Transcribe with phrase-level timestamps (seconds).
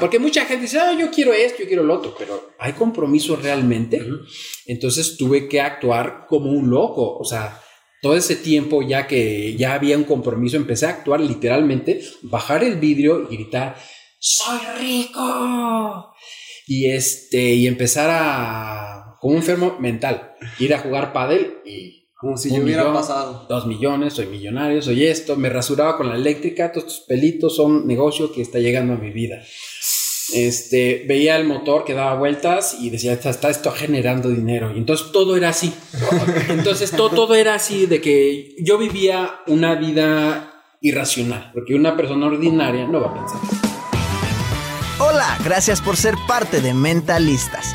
[0.00, 3.36] Porque mucha gente dice, ah, yo quiero esto, yo quiero lo otro, pero ¿hay compromiso
[3.36, 4.02] realmente?
[4.66, 7.16] Entonces tuve que actuar como un loco.
[7.18, 7.60] O sea,
[8.00, 12.76] todo ese tiempo ya que ya había un compromiso, empecé a actuar literalmente, bajar el
[12.76, 13.76] vidrio y gritar,
[14.18, 16.14] soy rico.
[16.66, 22.36] Y este, y empezar a, como un enfermo mental, ir a jugar pádel y Como
[22.36, 23.46] si yo hubiera millón, pasado.
[23.48, 27.84] Dos millones, soy millonario, soy esto, me rasuraba con la eléctrica, todos estos pelitos son
[27.84, 29.42] negocio que está llegando a mi vida.
[30.32, 34.70] Este, veía el motor que daba vueltas y decía, está, está esto generando dinero.
[34.72, 35.74] Y entonces todo era así.
[36.48, 42.26] Entonces todo, todo era así de que yo vivía una vida irracional, porque una persona
[42.26, 43.40] ordinaria no va a pensar.
[45.00, 47.74] Hola, gracias por ser parte de Mentalistas.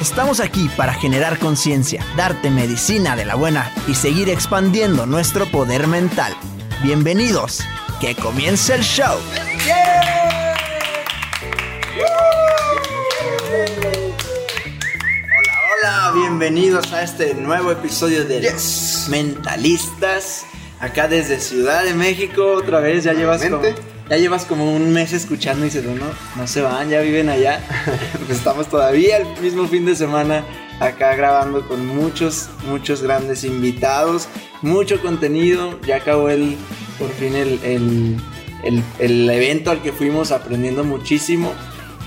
[0.00, 5.86] Estamos aquí para generar conciencia, darte medicina de la buena y seguir expandiendo nuestro poder
[5.88, 6.32] mental.
[6.82, 7.60] Bienvenidos,
[8.00, 9.18] que comience el show.
[15.82, 18.54] Hola, bienvenidos a este nuevo episodio de
[19.10, 20.46] Mentalistas.
[20.80, 23.89] Acá desde Ciudad de México, otra vez, ya llevas como.
[24.10, 25.94] Ya llevas como un mes escuchando y dices, no,
[26.36, 27.60] no se van, ya viven allá.
[28.26, 30.44] pues estamos todavía el mismo fin de semana
[30.80, 34.28] acá grabando con muchos, muchos grandes invitados,
[34.62, 35.78] mucho contenido.
[35.86, 36.56] Ya acabó el,
[36.98, 38.16] por fin el, el,
[38.64, 41.52] el- el evento al que fuimos aprendiendo muchísimo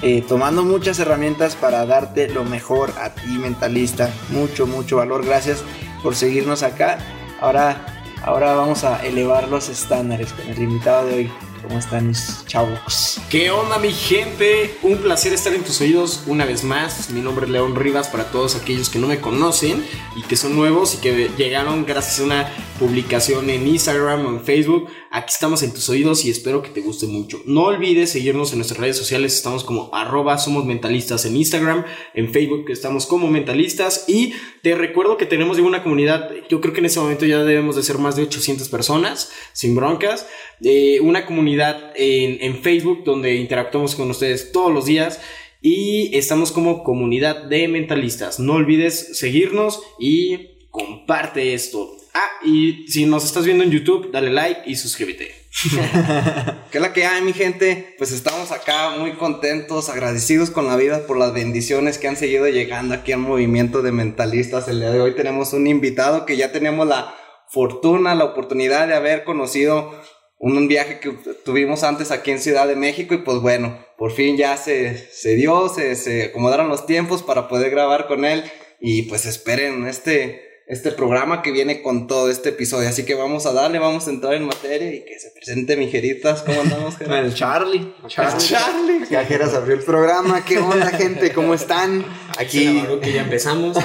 [0.03, 4.09] eh, tomando muchas herramientas para darte lo mejor a ti, mentalista.
[4.31, 5.25] Mucho, mucho valor.
[5.25, 5.63] Gracias
[6.03, 6.97] por seguirnos acá.
[7.39, 11.31] Ahora, ahora vamos a elevar los estándares con el invitado de hoy.
[11.63, 13.21] ¿Cómo están mis chavos?
[13.29, 14.77] ¿Qué onda mi gente?
[14.83, 17.09] Un placer estar en tus oídos una vez más.
[17.09, 19.85] Mi nombre es León Rivas para todos aquellos que no me conocen
[20.17, 22.53] y que son nuevos y que llegaron gracias a una
[22.83, 24.89] publicación en Instagram o en Facebook.
[25.09, 27.41] Aquí estamos en tus oídos y espero que te guste mucho.
[27.45, 29.33] No olvides seguirnos en nuestras redes sociales.
[29.33, 29.89] Estamos como
[30.37, 35.81] somos mentalistas en Instagram, en Facebook estamos como mentalistas y te recuerdo que tenemos una
[35.81, 39.31] comunidad, yo creo que en este momento ya debemos de ser más de 800 personas,
[39.53, 40.27] sin broncas.
[40.61, 45.21] Eh, una comunidad en, en Facebook donde interactuamos con ustedes todos los días
[45.61, 48.41] y estamos como comunidad de mentalistas.
[48.41, 52.02] No olvides seguirnos y comparte esto.
[52.13, 55.33] Ah, y si nos estás viendo en YouTube, dale like y suscríbete.
[56.71, 57.95] ¿Qué es la que hay, mi gente?
[57.97, 62.47] Pues estamos acá muy contentos, agradecidos con la vida por las bendiciones que han seguido
[62.47, 64.67] llegando aquí al movimiento de mentalistas.
[64.67, 67.15] El día de hoy tenemos un invitado que ya tenemos la
[67.49, 69.91] fortuna, la oportunidad de haber conocido
[70.37, 71.11] un viaje que
[71.45, 75.35] tuvimos antes aquí en Ciudad de México y pues bueno, por fin ya se, se
[75.35, 78.43] dio, se, se acomodaron los tiempos para poder grabar con él
[78.81, 82.87] y pues esperen este, este programa que viene con todo este episodio.
[82.87, 85.89] Así que vamos a darle, vamos a entrar en materia y que se presente mi
[85.89, 86.41] Jeritas.
[86.41, 87.19] ¿Cómo andamos, Jera?
[87.19, 87.93] El Charlie.
[88.07, 88.47] Charlie.
[88.47, 89.07] Charlie.
[89.07, 90.45] Cajeras abrió el programa.
[90.45, 91.33] ¿Qué onda, gente?
[91.33, 92.05] ¿Cómo están?
[92.37, 93.77] Aquí, que ya empezamos.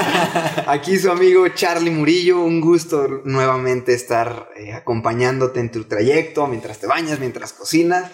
[0.66, 2.40] aquí su amigo Charlie Murillo.
[2.40, 8.10] Un gusto nuevamente estar eh, acompañándote en tu trayecto, mientras te bañas, mientras cocinas.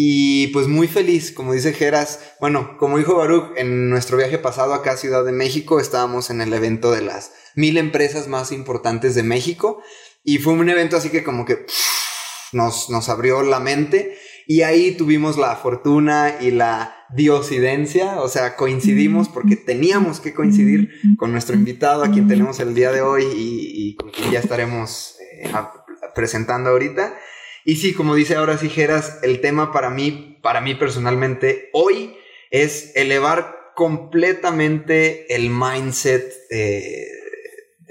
[0.00, 2.20] Y pues muy feliz, como dice Geras.
[2.38, 6.40] Bueno, como dijo Baruch, en nuestro viaje pasado acá a Ciudad de México estábamos en
[6.40, 9.82] el evento de las mil empresas más importantes de México.
[10.22, 14.16] Y fue un evento así que como que pff, nos, nos abrió la mente.
[14.46, 20.90] Y ahí tuvimos la fortuna y la diosidencia, o sea, coincidimos porque teníamos que coincidir
[21.18, 24.38] con nuestro invitado, a quien tenemos el día de hoy y, y con quien ya
[24.38, 25.72] estaremos eh, a-
[26.14, 27.14] presentando ahorita.
[27.68, 32.16] Y sí, como dice ahora sí Geras, el tema para mí para mí personalmente, hoy
[32.50, 37.08] es elevar completamente el mindset, eh,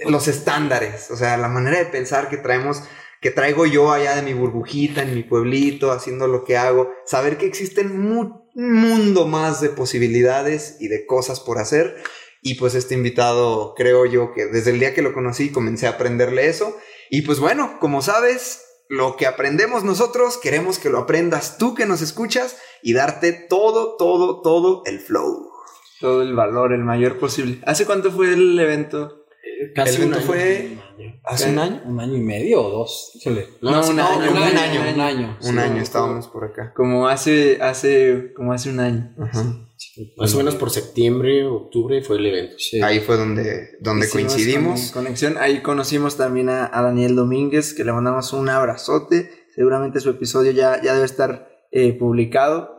[0.08, 2.82] los estándares, o sea, la manera de pensar que traemos,
[3.22, 7.38] que traigo yo allá de mi burbujita, en mi pueblito, haciendo lo que hago, saber
[7.38, 11.98] que existen un mundo más de posibilidades y de cosas por hacer.
[12.42, 15.92] Y pues este invitado, creo yo que desde el día que lo conocí comencé a
[15.92, 16.76] aprenderle eso.
[17.12, 21.86] Y pues bueno, como sabes, lo que aprendemos nosotros, queremos que lo aprendas tú que
[21.86, 25.52] nos escuchas y darte todo, todo, todo el flow.
[26.00, 27.60] Todo el valor, el mayor posible.
[27.66, 29.26] ¿Hace cuánto fue el evento?
[29.74, 31.20] Casi el evento un año, fue un año.
[31.24, 31.82] hace un año.
[31.86, 33.12] Un año y medio o dos.
[33.62, 34.94] No, No, un no, año, un un año, año.
[34.94, 35.38] Un año.
[35.42, 35.60] Un sí.
[35.60, 36.74] año estábamos por acá.
[36.76, 39.16] Como hace, hace, como hace un año.
[40.18, 42.56] Más o menos por septiembre, octubre fue el evento.
[42.58, 42.82] Sí.
[42.82, 44.92] Ahí fue donde, donde Hicimos coincidimos.
[44.92, 45.38] con- conexión.
[45.40, 49.30] Ahí conocimos también a, a Daniel Domínguez, que le mandamos un abrazote.
[49.56, 52.76] Seguramente su episodio ya, ya debe estar eh, publicado.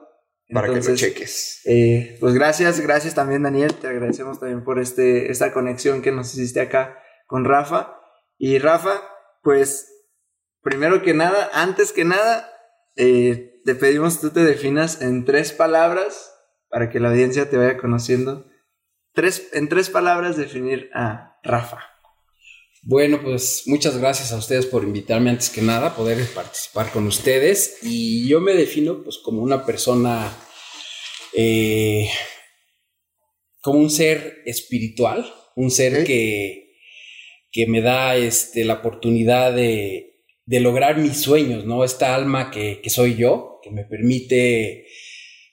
[0.50, 1.61] Para que lo cheques.
[1.67, 3.75] eh, pues gracias, gracias también Daniel.
[3.75, 7.97] Te agradecemos también por este, esta conexión que nos hiciste acá con Rafa.
[8.38, 9.03] Y Rafa,
[9.43, 9.88] pues
[10.62, 12.49] primero que nada, antes que nada,
[12.97, 16.32] eh, te pedimos tú te definas en tres palabras
[16.69, 18.47] para que la audiencia te vaya conociendo.
[19.12, 21.81] Tres, en tres palabras definir a Rafa.
[22.82, 27.79] Bueno, pues muchas gracias a ustedes por invitarme antes que nada, poder participar con ustedes.
[27.82, 30.32] Y yo me defino pues como una persona,
[31.35, 32.09] eh,
[33.61, 36.76] como un ser espiritual, un ser que,
[37.50, 41.85] que me da este, la oportunidad de, de lograr mis sueños, ¿no?
[41.85, 44.87] Esta alma que, que soy yo, que me permite,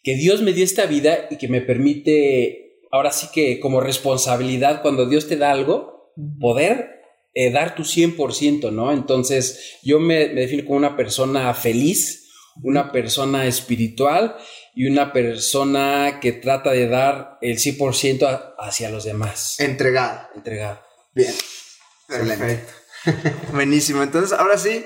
[0.06, 4.82] que Dios me dio esta vida y que me permite, ahora sí que como responsabilidad,
[4.82, 7.02] cuando Dios te da algo, poder
[7.34, 8.94] eh, dar tu 100%, ¿no?
[8.94, 12.30] Entonces, yo me, me defino como una persona feliz,
[12.64, 14.38] una persona espiritual
[14.76, 19.60] y una persona que trata de dar el 100% a- hacia los demás.
[19.60, 20.30] Entregada.
[20.36, 20.80] Entregado.
[21.14, 21.34] Bien.
[22.08, 22.38] Excelente.
[22.46, 22.74] Perfecto.
[23.54, 24.04] Buenísimo.
[24.04, 24.86] Entonces, ahora sí,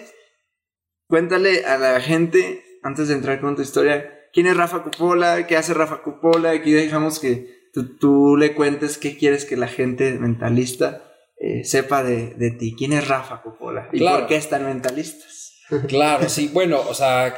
[1.07, 5.57] cuéntale a la gente, antes de entrar con tu historia, quién es Rafa Cupola, qué
[5.57, 6.51] hace Rafa Cupola.
[6.51, 11.03] Aquí dejamos que tú, tú le cuentes qué quieres que la gente mentalista
[11.39, 12.75] eh, sepa de, de ti.
[12.77, 13.89] ¿Quién es Rafa Cupola?
[13.93, 14.19] ¿Y Claro.
[14.19, 15.53] por qué están mentalistas?
[15.87, 16.49] Claro, sí.
[16.51, 17.35] Bueno, o sea,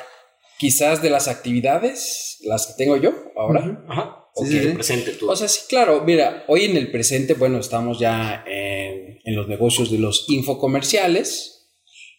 [0.57, 3.83] quizás de las actividades, las que tengo yo ahora.
[3.87, 4.17] Ajá.
[4.33, 4.67] Sí, sí.
[4.69, 5.29] Presente tú.
[5.29, 9.49] O sea, sí, claro, mira, hoy en el presente, bueno, estamos ya en, en los
[9.49, 11.60] negocios de los infocomerciales.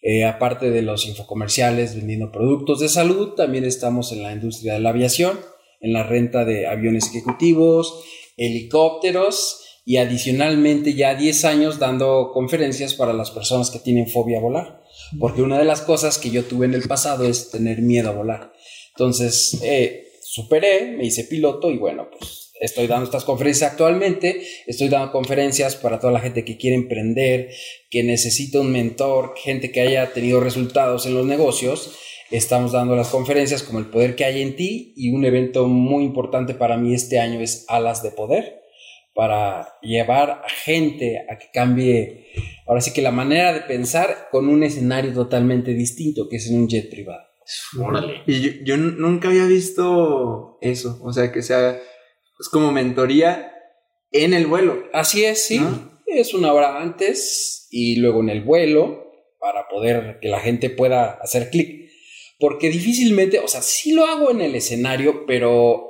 [0.02, 4.80] Eh, aparte de los infocomerciales vendiendo productos de salud, también estamos en la industria de
[4.80, 5.38] la aviación,
[5.80, 8.02] en la renta de aviones ejecutivos,
[8.36, 14.42] helicópteros y adicionalmente ya 10 años dando conferencias para las personas que tienen fobia a
[14.42, 14.82] volar.
[15.20, 18.14] Porque una de las cosas que yo tuve en el pasado es tener miedo a
[18.14, 18.52] volar.
[18.94, 24.88] Entonces, eh, superé, me hice piloto y bueno, pues estoy dando estas conferencias actualmente, estoy
[24.88, 27.50] dando conferencias para toda la gente que quiere emprender,
[27.90, 31.98] que necesita un mentor, gente que haya tenido resultados en los negocios.
[32.30, 36.04] Estamos dando las conferencias como el poder que hay en ti y un evento muy
[36.04, 38.60] importante para mí este año es Alas de Poder
[39.12, 42.28] para llevar a gente a que cambie,
[42.66, 46.60] ahora sí que la manera de pensar con un escenario totalmente distinto, que es en
[46.60, 47.22] un jet privado.
[47.78, 48.22] Órale.
[48.26, 50.98] Y yo, yo nunca había visto eso.
[51.02, 51.78] O sea, que sea
[52.42, 53.52] es como mentoría
[54.10, 54.84] en el vuelo.
[54.92, 55.58] Así es, sí.
[55.58, 56.00] ¿No?
[56.06, 61.12] Es una hora antes y luego en el vuelo para poder que la gente pueda
[61.22, 61.88] hacer clic.
[62.38, 65.88] Porque difícilmente, o sea, sí lo hago en el escenario, pero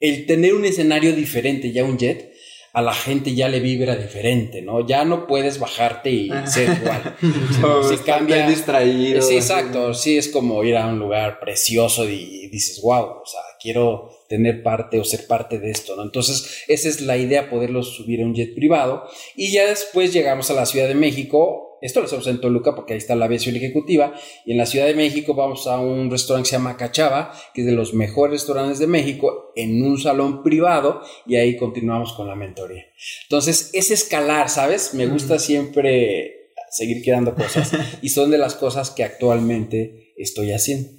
[0.00, 2.32] el tener un escenario diferente, ya un jet,
[2.72, 4.86] a la gente ya le vibra diferente, ¿no?
[4.86, 7.16] Ya no puedes bajarte y ser igual.
[7.64, 9.22] O se cambia- distraído.
[9.22, 9.94] Sí, exacto.
[9.94, 14.62] Sí, es como ir a un lugar precioso y dices, wow, o sea, quiero tener
[14.62, 16.02] parte o ser parte de esto, ¿no?
[16.02, 19.04] Entonces, esa es la idea, poderlos subir a un jet privado.
[19.34, 21.78] Y ya después llegamos a la Ciudad de México.
[21.82, 24.14] Esto lo hacemos en Toluca porque ahí está la aviación ejecutiva.
[24.44, 27.62] Y en la Ciudad de México vamos a un restaurante que se llama Cachava, que
[27.62, 31.02] es de los mejores restaurantes de México, en un salón privado.
[31.26, 32.84] Y ahí continuamos con la mentoría.
[33.24, 34.94] Entonces, es escalar, ¿sabes?
[34.94, 37.72] Me gusta siempre seguir creando cosas.
[38.02, 40.90] y son de las cosas que actualmente estoy haciendo.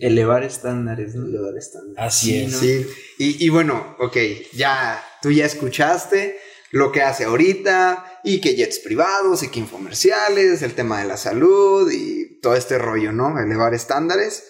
[0.00, 1.26] Elevar estándares, ¿no?
[1.26, 1.96] Elevar estándares.
[1.98, 2.56] Así es.
[2.56, 2.86] Sí,
[3.18, 4.16] y, y bueno, ok,
[4.52, 6.38] ya tú ya escuchaste
[6.72, 11.16] lo que hace ahorita y que jets privados y que infomerciales, el tema de la
[11.16, 13.38] salud y todo este rollo, ¿no?
[13.38, 14.44] Elevar estándares.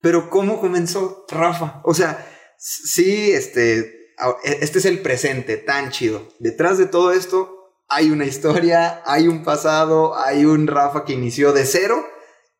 [0.00, 1.80] Pero ¿cómo comenzó Rafa?
[1.84, 2.26] O sea,
[2.58, 6.28] sí, este, a- este es el presente tan chido.
[6.38, 7.50] Detrás de todo esto
[7.88, 12.06] hay una historia, hay un pasado, hay un Rafa que inició de cero,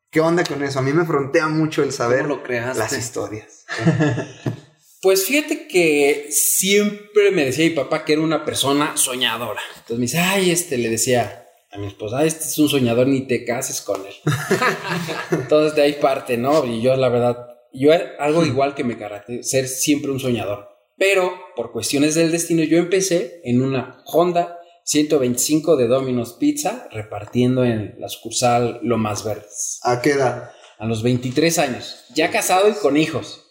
[0.09, 0.79] ¿Qué onda con eso?
[0.79, 3.65] A mí me frontea mucho el saber ¿Cómo lo las historias.
[5.01, 9.61] Pues fíjate que siempre me decía mi papá que era una persona soñadora.
[9.75, 13.05] Entonces me dice, ay, este, le decía a mi esposa, "Ay, este es un soñador,
[13.05, 14.13] ni te cases con él.
[15.31, 16.65] Entonces de ahí parte, ¿no?
[16.65, 17.37] Y yo, la verdad,
[17.71, 20.69] yo algo igual que me caracteriza, ser siempre un soñador.
[20.97, 27.63] Pero por cuestiones del destino, yo empecé en una Honda 125 de Domino's Pizza, repartiendo
[27.65, 29.74] en la sucursal Lomas Verdes.
[29.87, 30.51] ¿A qué edad?
[30.79, 33.43] A los 23 años, ya casado y con hijos.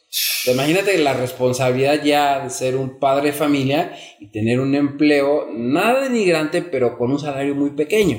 [0.47, 6.00] Imagínate la responsabilidad ya de ser un padre de familia y tener un empleo nada
[6.00, 8.19] denigrante, pero con un salario muy pequeño.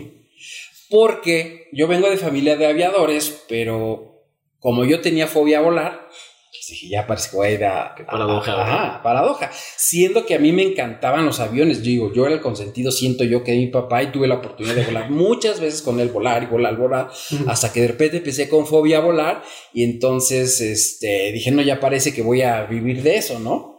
[0.90, 4.24] Porque yo vengo de familia de aviadores, pero
[4.60, 6.08] como yo tenía fobia a volar,
[6.58, 7.94] pues dije, ya parece que voy a ir a...
[7.96, 9.52] Qué paradoja, a- ajá, paradoja.
[9.78, 11.78] Siendo que a mí me encantaban los aviones.
[11.80, 14.76] Yo digo, yo era el consentido, siento yo que mi papá y tuve la oportunidad
[14.76, 17.10] de volar muchas veces con él, volar y volar, volar,
[17.48, 19.44] hasta que de repente empecé con fobia a volar
[19.74, 23.78] y entonces este, dije, no, ya parece que voy a vivir de eso, ¿no?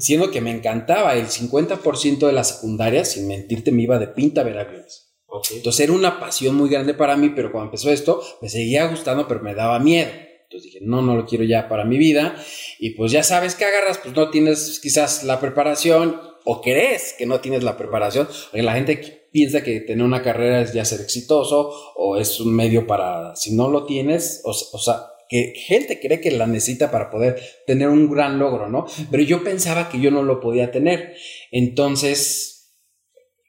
[0.00, 4.42] Siendo que me encantaba, el 50% de la secundaria, sin mentirte, me iba de pinta
[4.42, 5.06] a ver aviones.
[5.54, 9.28] Entonces era una pasión muy grande para mí, pero cuando empezó esto, me seguía gustando,
[9.28, 10.10] pero me daba miedo.
[10.48, 12.34] Entonces dije, no, no lo quiero ya para mi vida.
[12.78, 17.26] Y pues ya sabes que agarras, pues no tienes quizás la preparación o crees que
[17.26, 18.26] no tienes la preparación.
[18.26, 22.56] Porque la gente piensa que tener una carrera es ya ser exitoso o es un
[22.56, 26.90] medio para, si no lo tienes, o, o sea, que gente cree que la necesita
[26.90, 28.86] para poder tener un gran logro, ¿no?
[29.10, 31.14] Pero yo pensaba que yo no lo podía tener.
[31.50, 32.72] Entonces,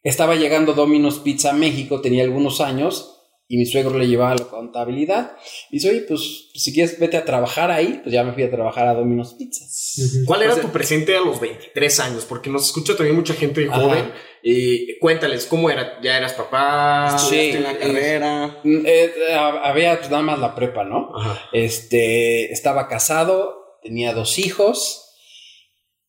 [0.03, 3.18] estaba llegando Domino's Pizza a México, tenía algunos años,
[3.51, 5.32] y mi suegro le llevaba la contabilidad.
[5.72, 8.51] Y dice, oye, pues si quieres vete a trabajar ahí, pues ya me fui a
[8.51, 9.65] trabajar a Domino's Pizza.
[10.27, 12.25] ¿Cuál era O sea, tu presente a los 23 años?
[12.29, 13.82] Porque nos escucha también mucha gente Ajá.
[13.82, 14.12] joven.
[14.44, 16.00] Y cuéntales, ¿cómo era?
[16.03, 17.18] ¿Ya eras papá?
[17.18, 18.60] Sí, en la carrera.
[18.63, 21.10] Mm, eh, hab- había pues, nada más la prepa, ¿no?
[21.18, 21.41] Ajá.
[21.51, 25.06] Este, estaba casado, tenía dos hijos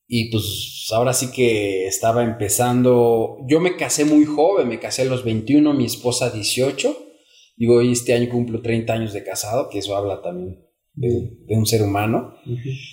[0.06, 3.38] y pues ahora sí que estaba empezando.
[3.48, 7.06] Yo me casé muy joven, me casé a los 21, mi esposa 18.
[7.60, 10.64] Digo, y este año cumplo 30 años de casado, que eso habla también
[10.94, 12.34] de, de un ser humano.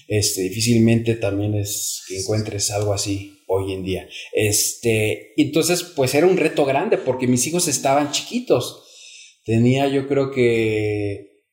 [0.09, 4.09] Este, difícilmente también es que encuentres algo así hoy en día.
[4.33, 8.83] Este, entonces, pues era un reto grande porque mis hijos estaban chiquitos.
[9.45, 11.45] Tenía, yo creo que,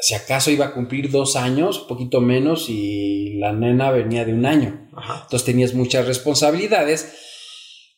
[0.00, 4.32] si acaso iba a cumplir dos años, un poquito menos, y la nena venía de
[4.32, 4.88] un año.
[4.96, 5.20] Ajá.
[5.24, 7.12] Entonces tenías muchas responsabilidades,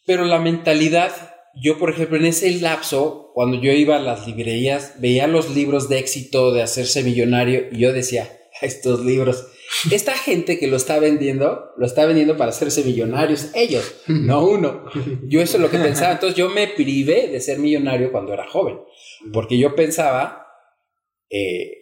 [0.04, 1.12] pero la mentalidad,
[1.60, 5.88] yo por ejemplo en ese lapso, cuando yo iba a las librerías, veía los libros
[5.88, 8.28] de éxito de hacerse millonario y yo decía,
[8.60, 9.46] estos libros,
[9.90, 14.84] esta gente que lo está vendiendo, lo está vendiendo para hacerse millonarios, ellos, no uno.
[15.28, 18.48] Yo eso es lo que pensaba, entonces yo me privé de ser millonario cuando era
[18.48, 18.78] joven,
[19.32, 20.46] porque yo pensaba...
[21.30, 21.74] eh,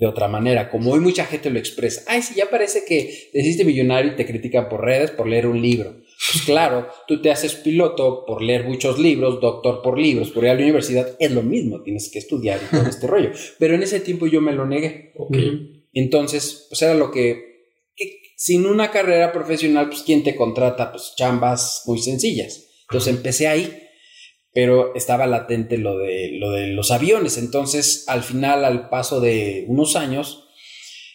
[0.00, 2.02] de otra manera, como hoy mucha gente lo expresa.
[2.06, 5.48] Ay, sí, ya parece que te hiciste millonario y te critican por redes por leer
[5.48, 5.96] un libro.
[6.32, 10.50] Pues claro, tú te haces piloto por leer muchos libros, doctor por libros, por ir
[10.50, 13.30] a la universidad, es lo mismo, tienes que estudiar y todo este rollo.
[13.58, 15.12] Pero en ese tiempo yo me lo negué.
[15.92, 17.62] Entonces, pues era lo que,
[17.94, 20.90] que sin una carrera profesional, pues ¿quién te contrata?
[20.90, 22.68] Pues chambas muy sencillas.
[22.88, 23.82] Entonces empecé ahí,
[24.52, 27.38] pero estaba latente lo de, lo de los aviones.
[27.38, 30.48] Entonces, al final, al paso de unos años,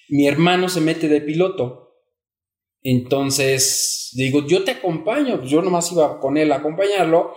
[0.07, 1.82] mi hermano se mete de piloto.
[2.83, 5.43] Entonces, digo, yo te acompaño.
[5.43, 7.33] Yo nomás iba con él a acompañarlo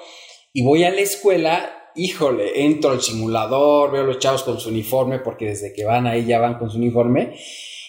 [0.52, 1.72] y voy a la escuela.
[1.94, 6.06] Híjole, entro al simulador, veo a los chavos con su uniforme, porque desde que van
[6.06, 7.38] ahí ya van con su uniforme.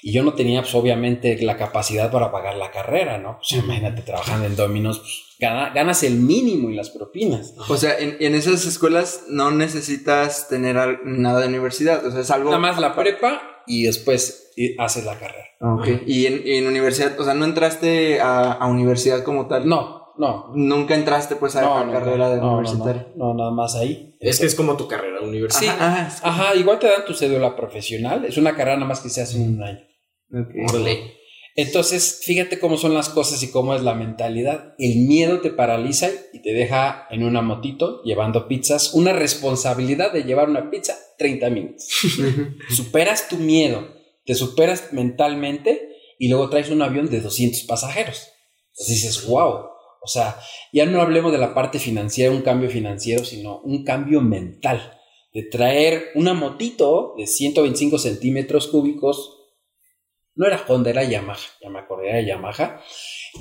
[0.02, 3.38] Y yo no tenía, pues, obviamente, la capacidad para pagar la carrera, ¿no?
[3.38, 7.54] Pues imagínate, trabajando en Dominos, pues, gana- ganas el mínimo y las propinas.
[7.68, 12.06] O sea, en, en esas escuelas no necesitas tener nada de universidad.
[12.06, 12.50] O sea, es algo.
[12.50, 15.46] Nada más la prepa y después eh, haces la carrera.
[15.60, 15.88] Ok.
[16.06, 19.68] Y en, y en universidad, o sea, no entraste a, a universidad como tal.
[19.68, 20.52] No, no.
[20.56, 23.08] Nunca entraste pues a No, la no, carrera de no, no, universitaria.
[23.16, 24.16] No, no, nada más ahí.
[24.20, 25.74] Es que es como tu carrera universitaria.
[25.74, 28.26] Sí, Ajá, es- ajá, igual te dan tu cédula profesional.
[28.26, 29.80] Es una carrera nada más que se hace en un año.
[30.32, 30.70] Ok.
[30.70, 31.18] Órale.
[31.58, 34.76] Entonces, fíjate cómo son las cosas y cómo es la mentalidad.
[34.78, 38.94] El miedo te paraliza y te deja en una motito llevando pizzas.
[38.94, 41.88] Una responsabilidad de llevar una pizza 30 minutos.
[42.70, 43.88] superas tu miedo,
[44.24, 48.28] te superas mentalmente y luego traes un avión de 200 pasajeros.
[48.74, 49.66] Entonces dices, wow.
[50.04, 50.40] O sea,
[50.72, 54.94] ya no hablemos de la parte financiera, un cambio financiero, sino un cambio mental.
[55.34, 59.37] De traer una motito de 125 centímetros cúbicos
[60.38, 62.82] no era Honda, era Yamaha, ya me acordé, era Yamaha,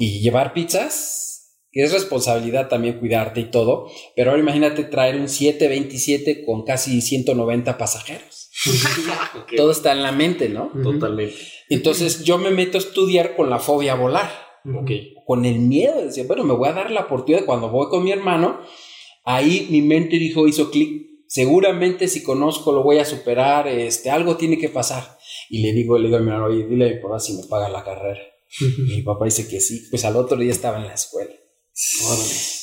[0.01, 5.29] y llevar pizzas, que es responsabilidad también cuidarte y todo, pero ahora imagínate traer un
[5.29, 8.51] 727 con casi 190 pasajeros.
[9.57, 10.73] Todo está en la mente, ¿no?
[10.83, 11.37] Totalmente.
[11.69, 14.31] Entonces yo me meto a estudiar con la fobia a volar.
[15.27, 16.03] Con el miedo.
[16.03, 17.45] Decía, bueno, me voy a dar la oportunidad.
[17.45, 18.61] Cuando voy con mi hermano,
[19.25, 21.07] ahí mi mente dijo, hizo clic.
[21.29, 23.69] Seguramente si conozco lo voy a superar.
[23.69, 25.16] Este, algo tiene que pasar.
[25.51, 27.45] Y le digo, le digo a mi hermano, oye, dile a mi papá si me
[27.45, 28.21] paga la carrera.
[28.61, 29.87] Y mi papá dice que sí.
[29.91, 31.33] Pues al otro día estaba en la escuela.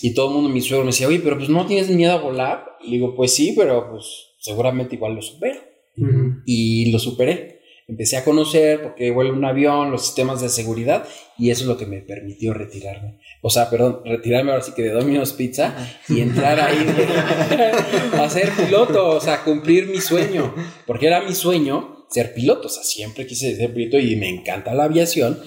[0.02, 2.22] Y todo el mundo, mi suegro me decía, oye, pero pues no tienes miedo a
[2.22, 2.66] volar.
[2.84, 4.06] Y digo, pues sí, pero pues
[4.40, 5.60] seguramente igual lo supero.
[6.46, 7.62] Y lo superé.
[7.88, 11.06] Empecé a conocer, porque vuelo un avión, los sistemas de seguridad,
[11.38, 13.20] y eso es lo que me permitió retirarme.
[13.42, 15.76] O sea, perdón, retirarme ahora sí que de Domino's Pizza
[16.08, 16.78] y entrar ahí
[18.14, 20.56] a ser piloto, o sea, cumplir mi sueño.
[20.88, 24.74] Porque era mi sueño ser piloto, o sea, siempre quise ser piloto y me encanta
[24.74, 25.40] la aviación,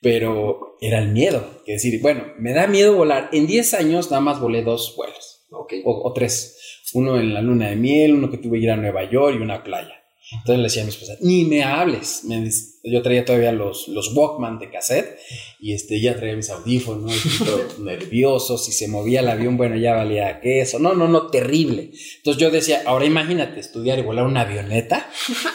[0.00, 1.62] pero era el miedo.
[1.64, 3.30] Que decir, bueno, me da miedo volar.
[3.32, 5.74] En 10 años nada más volé dos vuelos, Ok.
[5.84, 6.58] o, o tres.
[6.92, 9.42] Uno en la luna de miel, uno que tuve que ir a Nueva York y
[9.42, 10.03] una playa.
[10.32, 12.22] Entonces le decía a mi esposa, ni me hables.
[12.24, 15.18] Me dice- yo traía todavía los, los Walkman de cassette
[15.60, 17.12] y este, ya traía mis audífonos,
[17.78, 18.58] nervioso.
[18.58, 20.78] Si se movía el avión, bueno, ya valía que eso.
[20.78, 21.90] No, no, no, terrible.
[22.16, 25.08] Entonces yo decía, ahora imagínate estudiar y volar una avioneta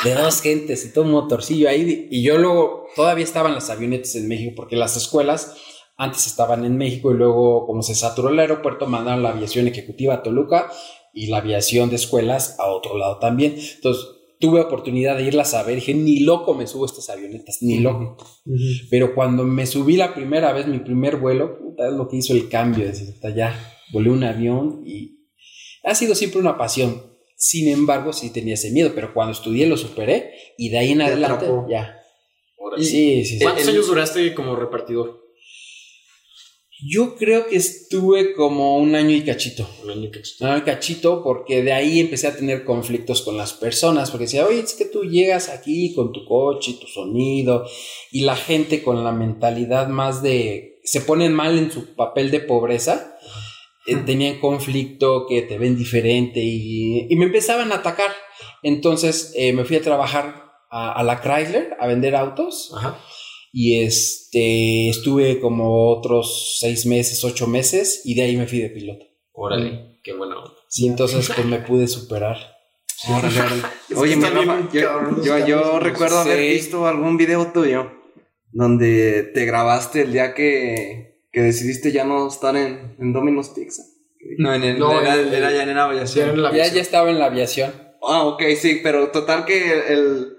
[0.03, 2.07] de dos gentes y todo un motorcillo ahí.
[2.11, 5.53] Y yo luego, todavía estaban las avionetas en México porque las escuelas
[5.97, 10.13] antes estaban en México y luego, como se saturó el aeropuerto, mandaron la aviación ejecutiva
[10.15, 10.71] a Toluca
[11.13, 13.57] y la aviación de escuelas a otro lado también.
[13.75, 14.05] Entonces,
[14.39, 15.75] tuve oportunidad de irlas a ver.
[15.75, 18.17] Dije, ni loco me subo a estas avionetas, ni loco.
[18.89, 22.33] Pero cuando me subí la primera vez, mi primer vuelo, puta, es lo que hizo
[22.33, 22.85] el cambio.
[22.85, 23.53] Es decir, ya
[23.91, 25.19] volé un avión y
[25.83, 27.03] ha sido siempre una pasión.
[27.35, 30.97] Sin embargo, sí tenía ese miedo, pero cuando estudié lo superé y de ahí en
[30.97, 31.67] Te adelante atrapó.
[31.69, 31.95] ya.
[32.57, 32.83] Órale.
[32.83, 33.43] Sí, sí, sí.
[33.43, 35.18] ¿Cuántos años duraste como repartidor?
[36.85, 39.67] Yo creo que estuve como un año y cachito.
[39.83, 43.35] Un año que- Un año y cachito porque de ahí empecé a tener conflictos con
[43.37, 47.65] las personas porque decía, oye, es que tú llegas aquí con tu coche, tu sonido
[48.11, 52.39] y la gente con la mentalidad más de, se ponen mal en su papel de
[52.39, 53.17] pobreza,
[53.85, 58.11] eh, tenían conflicto, que te ven diferente y, y me empezaban a atacar.
[58.63, 62.97] Entonces eh, me fui a trabajar a, a la Chrysler a vender autos Ajá.
[63.51, 68.69] Y este estuve como otros seis meses, ocho meses y de ahí me fui de
[68.69, 69.05] piloto.
[69.33, 69.99] Órale.
[70.03, 70.51] Qué buena onda.
[70.69, 72.37] Sí, entonces pues me pude superar.
[73.95, 74.69] Oye, mi está bien Rafa,
[75.23, 76.47] yo, yo, recuerdo haber Sí.
[76.49, 77.91] visto algún video tuyo
[78.51, 83.83] donde te grabaste el día que, que decidiste ya no estar en, en Domino's Pizza.
[84.37, 86.25] No, en el, No, era, en el- era ya en la aviación.
[86.27, 86.75] Ya en la Ya, aviación.
[86.75, 87.73] ya estaba en la aviación.
[88.01, 90.33] Ah, ok, sí, pero total que el,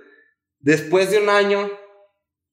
[0.58, 1.70] después de un año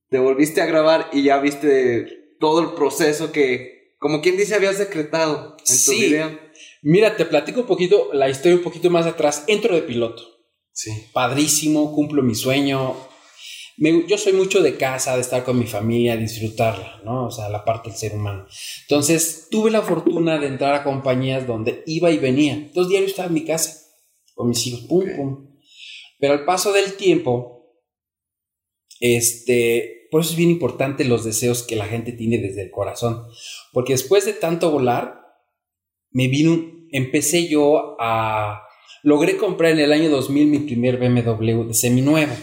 [0.09, 4.77] te volviste a grabar y ya viste todo el proceso que, como quien dice, habías
[4.77, 5.99] decretado en tu Sí.
[6.05, 6.39] video.
[6.83, 9.43] Mira, te platico un poquito, la historia un poquito más atrás.
[9.47, 10.23] Entro de piloto.
[10.71, 10.91] Sí.
[11.13, 12.95] Padrísimo, cumplo mi sueño.
[13.79, 17.27] Me- yo soy mucho de casa, de estar con mi familia, disfrutarla, ¿no?
[17.27, 18.47] O sea, la parte del ser humano.
[18.83, 22.53] Entonces, tuve la fortuna de entrar a compañías donde iba y venía.
[22.53, 23.83] Entonces, diario estaba en mi casa
[24.33, 25.57] con mis hijos, pum, pum.
[26.19, 27.75] Pero al paso del tiempo,
[28.99, 33.27] este, por eso es bien importante los deseos que la gente tiene desde el corazón.
[33.71, 35.21] Porque después de tanto volar,
[36.10, 36.60] me vino,
[36.91, 38.63] empecé yo a,
[39.03, 42.34] logré comprar en el año 2000 mi primer BMW de seminuevo.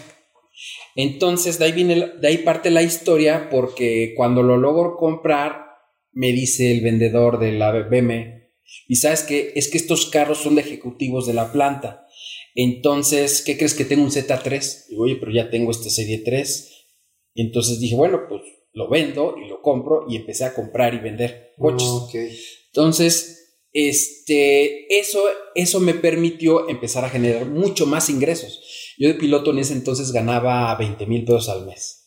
[0.94, 5.64] Entonces, de ahí, viene, de ahí parte la historia porque cuando lo logro comprar,
[6.12, 8.52] me dice el vendedor de la BM,
[8.86, 12.06] y sabes que es que estos carros son de ejecutivos de la planta.
[12.54, 14.90] Entonces, ¿qué crees que tengo un Z3?
[14.90, 16.73] Digo, oye, pero ya tengo este Serie 3.
[17.34, 18.42] Y entonces dije, bueno, pues
[18.72, 22.64] lo vendo y lo compro y empecé a comprar y vender coches.
[22.66, 25.20] Entonces, este, eso,
[25.54, 28.94] eso me permitió empezar a generar mucho más ingresos.
[28.98, 32.00] Yo de piloto en ese entonces ganaba 20 mil pesos al mes.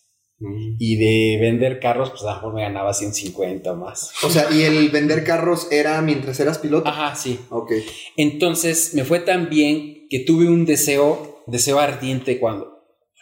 [0.77, 4.11] Y de vender carros, pues a lo mejor me ganaba 150 o más.
[4.21, 6.87] O sea, ¿y el vender carros era mientras eras piloto?
[6.87, 7.39] Ajá, sí.
[7.49, 7.71] Ok.
[8.17, 12.76] Entonces me fue tan bien que tuve un deseo, deseo ardiente cuando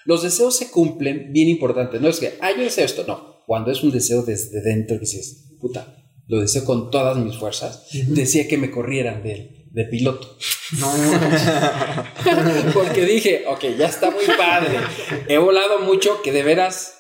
[0.06, 2.00] los deseos se cumplen, bien importante.
[2.00, 3.42] No es que, ah, yo deseo esto, no.
[3.46, 7.88] Cuando es un deseo desde dentro que dices, puta, lo deseo con todas mis fuerzas,
[8.08, 10.38] decía que me corrieran de, de piloto.
[10.80, 10.92] No.
[12.74, 14.78] Porque dije, ok, ya está muy padre.
[15.28, 16.94] He volado mucho que de veras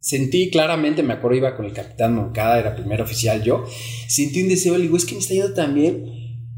[0.00, 3.64] sentí claramente, me acuerdo, iba con el capitán Moncada, era primer oficial yo.
[4.08, 6.06] Sentí un deseo, le digo, es que me está yendo tan bien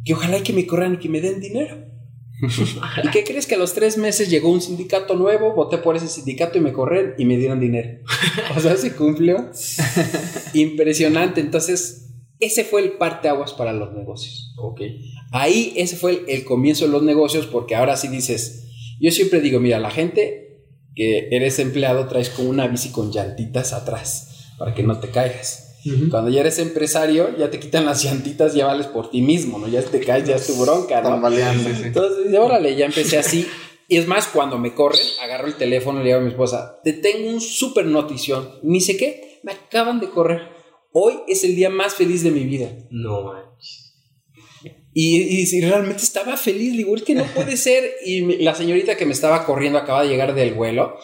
[0.04, 1.93] que ojalá que me corran y que me den dinero.
[3.04, 5.54] ¿Y qué crees que a los tres meses llegó un sindicato nuevo?
[5.54, 8.00] Voté por ese sindicato y me corren y me dieron dinero.
[8.56, 9.50] O sea, se cumplió.
[10.54, 11.40] Impresionante.
[11.40, 14.52] Entonces, ese fue el parteaguas para los negocios.
[14.58, 14.80] Ok.
[15.32, 18.66] Ahí ese fue el, el comienzo de los negocios porque ahora sí dices,
[19.00, 20.62] Yo siempre digo, mira, la gente
[20.94, 25.63] que eres empleado traes como una bici con llantitas atrás para que no te caigas.
[26.10, 29.68] Cuando ya eres empresario, ya te quitan las llantitas, ya vales por ti mismo, ¿no?
[29.68, 31.08] Ya te caes, ya es tu bronca, ¿no?
[31.28, 33.46] Entonces, órale, ya empecé así.
[33.86, 36.80] Y es más, cuando me corren, agarro el teléfono y le digo a mi esposa,
[36.82, 38.48] te tengo un súper notición.
[38.62, 40.40] Ni sé qué, me acaban de correr.
[40.92, 42.70] Hoy es el día más feliz de mi vida.
[42.90, 43.92] No manches.
[44.94, 47.84] Y, y, si realmente estaba feliz, digo, es que no puede ser.
[48.06, 50.96] Y la señorita que me estaba corriendo acaba de llegar del vuelo.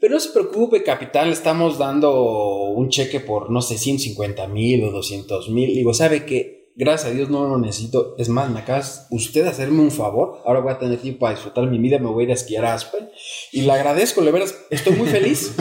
[0.00, 4.84] Pero no se preocupe, capitán, le estamos dando un cheque por, no sé, 150 mil
[4.84, 5.74] o 200 mil.
[5.74, 6.60] Digo, ¿sabe qué?
[6.74, 8.14] Gracias a Dios no lo necesito.
[8.16, 10.40] Es más, me acabas usted de hacerme un favor.
[10.46, 11.98] Ahora voy a tener tiempo para disfrutar mi vida.
[11.98, 13.10] Me voy a ir a esquiar a Aspen.
[13.52, 15.54] Y le agradezco, le veras, estoy muy feliz.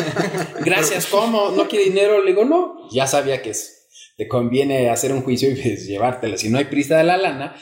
[0.64, 1.50] Gracias, ¿cómo?
[1.50, 2.22] ¿No quiere dinero?
[2.22, 2.88] Le digo, no.
[2.90, 6.38] Ya sabía que es, te conviene hacer un juicio y pues, llevártela.
[6.38, 7.56] Si no hay prisa de la lana,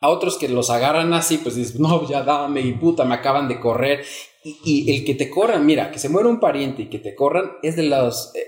[0.00, 3.48] a otros que los agarran así, pues dices, no, ya dame y puta, me acaban
[3.48, 4.04] de correr.
[4.44, 7.14] Y, y el que te corran, mira, que se muera un pariente y que te
[7.14, 8.40] corran es de, los, eh,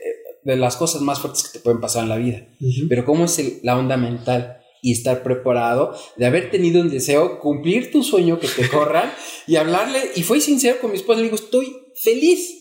[0.43, 2.47] de las cosas más fuertes que te pueden pasar en la vida.
[2.89, 4.59] Pero ¿cómo es el- la onda mental?
[4.83, 9.13] Y estar preparado de haber tenido un deseo, cumplir tu sueño, que te corran
[9.47, 9.99] y hablarle.
[10.15, 12.61] Y fui sincero con mi esposa, le digo, estoy feliz.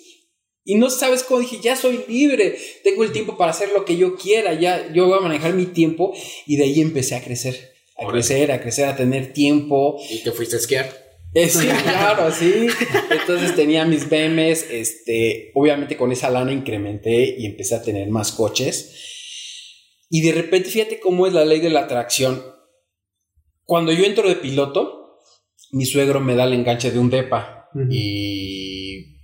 [0.65, 3.97] Y no sabes cómo dije, ya soy libre, tengo el tiempo para hacer lo que
[3.97, 6.13] yo quiera, ya yo voy a manejar mi tiempo.
[6.45, 9.99] Y de ahí empecé a crecer, a crecer, a crecer, a tener tiempo.
[10.09, 11.02] ¿Y te fuiste a esquiar?
[11.33, 12.67] Eh, sí, claro, sí.
[13.09, 18.31] Entonces tenía mis BMs, este, obviamente con esa lana incrementé y empecé a tener más
[18.31, 20.05] coches.
[20.09, 22.43] Y de repente, fíjate cómo es la ley de la atracción.
[23.63, 25.17] Cuando yo entro de piloto,
[25.71, 29.17] mi suegro me da el enganche de un depa y,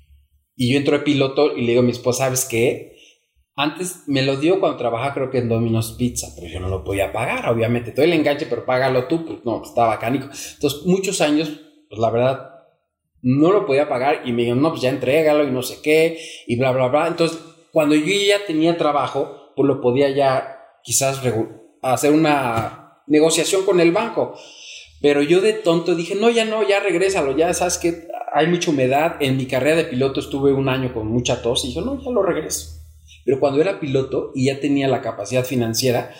[0.55, 2.97] y yo entro de piloto y le digo a mi esposa, ¿sabes qué?
[3.55, 6.83] Antes me lo dio cuando trabajaba creo que en Domino's Pizza, pero yo no lo
[6.83, 7.91] podía pagar, obviamente.
[7.91, 10.25] Te doy el enganche, pero págalo tú, pues no, pues estaba bacánico.
[10.25, 11.51] Entonces, muchos años,
[11.89, 12.49] pues la verdad,
[13.21, 16.19] no lo podía pagar y me dijeron, no, pues ya entrégalo y no sé qué,
[16.47, 17.07] y bla, bla, bla.
[17.07, 17.39] Entonces,
[17.71, 21.21] cuando yo ya tenía trabajo, pues lo podía ya quizás
[21.81, 24.35] hacer una negociación con el banco.
[25.01, 28.71] Pero yo de tonto dije, no, ya no, ya regrésalo, ya sabes que hay mucha
[28.71, 29.15] humedad.
[29.19, 32.11] En mi carrera de piloto estuve un año con mucha tos y dije, no, ya
[32.11, 32.79] lo regreso.
[33.25, 36.13] Pero cuando era piloto y ya tenía la capacidad financiera,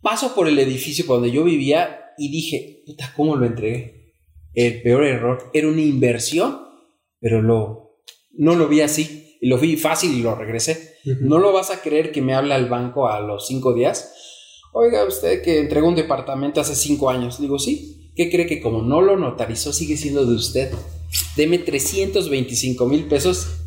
[0.00, 3.95] paso por el edificio donde yo vivía y dije, puta, ¿cómo lo entregué?
[4.56, 6.58] El peor error era una inversión,
[7.20, 8.00] pero lo,
[8.32, 9.36] no lo vi así.
[9.40, 10.94] Y lo vi fácil y lo regresé.
[11.20, 14.14] No lo vas a creer que me habla el banco a los cinco días.
[14.72, 17.38] Oiga, usted que entregó un departamento hace cinco años.
[17.38, 18.12] Digo, sí.
[18.16, 20.72] ¿Qué cree que como no lo notarizó sigue siendo de usted?
[21.36, 23.58] Deme 325 mil pesos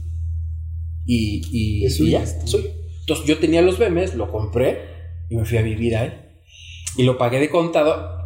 [1.06, 2.68] y, y, y ya, soy.
[3.02, 4.82] Entonces yo tenía los BMs, lo compré
[5.30, 6.14] y me fui a vivir ahí.
[6.98, 8.19] Y lo pagué de contado.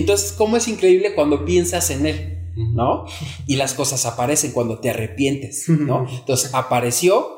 [0.00, 2.32] Entonces, ¿cómo es increíble cuando piensas en él?
[2.74, 3.04] ¿No?
[3.46, 6.06] Y las cosas aparecen cuando te arrepientes, ¿no?
[6.08, 7.36] Entonces apareció,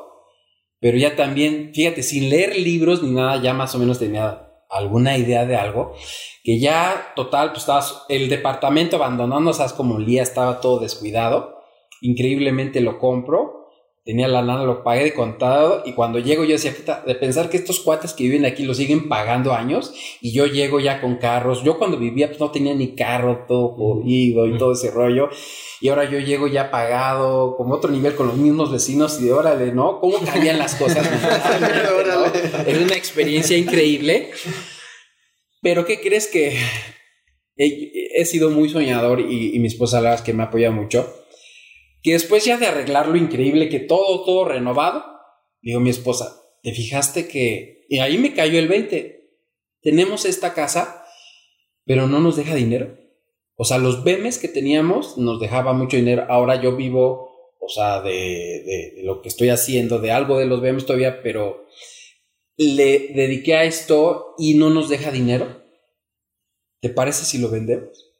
[0.79, 5.17] pero ya también, fíjate, sin leer libros ni nada, ya más o menos tenía alguna
[5.17, 5.93] idea de algo,
[6.43, 11.57] que ya total, pues estabas el departamento abandonando, sabes como el día estaba todo descuidado,
[12.01, 13.58] increíblemente lo compro,
[14.09, 17.47] tenía la lana, lo pagué de contado y cuando llego yo decía, puta, de pensar
[17.47, 21.17] que estos cuates que viven aquí lo siguen pagando años y yo llego ya con
[21.17, 25.29] carros, yo cuando vivía pues no tenía ni carro, todo jodido y todo ese rollo
[25.79, 29.33] y ahora yo llego ya pagado, como otro nivel con los mismos vecinos y de
[29.33, 29.99] órale, ¿no?
[29.99, 31.07] ¿Cómo cambian las cosas?
[31.61, 32.65] ¿no?
[32.65, 34.31] Es una experiencia increíble.
[35.61, 36.57] Pero ¿qué crees que
[37.57, 40.71] he, he sido muy soñador y, y mi esposa la verdad es que me apoya
[40.71, 41.18] mucho?
[42.01, 45.03] Que después ya de arreglar lo increíble, que todo, todo renovado,
[45.61, 47.85] digo a mi esposa, ¿te fijaste que...
[47.89, 49.29] Y ahí me cayó el 20.
[49.81, 51.05] Tenemos esta casa,
[51.85, 52.97] pero no nos deja dinero.
[53.55, 56.25] O sea, los BEMES que teníamos nos dejaba mucho dinero.
[56.29, 60.45] Ahora yo vivo, o sea, de, de, de lo que estoy haciendo, de algo de
[60.45, 61.65] los BEMES todavía, pero
[62.55, 65.63] le dediqué a esto y no nos deja dinero.
[66.81, 68.13] ¿Te parece si lo vendemos?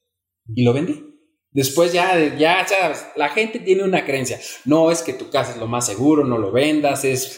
[0.53, 1.08] Y lo vendí.
[1.51, 4.39] Después ya, ya sabes, la gente tiene una creencia.
[4.65, 7.37] No es que tu casa es lo más seguro, no lo vendas, es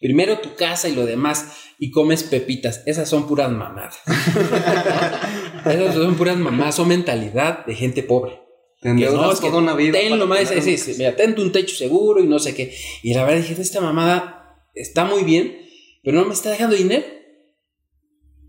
[0.00, 1.56] primero tu casa y lo demás.
[1.78, 2.82] Y comes pepitas.
[2.86, 4.00] Esas son puras mamadas.
[5.64, 8.40] Esas son puras mamadas, son mentalidad de gente pobre.
[8.80, 11.50] Te no, es que toda una vida ten lo más, sí, sí, mira, ten un
[11.50, 12.72] techo seguro y no sé qué.
[13.02, 15.58] Y la verdad dije, esta mamada está muy bien,
[16.04, 17.04] pero no me está dejando dinero.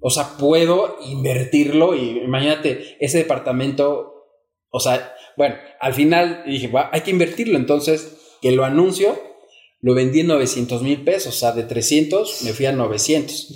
[0.02, 4.19] O sea, puedo invertirlo y imagínate, ese departamento,
[4.72, 9.18] o sea, bueno, al final dije, "Va, hay que invertirlo, entonces que lo anuncio,
[9.82, 13.48] lo vendí en 900 mil pesos, o sea, de 300 me fui a 900.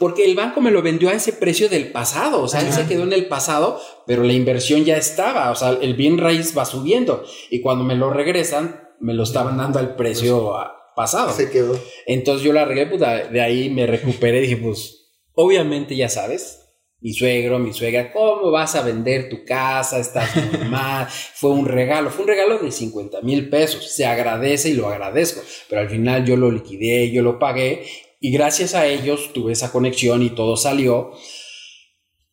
[0.00, 2.86] Porque el banco me lo vendió a ese precio del pasado, o sea, él se
[2.86, 6.64] quedó en el pasado, pero la inversión ya estaba, o sea, el bien raíz va
[6.64, 11.30] subiendo y cuando me lo regresan, me lo estaban dando al precio a- pasado.
[11.32, 11.78] Se quedó.
[12.06, 16.65] Entonces yo la arreglé, pues de ahí me recuperé, dije, pues, obviamente ya sabes,
[17.00, 19.98] mi suegro, mi suegra, ¿cómo vas a vender tu casa?
[19.98, 20.30] Estás
[20.70, 21.06] mal.
[21.08, 23.92] Fue un regalo, fue un regalo de 50 mil pesos.
[23.92, 27.86] Se agradece y lo agradezco, pero al final yo lo liquidé, yo lo pagué
[28.20, 31.12] y gracias a ellos tuve esa conexión y todo salió.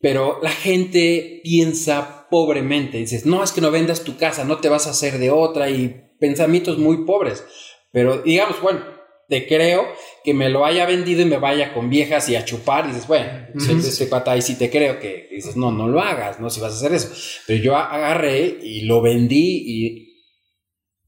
[0.00, 4.68] Pero la gente piensa pobremente, dices, no, es que no vendas tu casa, no te
[4.68, 7.44] vas a hacer de otra y pensamientos muy pobres.
[7.90, 8.80] Pero digamos, bueno,
[9.28, 9.86] te creo
[10.22, 12.84] que me lo haya vendido y me vaya con viejas y a chupar.
[12.86, 16.00] Y dices, bueno, este, este cuate ahí sí te creo que dices, no, no lo
[16.00, 17.10] hagas, no, si vas a hacer eso.
[17.46, 20.04] Pero yo agarré y lo vendí y.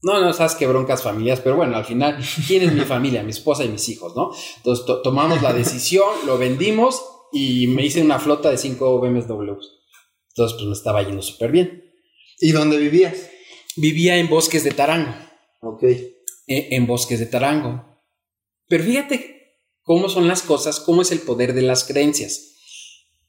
[0.03, 3.23] No, no sabes qué broncas familias, pero bueno, al final, ¿quién es mi familia?
[3.23, 4.31] Mi esposa y mis hijos, ¿no?
[4.57, 7.01] Entonces to- tomamos la decisión, lo vendimos
[7.33, 9.73] y me hice una flota de cinco BMWs.
[10.29, 11.83] Entonces, pues me estaba yendo súper bien.
[12.39, 13.27] ¿Y dónde vivías?
[13.75, 15.15] Vivía en bosques de Tarango
[15.61, 15.83] Ok.
[15.83, 16.05] eh,
[16.47, 17.96] en Bosques de Tarango.
[18.67, 22.55] Pero fíjate cómo son las cosas, cómo es el poder de las creencias.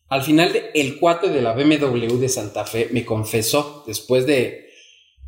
[0.08, 4.70] Al final, el cuate de la BMW de Santa Fe me confesó, después de,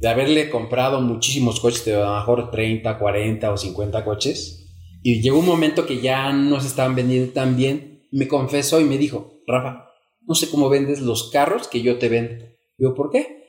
[0.00, 4.66] de haberle comprado muchísimos coches, de a lo mejor 30, 40 o 50 coches,
[5.02, 8.84] y llegó un momento que ya no se estaban vendiendo tan bien, me confesó y
[8.84, 9.90] me dijo, Rafa,
[10.26, 12.46] no sé cómo vendes los carros que yo te vendo.
[12.76, 13.44] Digo, ¿por qué?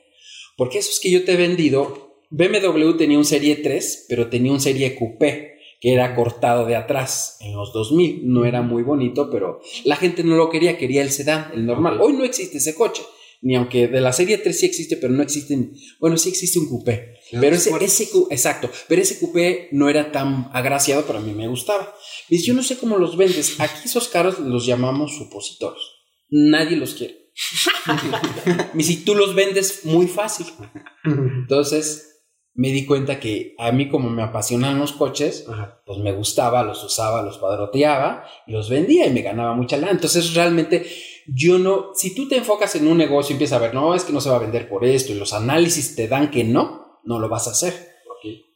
[0.56, 4.60] Porque esos que yo te he vendido, BMW tenía un Serie 3, pero tenía un
[4.60, 5.51] Serie Coupé,
[5.82, 8.20] que era cortado de atrás en los 2000.
[8.32, 12.00] No era muy bonito, pero la gente no lo quería, quería el sedán, el normal.
[12.00, 13.02] Hoy no existe ese coche.
[13.40, 15.74] Ni aunque de la serie 3 sí existe, pero no existen.
[15.98, 17.14] Bueno, sí existe un coupé.
[17.32, 21.48] Pero ese, ese exacto, pero ese coupé no era tan agraciado, pero a mí me
[21.48, 21.92] gustaba.
[22.28, 23.58] Dice, yo no sé cómo los vendes.
[23.58, 25.82] Aquí esos carros los llamamos supositorios.
[26.30, 27.32] Nadie los quiere.
[28.78, 30.46] Y si tú los vendes muy fácil.
[31.04, 32.11] Entonces
[32.54, 35.46] me di cuenta que a mí como me apasionan los coches,
[35.86, 39.92] pues me gustaba, los usaba, los padroteaba los vendía y me ganaba mucha lana.
[39.92, 40.84] Entonces realmente
[41.26, 44.04] yo no, si tú te enfocas en un negocio y empiezas a ver, no, es
[44.04, 47.00] que no se va a vender por esto y los análisis te dan que no,
[47.04, 47.92] no lo vas a hacer.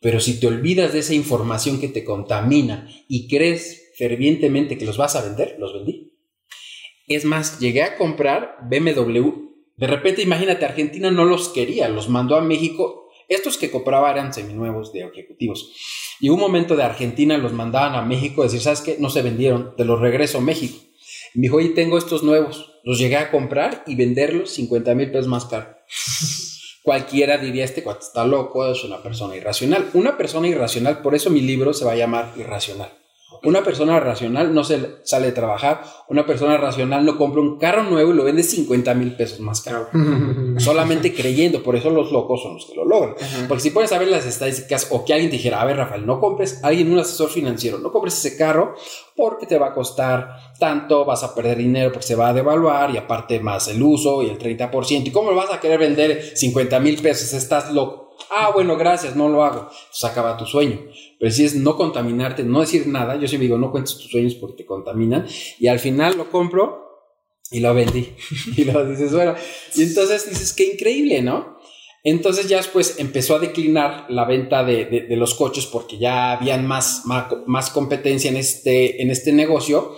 [0.01, 4.97] Pero si te olvidas de esa información que te contamina y crees fervientemente que los
[4.97, 6.13] vas a vender, los vendí.
[7.09, 9.31] Es más, llegué a comprar BMW.
[9.77, 13.06] De repente, imagínate, Argentina no los quería, los mandó a México.
[13.29, 15.73] Estos que compraba eran seminuevos de ejecutivos.
[16.21, 18.97] Y un momento de Argentina los mandaban a México a decir, ¿sabes qué?
[18.99, 20.79] No se vendieron, te los regreso a México.
[21.35, 22.73] Y me dijo, oye, tengo estos nuevos.
[22.85, 25.77] Los llegué a comprar y venderlos 50 mil pesos más caro.
[26.83, 29.91] Cualquiera diría, este cuate está loco, es una persona irracional.
[29.95, 32.93] Una persona irracional, por eso mi libro se va a llamar Irracional.
[33.43, 37.85] Una persona racional no se sale a trabajar, una persona racional no compra un carro
[37.85, 39.89] nuevo y lo vende 50 mil pesos más caro.
[40.59, 43.15] Solamente creyendo, por eso los locos son los que lo logran.
[43.49, 46.07] Porque si pones a ver las estadísticas o que alguien te dijera, a ver Rafael,
[46.07, 48.75] no compres, alguien, un asesor financiero, no compres ese carro
[49.15, 52.91] porque te va a costar tanto, vas a perder dinero porque se va a devaluar
[52.91, 55.07] y aparte más el uso y el 30%.
[55.07, 57.33] ¿Y cómo lo vas a querer vender 50 mil pesos?
[57.33, 58.07] Estás loco.
[58.31, 59.69] Ah, bueno, gracias, no lo hago.
[59.69, 60.79] Pues acaba tu sueño.
[61.19, 64.35] Pero si es no contaminarte, no decir nada, yo siempre digo, no cuentes tus sueños
[64.35, 65.27] porque te contaminan.
[65.59, 66.85] Y al final lo compro
[67.51, 68.09] y lo vendí.
[68.57, 69.35] Y lo dices, bueno,
[69.75, 71.57] y entonces dices, qué increíble, ¿no?
[72.05, 76.33] Entonces ya después empezó a declinar la venta de, de- de los coches porque ya
[76.33, 79.97] habían más, más, más competencia en este, en este negocio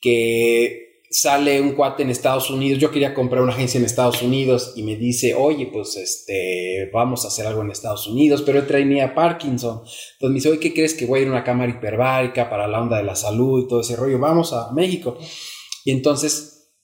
[0.00, 0.85] que
[1.16, 4.82] sale un cuate en Estados Unidos, yo quería comprar una agencia en Estados Unidos y
[4.82, 9.14] me dice, oye, pues este, vamos a hacer algo en Estados Unidos, pero él tenía
[9.14, 9.78] Parkinson.
[9.78, 12.68] Entonces me dice, oye, ¿qué crees que voy a ir a una cámara hiperbárica para
[12.68, 14.18] la onda de la salud y todo ese rollo?
[14.18, 15.16] Vamos a México.
[15.86, 16.74] Y entonces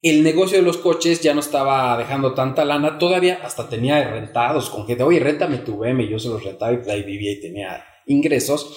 [0.00, 4.70] el negocio de los coches ya no estaba dejando tanta lana, todavía hasta tenía rentados
[4.70, 7.84] con gente, oye, réntame tu BM, yo se los rentaba y ahí vivía y tenía
[8.12, 8.76] ingresos.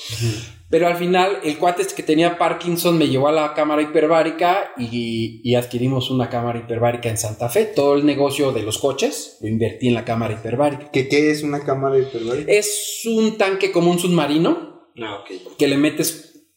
[0.69, 4.71] Pero al final, el cuate este que tenía Parkinson me llevó a la cámara hiperbárica
[4.77, 7.65] y, y adquirimos una cámara hiperbárica en Santa Fe.
[7.65, 10.89] Todo el negocio de los coches lo invertí en la cámara hiperbárica.
[10.91, 12.51] ¿Qué, qué es una cámara hiperbárica?
[12.51, 15.23] Es un tanque como un submarino Ah,
[15.57, 16.47] que le metes,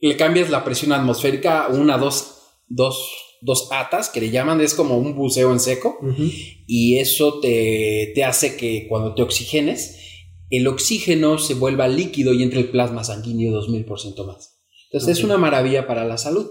[0.00, 4.74] le cambias la presión atmosférica a una, dos, dos, dos atas que le llaman, es
[4.74, 5.98] como un buceo en seco
[6.66, 9.97] y eso te, te hace que cuando te oxigenes,
[10.50, 14.58] el oxígeno se vuelva líquido y entre el plasma sanguíneo 2000% más.
[14.90, 15.24] Entonces es Ok.
[15.26, 16.46] una maravilla para la salud.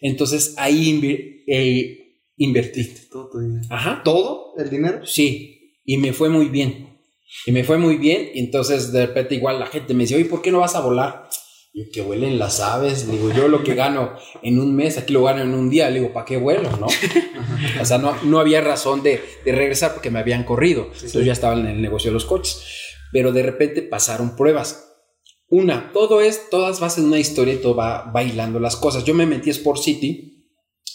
[0.00, 2.88] Entonces ahí eh, invertí.
[3.10, 3.66] Todo tu dinero.
[3.70, 4.00] Ajá.
[4.04, 5.04] ¿Todo el dinero?
[5.04, 6.98] Sí, y me fue muy bien.
[7.46, 8.30] Y me fue muy bien.
[8.34, 10.80] Y entonces de repente igual la gente me decía, oye, ¿por qué no vas a
[10.80, 11.28] volar?
[11.74, 13.06] Y que vuelen las aves.
[13.06, 15.90] Le digo, yo lo que gano en un mes, aquí lo gano en un día.
[15.90, 16.70] Le digo, ¿para qué vuelo?
[16.78, 16.86] ¿No?
[17.82, 20.84] o sea, no, no había razón de, de regresar porque me habían corrido.
[20.94, 22.62] Entonces ya estaba en el negocio de los coches.
[23.12, 24.84] Pero de repente pasaron pruebas.
[25.50, 29.04] Una, todo es, todas bases de una historia y todo va bailando las cosas.
[29.04, 30.46] Yo me metí a Sport City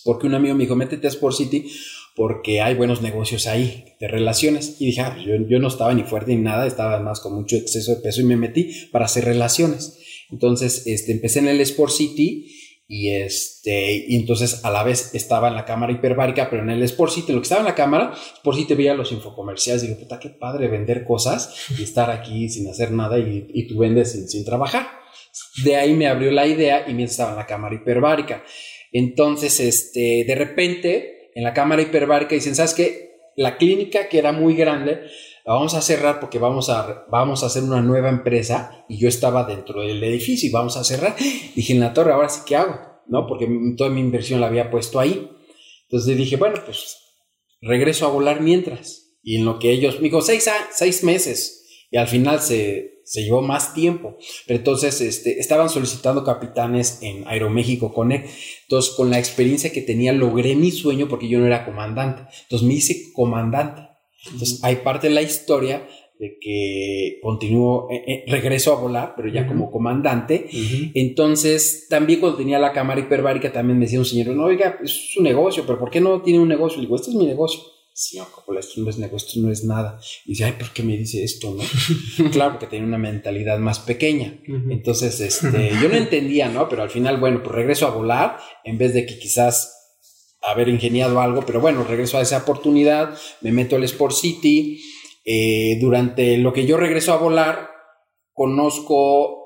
[0.03, 1.71] porque un amigo me dijo, métete a Sport City
[2.15, 4.77] porque hay buenos negocios ahí de relaciones.
[4.79, 7.33] Y dije, ah, pues yo, yo no estaba ni fuerte ni nada, estaba además con
[7.33, 9.97] mucho exceso de peso y me metí para hacer relaciones.
[10.29, 12.47] Entonces, este, empecé en el Sport City
[12.87, 16.83] y este, y entonces a la vez estaba en la cámara hiperbárica, pero en el
[16.83, 19.99] Sport City, lo que estaba en la cámara, Sport City veía los infocomerciales y digo,
[19.99, 24.11] puta, qué padre vender cosas y estar aquí sin hacer nada y, y tú vendes
[24.11, 24.87] sin, sin trabajar.
[25.63, 28.43] De ahí me abrió la idea y mientras estaba en la cámara hiperbárica.
[28.91, 33.13] Entonces, este, de repente, en la cámara hiperbárica dicen, ¿sabes qué?
[33.35, 35.01] La clínica que era muy grande,
[35.45, 39.09] la vamos a cerrar porque vamos a, vamos a hacer una nueva empresa y yo
[39.09, 41.15] estaba dentro del edificio y vamos a cerrar.
[41.55, 42.79] Dije, en la torre, ahora sí, ¿qué hago?
[43.07, 43.27] ¿No?
[43.27, 45.29] Porque toda mi inversión la había puesto ahí.
[45.89, 46.97] Entonces dije, bueno, pues
[47.61, 49.17] regreso a volar mientras.
[49.21, 51.87] Y en lo que ellos, me dijo, seis, seis meses.
[51.91, 54.17] Y al final se, se llevó más tiempo.
[54.47, 58.29] Pero entonces este, estaban solicitando capitanes en Aeroméxico Connect.
[58.63, 62.23] Entonces, con la experiencia que tenía, logré mi sueño porque yo no era comandante.
[62.43, 63.92] Entonces, me hice comandante.
[64.25, 65.87] Entonces, hay parte de la historia
[66.19, 70.47] de que continúo, eh, eh, regreso a volar, pero ya como comandante.
[70.93, 75.11] Entonces, también cuando tenía la cámara hiperbárica, también me decía un señor, no, oiga, es
[75.13, 76.77] su negocio, pero ¿por qué no tiene un negocio?
[76.77, 77.61] Le digo, este es mi negocio.
[77.95, 79.99] Sí, no, Coppola, esto no es negocio, esto no es nada.
[80.25, 82.31] Y dice, ay, ¿por qué me dice esto, no?
[82.31, 84.39] claro, porque tenía una mentalidad más pequeña.
[84.69, 86.67] Entonces, este, yo no entendía, ¿no?
[86.69, 89.82] Pero al final, bueno, pues regreso a volar, en vez de que quizás
[90.43, 94.81] haber ingeniado algo, pero bueno, regreso a esa oportunidad, me meto al Sport City.
[95.25, 97.69] Eh, durante lo que yo regreso a volar,
[98.33, 99.43] conozco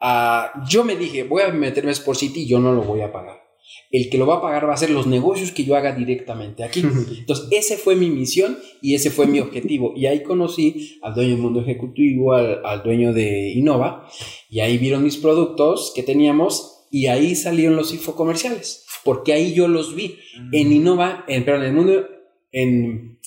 [0.00, 0.52] a...
[0.68, 3.12] Yo me dije, voy a meterme a Sport City y yo no lo voy a
[3.12, 3.44] pagar.
[3.90, 6.64] El que lo va a pagar va a ser los negocios que yo haga directamente
[6.64, 6.80] aquí.
[7.18, 9.92] Entonces, ese fue mi misión y ese fue mi objetivo.
[9.94, 14.08] Y ahí conocí al dueño del mundo ejecutivo, al, al dueño de Innova,
[14.50, 19.68] y ahí vieron mis productos que teníamos y ahí salieron los infocomerciales, porque ahí yo
[19.68, 20.18] los vi.
[20.52, 22.08] En Innova, en, perdón, en el mundo,
[22.52, 23.20] en,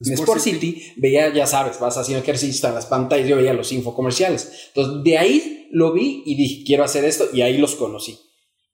[0.00, 3.72] en Sport City, veía, ya sabes, vas haciendo ejercicio en las pantallas, yo veía los
[3.72, 4.68] infocomerciales.
[4.68, 8.18] Entonces, de ahí lo vi y dije, quiero hacer esto, y ahí los conocí.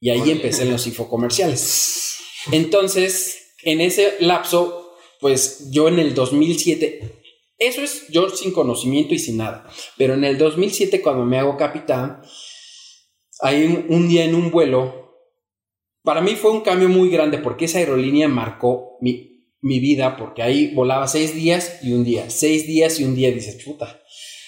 [0.00, 2.18] Y ahí empecé en los infocomerciales.
[2.52, 7.22] Entonces, en ese lapso, pues yo en el 2007,
[7.58, 11.56] eso es yo sin conocimiento y sin nada, pero en el 2007 cuando me hago
[11.56, 12.20] capitán,
[13.40, 15.01] hay un, un día en un vuelo,
[16.02, 20.42] para mí fue un cambio muy grande porque esa aerolínea marcó mi, mi vida, porque
[20.42, 24.00] ahí volaba seis días y un día, seis días y un día, dices, puta,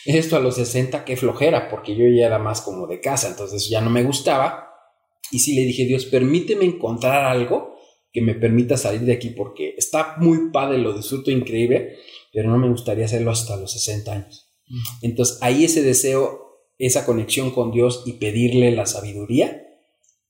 [0.04, 3.68] esto a los 60, qué flojera, porque yo ya era más como de casa, entonces
[3.68, 4.70] ya no me gustaba.
[5.30, 7.74] Y sí le dije, Dios, permíteme encontrar algo
[8.12, 11.96] que me permita salir de aquí porque está muy padre, lo disfruto increíble,
[12.32, 14.50] pero no me gustaría hacerlo hasta los 60 años.
[15.02, 19.63] Entonces ahí ese deseo, esa conexión con Dios y pedirle la sabiduría,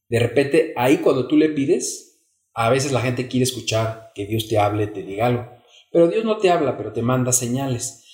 [0.08, 2.22] de repente ahí cuando tú le pides,
[2.54, 5.48] a veces la gente quiere escuchar que Dios te hable, te diga algo,
[5.90, 8.04] pero Dios no te habla, pero te manda señales.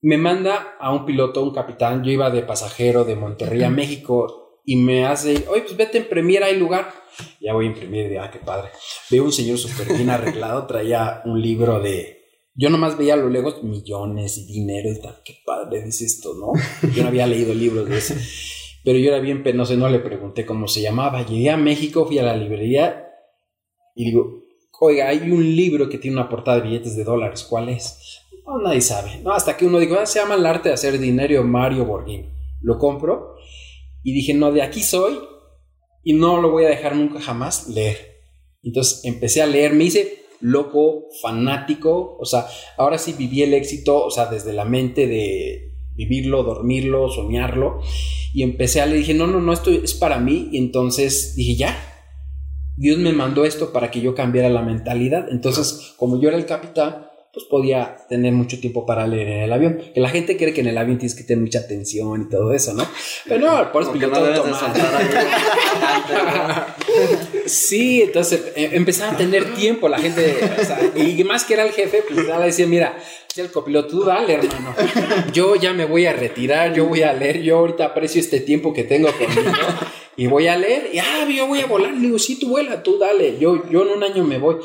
[0.00, 4.60] Me manda a un piloto, un capitán, yo iba de pasajero de Monterrey a México
[4.64, 6.92] y me hace, oye, pues vete en Premier, hay lugar.
[7.40, 8.70] Ya voy a imprimir, de, ah, qué padre.
[9.10, 12.20] Veo un señor súper bien arreglado, traía un libro de,
[12.54, 16.34] yo nomás veía a lo lejos millones y dinero y tal, qué padre dice esto,
[16.34, 16.52] ¿no?
[16.94, 18.16] Yo no había leído libros de ese.
[18.84, 21.24] Pero yo era bien penoso, no le pregunté cómo se llamaba.
[21.24, 23.06] Llegué a México, fui a la librería
[23.94, 24.44] y digo,
[24.80, 28.20] oiga, hay un libro que tiene una portada de billetes de dólares, ¿cuál es?
[28.46, 29.20] No, nadie sabe.
[29.22, 32.30] No, hasta que uno dijo, ah, se llama El arte de hacer dinero, Mario Borghini.
[32.62, 33.36] Lo compro
[34.02, 35.18] y dije, no, de aquí soy
[36.02, 37.98] y no lo voy a dejar nunca jamás leer.
[38.62, 42.46] Entonces empecé a leer, me hice loco, fanático, o sea,
[42.78, 45.69] ahora sí viví el éxito, o sea, desde la mente de
[46.00, 47.80] vivirlo, dormirlo, soñarlo,
[48.32, 51.56] y empecé a leer, dije, no, no, no, esto es para mí, y entonces dije,
[51.56, 51.76] ya,
[52.76, 56.46] Dios me mandó esto para que yo cambiara la mentalidad, entonces, como yo era el
[56.46, 59.78] capitán, pues podía tener mucho tiempo para leer en el avión.
[59.94, 62.52] Que la gente cree que en el avión tienes que tener mucha atención y todo
[62.52, 62.84] eso, ¿no?
[63.28, 64.56] Pero no, por eso piloto no
[67.46, 71.62] sí, entonces eh, empezaba a tener tiempo la gente, o sea, y más que era
[71.62, 72.98] el jefe, pues le decía, mira,
[73.30, 74.74] decía el copiloto, tú dale, hermano.
[75.32, 78.72] Yo ya me voy a retirar, yo voy a leer, yo ahorita aprecio este tiempo
[78.72, 79.52] que tengo conmigo
[80.16, 80.90] y voy a leer.
[80.92, 81.92] Y ah, yo voy a volar.
[81.92, 83.38] Le digo, sí, tú vuela, tú dale.
[83.38, 84.56] Yo, yo en un año me voy.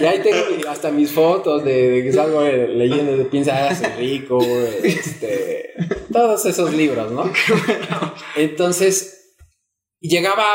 [0.00, 4.44] y ahí tengo hasta mis fotos de, de que salgo leyendo de Piensa, hágase rico,
[4.82, 5.74] este,
[6.12, 7.32] todos esos libros, ¿no?
[8.34, 9.36] Entonces,
[10.00, 10.46] llegaba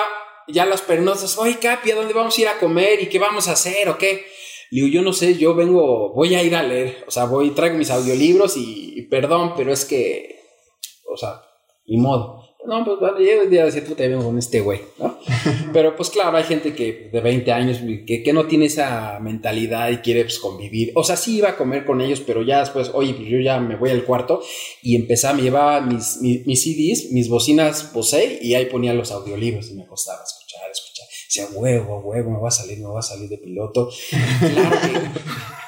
[0.50, 3.02] ya las pernosas, oye, Capi, ¿a dónde vamos a ir a comer?
[3.02, 3.88] ¿Y qué vamos a hacer?
[3.88, 4.26] ¿O qué?
[4.72, 7.52] Le digo, yo no sé, yo vengo, voy a ir a leer, o sea, voy,
[7.52, 10.40] traigo mis audiolibros y, y perdón, pero es que,
[11.12, 11.42] o sea,
[11.88, 12.40] ni modo.
[12.66, 15.18] No, pues bueno, yo el día de puta, vengo con este güey, ¿no?
[15.74, 19.90] Pero pues claro, hay gente que de 20 años que, que, no tiene esa mentalidad
[19.90, 20.92] y quiere pues convivir.
[20.94, 23.62] O sea, sí iba a comer con ellos, pero ya después, oye, pues yo ya
[23.62, 24.42] me voy al cuarto
[24.84, 29.12] y empezaba, me llevaba mis, mis, mis CDs, mis bocinas Bose y ahí ponía los
[29.12, 30.20] audiolibros y me acostaba.
[31.30, 33.90] Decía, huevo, huevo, me va a salir, me va a salir de piloto.
[34.40, 35.20] Claro que...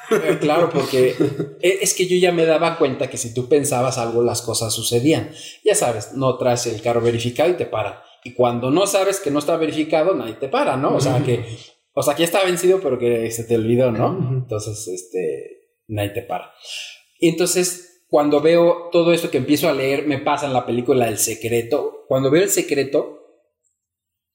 [0.41, 1.15] Claro, porque
[1.61, 5.31] es que yo ya me daba cuenta que si tú pensabas algo, las cosas sucedían.
[5.63, 8.03] Ya sabes, no traes el carro verificado y te para.
[8.25, 10.95] Y cuando no sabes que no está verificado, nadie te para, ¿no?
[10.95, 11.45] O sea, que,
[11.93, 14.17] o sea, que ya está vencido, pero que se te olvidó, ¿no?
[14.33, 16.51] Entonces, este, nadie te para.
[17.17, 21.07] Y entonces, cuando veo todo esto que empiezo a leer, me pasa en la película
[21.07, 22.03] El Secreto.
[22.09, 23.20] Cuando veo El Secreto,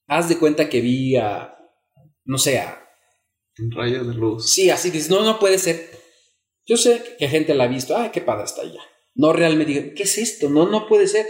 [0.07, 1.57] haz de cuenta que vi a,
[2.25, 2.83] no sé, a
[3.59, 4.51] un rayo de luz.
[4.53, 5.91] Sí, así dices, no, no puede ser.
[6.67, 8.83] Yo sé que gente la ha visto, ay, qué padre está allá.
[9.15, 10.49] No realmente digo, ¿qué es esto?
[10.51, 11.27] No, no puede ser.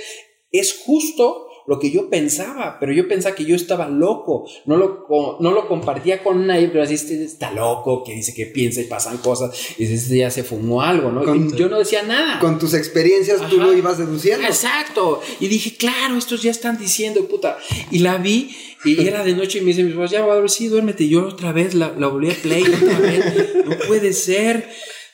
[0.51, 4.47] Es justo lo que yo pensaba, pero yo pensaba que yo estaba loco.
[4.67, 5.07] No lo,
[5.41, 8.85] no lo compartía con nadie, pero así este está loco, que dice que piensa y
[8.85, 9.51] pasan cosas.
[9.79, 11.23] Y dice, este ya se fumó algo, ¿no?
[11.35, 12.39] Y tu- yo no decía nada.
[12.39, 14.47] Con tus experiencias tú lo ibas deduciendo.
[14.47, 15.21] Exacto.
[15.41, 17.59] Y dije, claro, estos ya están diciendo, puta.
[17.91, 18.55] Y la vi
[18.85, 21.05] y era de noche y me dice, mis papás, ya, bueno, sí, duérmete.
[21.05, 23.55] Y yo otra vez la, la volví a play otra vez.
[23.67, 24.69] No puede ser.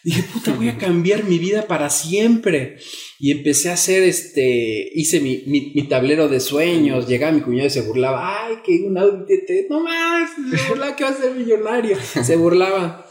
[0.04, 2.78] Dije, puta, voy a cambiar mi vida para siempre.
[3.20, 7.06] Y empecé a hacer este, hice mi, mi, mi tablero de sueños.
[7.08, 8.46] Llegaba mi cuñado y se burlaba.
[8.46, 8.94] Ay, que un.
[8.94, 11.96] No más, se burlaba que va a ser millonario.
[12.22, 13.06] Se burlaba.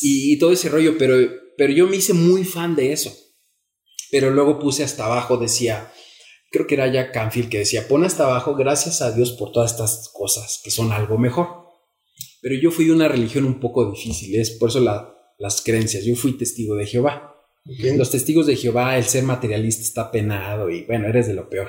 [0.00, 1.16] Y, y todo ese rollo, pero,
[1.56, 3.12] pero yo me hice muy fan de eso.
[4.10, 5.92] Pero luego puse hasta abajo, decía,
[6.50, 9.72] creo que era Jack Canfield que decía, pon hasta abajo, gracias a Dios por todas
[9.72, 11.48] estas cosas que son algo mejor.
[12.40, 16.04] Pero yo fui de una religión un poco difícil, es por eso la- las creencias.
[16.04, 17.34] Yo fui testigo de Jehová.
[17.98, 21.68] Los testigos de Jehová, el ser materialista está penado y bueno, eres de lo peor.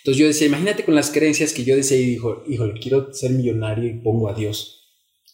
[0.00, 3.30] Entonces yo decía, imagínate con las creencias que yo decía y dijo, híjole, quiero ser
[3.30, 4.88] millonario y pongo a Dios.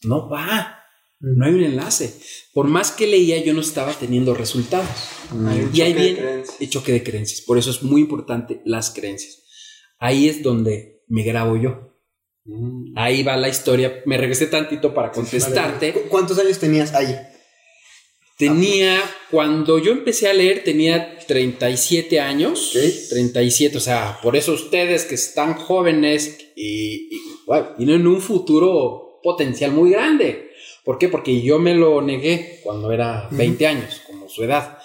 [0.04, 0.78] No va,
[1.18, 2.12] no hay un enlace.
[2.52, 4.86] Por más que leía, yo no estaba teniendo resultados.
[5.72, 7.40] y ahí viene el choque de creencias.
[7.40, 9.42] Por eso es muy importante las creencias.
[9.98, 11.98] Ahí es donde me grabo yo.
[12.94, 14.02] Ahí va la historia.
[14.06, 15.92] Me regresé tantito para contestarte.
[15.94, 17.12] ¿Cu- ¿Cuántos años tenías ahí?
[18.36, 22.70] Tenía, cuando yo empecé a leer, tenía 37 años.
[23.10, 29.20] 37, o sea, por eso ustedes que están jóvenes y, y, bueno, tienen un futuro
[29.22, 30.50] potencial muy grande.
[30.84, 31.08] ¿Por qué?
[31.08, 34.78] Porque yo me lo negué cuando era 20 años, como su edad.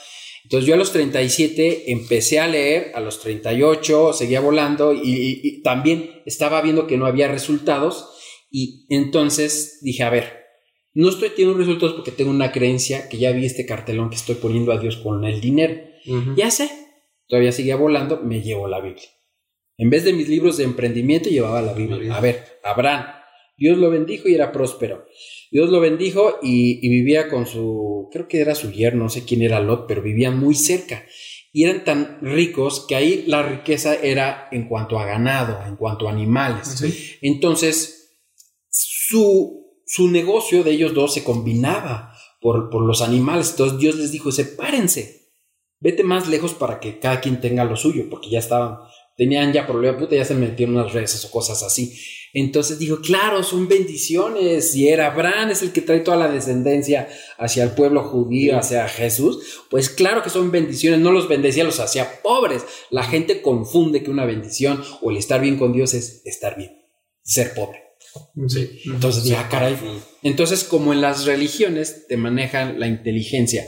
[0.43, 5.39] Entonces yo a los 37 empecé a leer, a los 38 seguía volando y, y-
[5.43, 8.07] y también estaba viendo que no había resultados
[8.49, 10.40] y entonces dije, a ver,
[10.93, 14.35] no estoy teniendo resultados porque tengo una creencia que ya vi este cartelón que estoy
[14.35, 15.79] poniendo a Dios con el dinero.
[16.35, 16.69] Ya sé,
[17.27, 19.07] todavía seguía volando, me llevo la Biblia.
[19.77, 22.15] En vez de mis libros de emprendimiento llevaba la Biblia.
[22.15, 23.05] A ver, Abraham,
[23.57, 25.05] Dios lo bendijo y era próspero.
[25.51, 29.25] Dios lo bendijo y, y vivía con su, creo que era su yerno, no sé
[29.25, 31.05] quién era Lot, pero vivían muy cerca.
[31.53, 36.07] Y eran tan ricos que ahí la riqueza era en cuanto a ganado, en cuanto
[36.07, 37.19] a animales.
[37.21, 38.17] Entonces,
[38.69, 39.60] su,
[39.91, 43.49] su negocio de ellos dos se combinaba por, por los animales.
[43.49, 45.33] Entonces Dios les dijo, sepárense,
[45.81, 48.77] vete más lejos para que cada quien tenga lo suyo, porque ya estaban,
[49.17, 51.93] tenían ya problema, puta, ya se metieron unas redes o cosas así.
[52.33, 54.73] Entonces dijo, claro, son bendiciones.
[54.77, 58.87] Y era Abraham es el que trae toda la descendencia hacia el pueblo judío, hacia
[58.87, 59.65] Jesús.
[59.69, 62.63] Pues claro que son bendiciones, no los bendecía, los hacía pobres.
[62.91, 66.81] La gente confunde que una bendición o el estar bien con Dios es estar bien,
[67.23, 67.90] ser pobre.
[68.85, 69.77] Entonces, ya, caray.
[70.23, 73.65] Entonces, como en las religiones te manejan la inteligencia,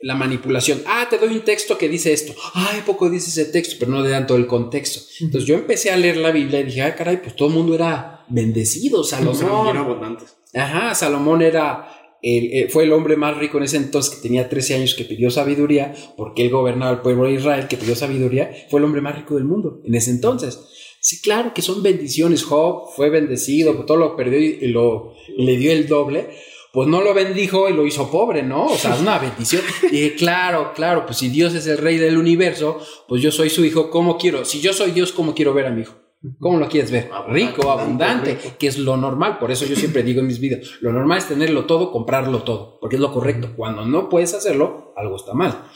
[0.00, 0.82] la manipulación.
[0.86, 2.34] Ah, te doy un texto que dice esto.
[2.54, 5.00] Ay, poco dice ese texto, pero no le dan todo el contexto.
[5.20, 7.74] Entonces yo empecé a leer la Biblia y dije, ah, caray, pues todo el mundo
[7.74, 9.64] era bendecido, Salomón.
[9.64, 10.36] Bien abundantes.
[10.52, 11.88] Ajá, Salomón era
[12.22, 15.04] el- eh, fue el hombre más rico en ese entonces que tenía 13 años que
[15.04, 19.00] pidió sabiduría, porque él gobernaba el pueblo de Israel que pidió sabiduría, fue el hombre
[19.00, 20.58] más rico del mundo en ese entonces.
[21.04, 22.44] Sí, claro que son bendiciones.
[22.44, 26.30] Job fue bendecido, todo lo perdió y, lo le dio el doble.
[26.72, 28.64] pues no lo bendijo y lo hizo pobre, ¿no?
[28.64, 29.60] O sea, es una bendición.
[29.82, 33.50] Y dije, claro, claro, pues si Dios es el rey del universo, pues yo soy
[33.50, 34.46] su hijo, ¿cómo quiero?
[34.46, 35.92] Si yo soy Dios, ¿cómo quiero ver a mi hijo?
[36.40, 37.10] ¿Cómo lo quieres ver?
[37.28, 39.38] Rico, abundante, que es lo normal.
[39.38, 42.78] Por eso yo siempre digo en mis videos, lo normal es tenerlo todo, comprarlo todo,
[42.80, 43.50] porque es lo correcto.
[43.54, 45.66] Cuando no puedes hacerlo, algo está mal.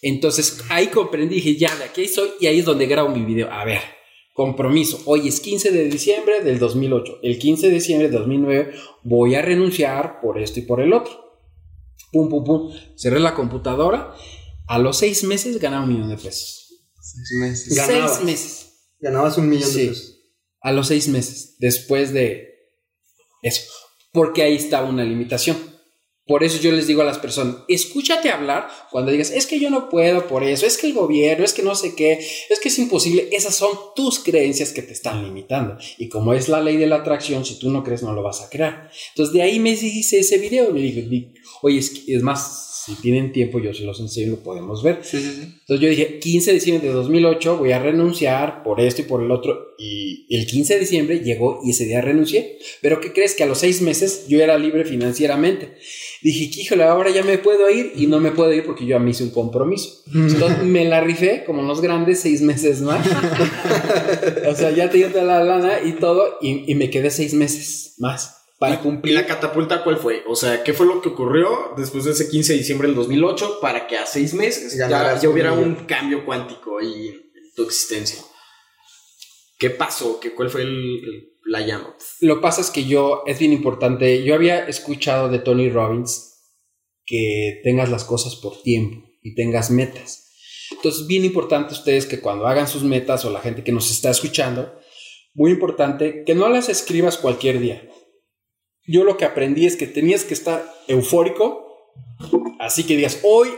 [0.00, 3.52] Entonces ahí comprendí, dije, ya, de aquí soy, y ahí es donde grabo mi video.
[3.52, 3.99] A ver,
[4.40, 5.02] compromiso.
[5.04, 7.18] Hoy es 15 de diciembre del 2008.
[7.22, 8.72] El 15 de diciembre del 2009
[9.02, 11.12] voy a renunciar por esto y por el otro.
[12.10, 12.72] Pum, pum, pum.
[12.96, 14.14] Cerré la computadora.
[14.66, 16.72] A los seis meses ganaba un millón de pesos.
[17.02, 17.74] Seis meses.
[17.86, 18.72] Seis meses.
[18.98, 19.82] Ganabas un millón Sí.
[19.82, 20.20] de pesos.
[20.62, 21.56] A los seis meses.
[21.58, 22.48] Después de
[23.42, 23.70] eso.
[24.10, 25.58] Porque ahí estaba una limitación.
[26.30, 29.68] Por eso yo les digo a las personas, escúchate hablar cuando digas, es que yo
[29.68, 32.68] no puedo por eso, es que el gobierno, es que no sé qué, es que
[32.68, 33.28] es imposible.
[33.32, 35.76] Esas son tus creencias que te están limitando.
[35.98, 38.42] Y como es la ley de la atracción, si tú no crees, no lo vas
[38.42, 38.92] a crear.
[39.08, 40.70] Entonces de ahí me hice ese video.
[40.72, 44.84] Me dije, di- oye, es, más, si tienen tiempo, yo se los enseño, lo podemos
[44.84, 45.00] ver.
[45.02, 45.42] Sí, sí, sí.
[45.42, 49.20] Entonces yo dije, 15 de diciembre de 2008 voy a renunciar por esto y por
[49.22, 49.74] el otro.
[49.78, 52.58] Y el 15 de diciembre llegó y ese día renuncié.
[52.82, 53.34] Pero ¿qué crees?
[53.34, 55.74] Que a los seis meses yo era libre financieramente.
[56.22, 58.98] Dije, híjole, ahora ya me puedo ir y no me puedo ir porque yo ya
[58.98, 60.02] me hice un compromiso.
[60.14, 63.06] Entonces me la rifé como los grandes seis meses más.
[64.48, 67.94] o sea, ya tenía toda la lana y todo y, y me quedé seis meses
[67.98, 69.14] más para ¿Y cumplir.
[69.14, 70.22] la catapulta cuál fue?
[70.28, 73.58] O sea, ¿qué fue lo que ocurrió después de ese 15 de diciembre del 2008
[73.62, 78.20] para que a seis meses ya, ya hubiera un cambio cuántico ahí en tu existencia?
[79.58, 80.20] ¿Qué pasó?
[80.20, 81.96] ¿Qué, ¿Cuál fue el, el- la llama?
[82.20, 86.30] Lo pasa es que yo, es bien importante, yo había escuchado de Tony Robbins
[87.04, 90.28] que tengas las cosas por tiempo y tengas metas.
[90.70, 94.10] Entonces, bien importante ustedes que cuando hagan sus metas o la gente que nos está
[94.10, 94.78] escuchando,
[95.34, 97.88] muy importante que no las escribas cualquier día.
[98.86, 101.92] Yo lo que aprendí es que tenías que estar eufórico,
[102.58, 103.48] así que digas, hoy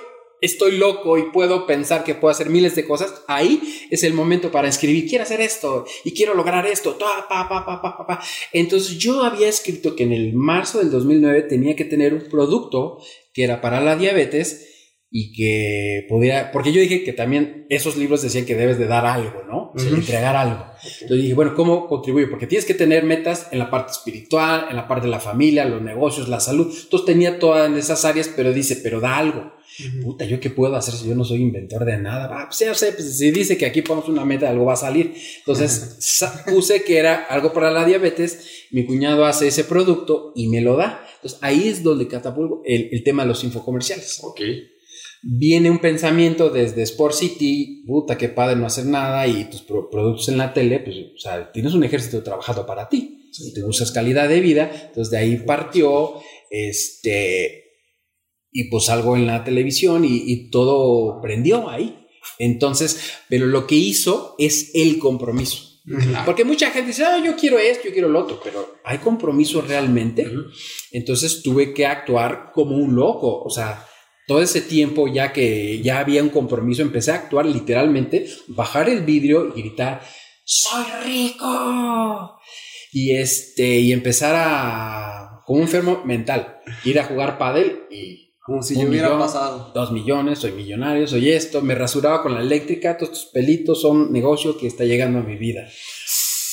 [0.42, 4.50] estoy loco y puedo pensar que puedo hacer miles de cosas, ahí es el momento
[4.50, 8.22] para escribir, quiero hacer esto y quiero lograr esto, pa, pa, pa, pa.
[8.52, 12.98] Entonces yo había escrito que en el marzo del 2009 tenía que tener un producto
[13.32, 14.68] que era para la diabetes
[15.10, 19.06] y que pudiera, porque yo dije que también esos libros decían que debes de dar
[19.06, 19.61] algo, ¿no?
[19.74, 20.00] O sea, Ujú.
[20.00, 20.64] entregar algo.
[21.00, 22.28] Entonces dije, bueno, ¿cómo contribuyo?
[22.30, 25.64] Porque tienes que tener metas en la parte espiritual, en la parte de la familia,
[25.64, 26.66] los negocios, la salud.
[26.82, 29.52] Entonces tenía todas esas áreas, pero dice, pero da algo.
[30.02, 32.28] Puta, ¿yo qué puedo hacer si yo no soy inventor de nada?
[32.30, 34.76] Ah, pues ya sé, pues si dice que aquí ponemos una meta, algo va a
[34.76, 35.14] salir.
[35.38, 40.48] Entonces sa- puse que era algo para la diabetes, mi cuñado hace ese producto y
[40.48, 41.02] me lo da.
[41.14, 44.20] Entonces ahí es donde catapulto el, el tema de los infocomerciales.
[44.22, 44.40] Ok.
[45.22, 49.88] Viene un pensamiento desde Sport City, puta, qué padre no hacer nada y tus pro-
[49.88, 53.18] productos en la tele, pues, o sea, tienes un ejército trabajando para ti.
[53.38, 56.16] Y te buscas calidad de vida, entonces de ahí partió,
[56.50, 57.64] este,
[58.50, 61.98] y pues algo en la televisión y, y todo prendió ahí.
[62.38, 65.68] Entonces, pero lo que hizo es el compromiso.
[66.24, 69.62] Porque mucha gente dice, ah, yo quiero esto, yo quiero lo otro, pero ¿hay compromiso
[69.62, 70.30] realmente?
[70.92, 73.84] Entonces tuve que actuar como un loco, o sea,
[74.26, 79.02] todo ese tiempo ya que ya había un compromiso, empecé a actuar literalmente, bajar el
[79.02, 80.02] vidrio y gritar,
[80.44, 82.38] soy rico.
[82.92, 88.62] Y este, y empezar a, como un enfermo mental, ir a jugar pádel y Como
[88.62, 89.72] si yo hubiera millón, pasado.
[89.74, 94.12] Dos millones, soy millonario, soy esto, me rasuraba con la eléctrica, todos estos pelitos son
[94.12, 95.66] negocio que está llegando a mi vida.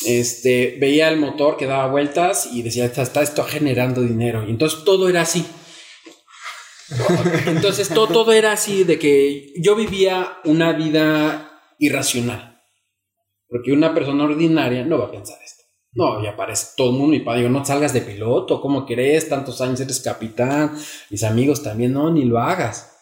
[0.05, 4.45] Este, veía el motor que daba vueltas y decía, está, está esto generando dinero.
[4.47, 5.45] Y entonces todo era así.
[7.45, 12.61] Entonces todo, todo era así de que yo vivía una vida irracional.
[13.47, 15.63] Porque una persona ordinaria no va a pensar esto.
[15.93, 19.27] No, ya parece todo el mundo mi padre, digo, no salgas de piloto, ¿cómo crees?
[19.27, 20.77] Tantos años eres capitán,
[21.09, 22.95] mis amigos también, no, ni lo hagas.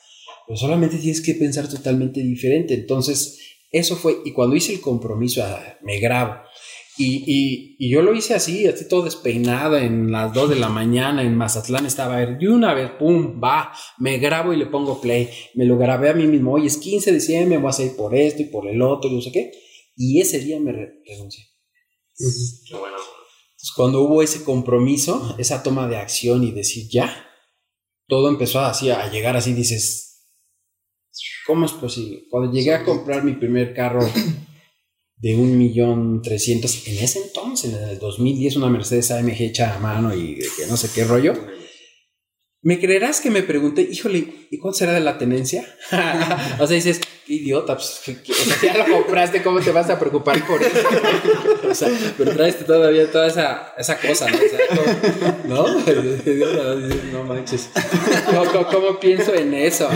[0.48, 2.74] Pero solamente tienes que pensar totalmente diferente.
[2.74, 6.36] Entonces, eso fue, y cuando hice el compromiso, ah, me grabo.
[7.00, 10.70] Y, y- y yo lo hice así, así todo despeinado, en las 2 de la
[10.70, 14.66] mañana en Mazatlán estaba a ver, y una vez, pum, va, me grabo y le
[14.66, 15.30] pongo play.
[15.54, 18.16] Me lo grabé a mí mismo, oye, es 15 de diciembre, voy a hacer por
[18.16, 19.52] esto y por el otro, y no sé qué.
[19.96, 21.46] Y ese día me re- renuncié.
[22.20, 27.26] Entonces, cuando hubo ese compromiso, esa toma de acción y decir ya,
[28.08, 30.26] todo empezó así a llegar así, dices,
[31.46, 32.24] ¿cómo es posible?
[32.30, 34.00] Cuando llegué a comprar mi primer carro
[35.20, 39.80] de un millón trescientos, en ese entonces, en el 2010, una Mercedes AMG hecha a
[39.80, 41.34] mano y que no sé qué rollo,
[42.62, 45.66] ¿me creerás que me pregunté, híjole, ¿y cuánto será de la tenencia?
[46.60, 48.02] o sea, dices, idiota, pues,
[48.62, 50.78] ya lo compraste, ¿cómo te vas a preocupar por eso?
[51.68, 54.38] O sea, pero traes todavía toda esa, esa cosa, ¿no?
[54.38, 55.68] O sea, ¿no?
[57.12, 57.24] ¿no?
[57.24, 57.70] Manches.
[58.28, 59.90] ¿Cómo, cómo- cómo pienso en eso?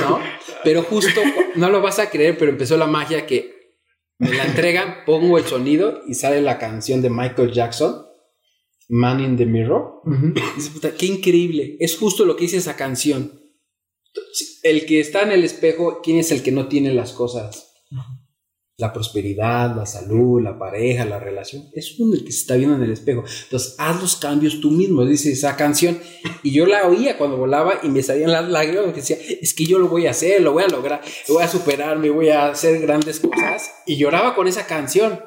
[0.00, 0.18] ¿No?
[0.64, 1.20] Pero justo,
[1.56, 3.55] no lo vas a creer, pero empezó la magia que
[4.18, 8.06] me la entregan, pongo el sonido y sale la canción de Michael Jackson,
[8.88, 10.02] Man in the Mirror.
[10.56, 11.76] Dices, puta, qué increíble.
[11.80, 13.40] Es justo lo que dice esa canción.
[14.62, 17.65] El que está en el espejo, ¿quién es el que no tiene las cosas?
[18.78, 21.70] La prosperidad, la salud, la pareja, la relación.
[21.72, 23.24] Es uno el que se está viendo en el espejo.
[23.44, 25.98] Entonces, haz los cambios tú mismo, dice esa canción.
[26.42, 29.64] Y yo la oía cuando volaba y me salían las lágrimas porque decía, es que
[29.64, 32.78] yo lo voy a hacer, lo voy a lograr, voy a superarme, voy a hacer
[32.80, 33.70] grandes cosas.
[33.86, 35.20] Y lloraba con esa canción.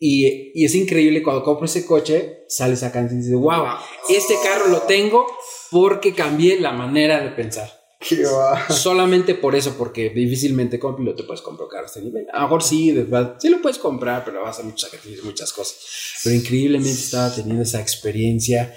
[0.00, 3.66] Y, y es increíble cuando compro ese coche, sale esa canción y dices, wow,
[4.08, 5.26] este carro lo tengo
[5.70, 7.79] porque cambié la manera de pensar.
[8.00, 8.68] Qué va.
[8.70, 12.26] Solamente por eso, porque difícilmente con piloto puedes comprar carros de nivel.
[12.32, 14.88] A lo mejor sí, de verdad, sí lo puedes comprar, pero vas a hacer muchos
[14.90, 15.76] sacrificios, muchas cosas.
[16.24, 18.74] Pero increíblemente estaba teniendo esa experiencia.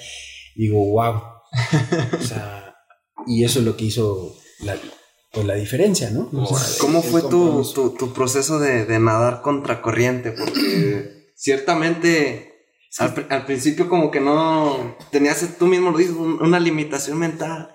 [0.56, 1.22] y Digo, wow.
[2.20, 2.76] O sea,
[3.26, 4.76] y eso es lo que hizo la,
[5.32, 6.30] pues, la diferencia, ¿no?
[6.34, 10.32] O sea, ¿Cómo el fue tu, tu, tu proceso de, de nadar contracorriente?
[10.34, 12.52] Porque ciertamente
[12.98, 17.73] al, al principio como que no tenías, tú mismo lo dices, un- una limitación mental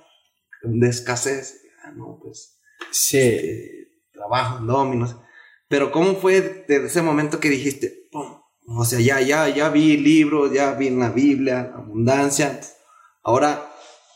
[0.63, 1.63] de escasez.
[1.85, 2.59] Ah, no, pues
[2.91, 3.19] Sí.
[3.19, 5.17] eh, trabajo, dominos.
[5.69, 8.09] Pero ¿cómo fue desde ese momento que dijiste,
[8.67, 12.61] o sea, ya, ya, ya vi libros, ya vi en la Biblia, abundancia,
[13.23, 13.71] ahora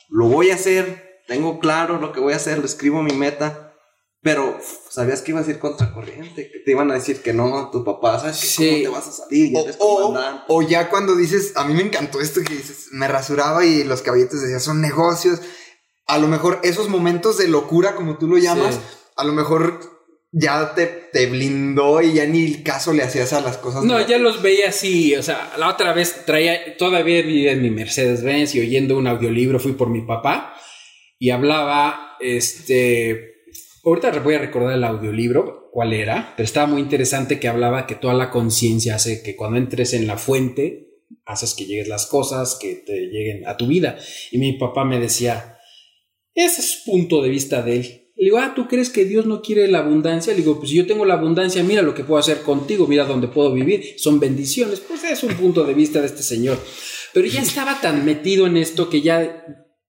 [0.08, 3.74] lo voy a hacer, tengo claro lo que voy a hacer, lo escribo mi meta,
[4.22, 4.58] pero
[4.90, 8.18] sabías que ibas a ir contracorriente, que te iban a decir que no, tu papá,
[8.20, 8.68] ¿sabes Sí.
[8.68, 9.52] cómo te vas a salir?
[9.52, 13.08] Ya O, o- o ya cuando dices, a mí me encantó esto que dices, me
[13.08, 15.40] rasuraba y los caballetes decían, son negocios.
[16.06, 18.80] A lo mejor esos momentos de locura, como tú lo llamas, Sí.
[19.16, 19.80] a lo mejor
[20.32, 23.84] ya te, te blindó y ya ni caso le hacías a las cosas.
[23.84, 27.70] No, ya los veía así, o sea, la otra vez traía, todavía vivía en mi
[27.70, 30.54] Mercedes-Benz y oyendo un audiolibro fui por mi papá
[31.18, 33.34] y hablaba, este,
[33.84, 37.94] ahorita voy a recordar el audiolibro, cuál era, pero estaba muy interesante que hablaba que
[37.94, 40.88] toda la conciencia hace que cuando entres en la fuente,
[41.26, 43.98] haces que lleguen las cosas, que te lleguen a tu vida.
[44.30, 45.51] Y mi papá me decía,
[46.34, 47.98] ese es punto de vista de él.
[48.16, 50.32] Le digo, ah, ¿tú crees que Dios no quiere la abundancia?
[50.32, 53.04] Le digo, pues si yo tengo la abundancia, mira lo que puedo hacer contigo, mira
[53.04, 54.80] dónde puedo vivir, son bendiciones.
[54.80, 56.58] Pues es un punto de vista de este señor.
[57.12, 59.44] Pero ya estaba tan metido en esto que ya...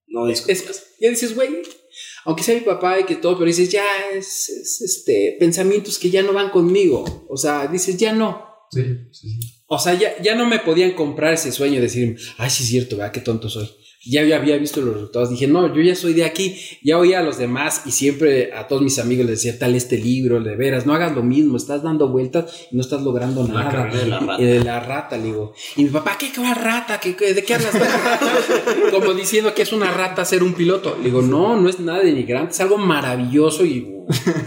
[0.07, 0.65] No es, es-
[0.99, 1.49] ya dices, güey,
[2.25, 3.83] aunque sea mi papá y que todo, pero dices, ya
[4.13, 7.25] es, es, este, pensamientos que ya no van conmigo.
[7.29, 8.45] O sea, dices, ya no.
[9.67, 12.69] O sea, ya, ya no me podían comprar ese sueño de decir, ay, sí es
[12.69, 13.11] cierto, ¿verdad?
[13.11, 13.69] Qué tonto soy.
[14.05, 15.29] Ya yo había visto los resultados.
[15.29, 16.55] Dije, no, yo ya soy de aquí.
[16.83, 19.97] Ya oía a los demás y siempre a todos mis amigos les decía, tal este
[19.97, 23.63] libro, de veras, no hagas lo mismo, estás dando vueltas y no estás logrando La
[23.63, 23.85] nada.
[23.85, 24.41] de la rata.
[24.41, 25.53] Y de la rata, le digo.
[25.77, 26.99] Y mi papá, ¿qué, qué va rata?
[26.99, 27.73] ¿Qué, qué- ¿De qué hablas?
[28.91, 30.95] Como diciendo que es una rata ser un piloto.
[30.97, 33.87] Le digo, no, no es nada denigrante, es algo maravilloso y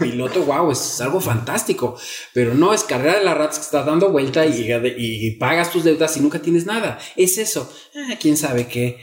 [0.00, 1.96] piloto, wow, es algo fantástico.
[2.32, 5.84] Pero no es carrera de las ratas que estás dando vuelta y, y pagas tus
[5.84, 6.98] deudas y nunca tienes nada.
[7.16, 7.72] Es eso.
[7.94, 8.98] Ah, quién sabe qué.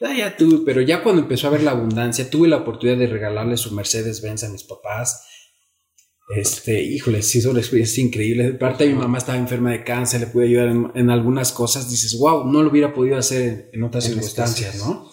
[0.00, 3.08] Ah, ya tuve, pero ya cuando empezó a ver la abundancia, tuve la oportunidad de
[3.08, 5.24] regalarle su Mercedes Benz a mis papás.
[6.36, 8.52] Este, híjole, sí, son experiencias increíbles.
[8.52, 11.52] De parte de mi mamá estaba enferma de cáncer, le pude ayudar en, en algunas
[11.52, 11.90] cosas.
[11.90, 14.76] Dices, wow, no lo hubiera podido hacer en, en otras En circunstancias.
[14.76, 15.10] ¿no?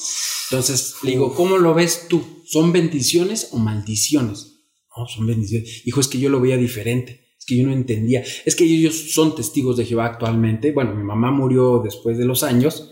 [0.52, 2.44] Entonces, le digo, ¿cómo lo ves tú?
[2.46, 4.66] ¿Son bendiciones o maldiciones?
[4.96, 5.82] No, son bendiciones.
[5.86, 7.26] Hijo, es que yo lo veía diferente.
[7.40, 8.24] Es que yo no entendía.
[8.46, 10.74] Es que ellos son testigos de Jehová actualmente.
[10.74, 12.92] Bueno, mi mamá murió después de los años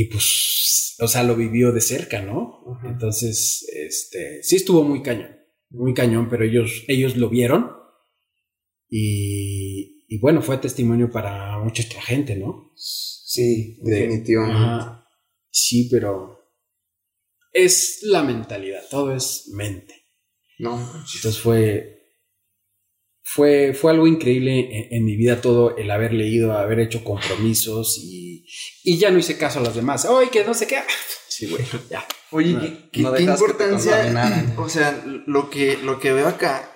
[0.00, 2.60] y pues, o sea, lo vivió de cerca, ¿no?
[2.84, 5.36] Entonces, este, sí estuvo muy cañón,
[5.70, 7.70] muy cañón, pero ellos, ellos lo vieron
[8.88, 12.72] y, y bueno, fue testimonio para mucha otra gente, ¿no?
[12.76, 15.00] Sí, De- definitivamente.
[15.50, 16.38] Sí, pero
[17.52, 19.94] es la mentalidad, todo es mente.
[20.60, 20.78] No,
[21.16, 21.97] Entonces fue,
[23.30, 27.98] fue, fue algo increíble en, en mi vida todo el haber leído, haber hecho compromisos
[28.02, 28.46] y,
[28.82, 30.06] y ya no hice caso a los demás.
[30.06, 30.78] Oye, que no sé qué.
[31.28, 32.04] Sí, güey, ya.
[32.32, 34.54] Oye, No, ¿qué, no que importancia?
[34.58, 36.68] o sea, lo que, lo que veo acá,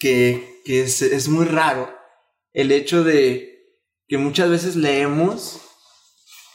[0.00, 1.88] que, que es, es muy raro,
[2.52, 3.76] el hecho de
[4.08, 5.60] que muchas veces leemos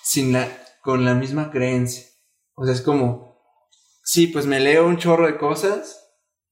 [0.04, 0.50] sin la,
[0.82, 2.04] con la misma creencia.
[2.56, 3.42] O sea, es como,
[4.04, 6.04] sí, pues me leo un chorro de cosas,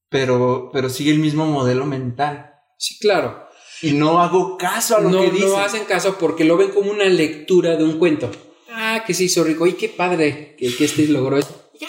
[0.07, 2.50] pero, pero sigue el mismo modelo mental.
[2.81, 3.47] Sí, claro.
[3.83, 5.49] Y no hago caso a lo no, que dicen.
[5.49, 8.31] no hacen caso porque lo ven como una lectura de un cuento.
[8.71, 9.67] Ah, que se hizo rico.
[9.67, 11.69] Y qué padre que, que este logró esto.
[11.79, 11.87] Ya.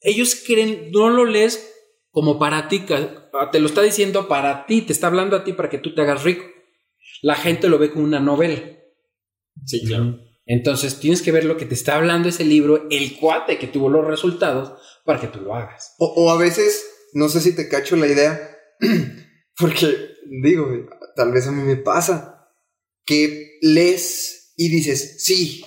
[0.00, 1.74] Ellos creen, no lo lees
[2.10, 5.52] como para ti, ca- te lo está diciendo para ti, te está hablando a ti
[5.52, 6.44] para que tú te hagas rico.
[7.20, 8.60] La gente lo ve como una novela.
[9.66, 10.18] Sí, claro.
[10.46, 13.90] Entonces tienes que ver lo que te está hablando ese libro, el cuate que tuvo
[13.90, 14.72] los resultados,
[15.04, 15.94] para que tú lo hagas.
[15.98, 18.56] O, o a veces, no sé si te cacho la idea,
[19.58, 20.68] porque digo,
[21.16, 22.48] tal vez a mí me pasa,
[23.04, 25.64] que lees y dices, sí,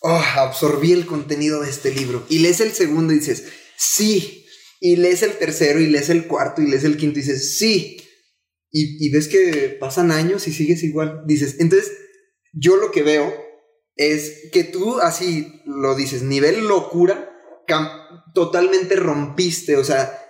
[0.00, 2.24] oh, absorbí el contenido de este libro.
[2.28, 3.44] Y lees el segundo y dices,
[3.76, 4.46] sí.
[4.80, 7.96] Y lees el tercero y lees el cuarto y lees el quinto y dices, sí.
[8.70, 11.22] Y, y ves que pasan años y sigues igual.
[11.26, 11.92] Dices, entonces,
[12.52, 13.34] yo lo que veo
[13.96, 17.32] es que tú así lo dices, nivel locura,
[18.34, 20.25] totalmente rompiste, o sea,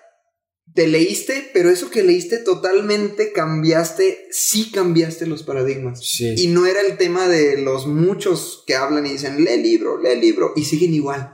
[0.77, 6.07] te leíste, pero eso que leíste totalmente cambiaste, sí cambiaste los paradigmas.
[6.07, 6.35] Sí.
[6.37, 10.21] Y no era el tema de los muchos que hablan y dicen, lee libro, lee
[10.21, 11.33] libro, y siguen igual.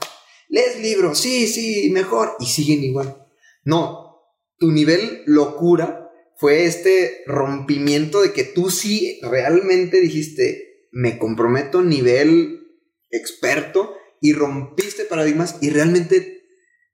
[0.49, 3.27] Lees libro, sí, sí, mejor, y siguen igual.
[3.65, 4.23] No,
[4.59, 12.61] tu nivel locura fue este rompimiento de que tú sí realmente dijiste, me comprometo nivel
[13.11, 16.42] experto y rompiste paradigmas y realmente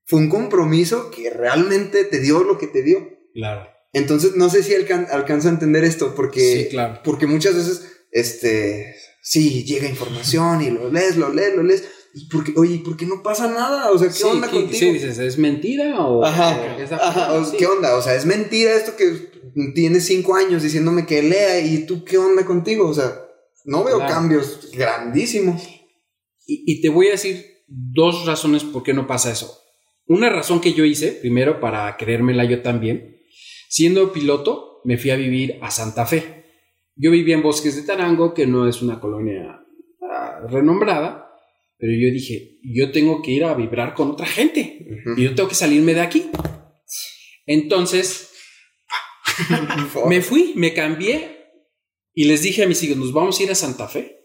[0.09, 3.09] fue un compromiso que realmente te dio lo que te dio.
[3.35, 3.69] Claro.
[3.93, 7.01] Entonces, no sé si alcan- alcanzo a entender esto, porque, Sí, claro.
[7.05, 11.85] porque muchas veces, este, sí, llega información y lo lees, lo lees, lo lees,
[12.15, 13.91] y porque, oye, ¿por qué no pasa nada?
[13.91, 14.79] O sea, ¿qué Sí, onda ¿qué- contigo?
[14.79, 16.25] sí, dices, ¿es mentira o...?
[16.25, 16.59] Ajá,
[17.33, 17.53] o o-.
[17.57, 17.97] ¿qué onda?
[17.97, 19.31] O sea, es mentira esto que
[19.75, 22.89] tienes cinco años diciéndome que lea y tú, ¿qué onda contigo?
[22.89, 23.13] O sea,
[23.65, 24.13] no veo Claro.
[24.15, 25.63] cambios grandísimos.
[26.47, 29.63] Y, y te voy a decir dos razones por qué no pasa eso.
[30.09, 33.21] Una razón que yo hice, primero para creérmela yo también,
[33.69, 36.45] siendo piloto, me fui a vivir a Santa Fe.
[36.97, 39.61] Yo vivía en Bosques de Tarango, que no es una colonia
[40.03, 41.31] ah, renombrada,
[41.77, 44.79] pero yo dije, yo tengo que ir a vibrar con otra gente
[45.17, 46.31] y yo tengo que salirme de aquí.
[47.47, 48.31] Entonces,
[50.09, 51.51] me fui, me cambié
[52.15, 54.17] y les dije a mis hijos, nos vamos a ir a Santa Fe.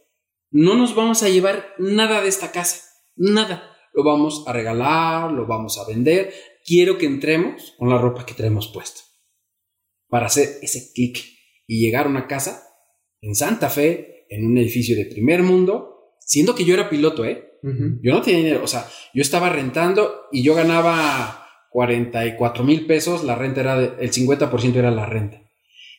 [0.50, 2.82] No nos vamos a llevar nada de esta casa,
[3.16, 3.73] nada.
[3.94, 6.34] Lo vamos a regalar, lo vamos a vender.
[6.66, 9.02] Quiero que entremos con la ropa que traemos puesta
[10.08, 11.20] para hacer ese clic
[11.68, 12.64] y llegar a una casa
[13.22, 17.52] en Santa Fe, en un edificio de primer mundo, siendo que yo era piloto, ¿eh?
[18.04, 23.24] Yo no tenía dinero, o sea, yo estaba rentando y yo ganaba 44 mil pesos,
[23.24, 25.42] la renta era, de- el 50% era la renta.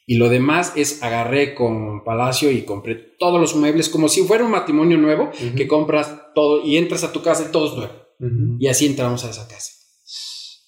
[0.07, 4.45] Y lo demás es agarré con Palacio y compré todos los muebles como si fuera
[4.45, 7.93] un matrimonio nuevo, que compras todo y entras a tu casa y todo es nuevo.
[8.59, 9.73] Y así entramos a esa casa.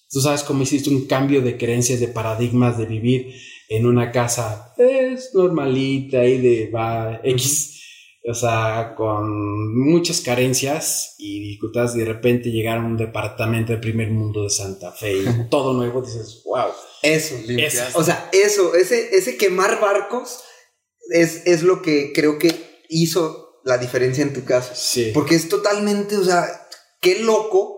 [0.09, 3.33] Tú sabes cómo hiciste un cambio de creencias, de paradigmas, de vivir
[3.69, 7.81] en una casa es normalita y de va X,
[8.29, 11.93] o sea, con muchas carencias y dificultades.
[11.93, 16.01] De repente llegar a un departamento de primer mundo de Santa Fe y todo nuevo,
[16.01, 16.71] dices, wow.
[17.01, 17.83] Eso, Eso.
[17.93, 20.43] O sea, eso, ese, ese quemar barcos
[21.09, 24.73] es, es lo que creo que hizo la diferencia en tu caso.
[24.75, 25.11] Sí.
[25.13, 26.67] Porque es totalmente, o sea,
[27.01, 27.77] qué loco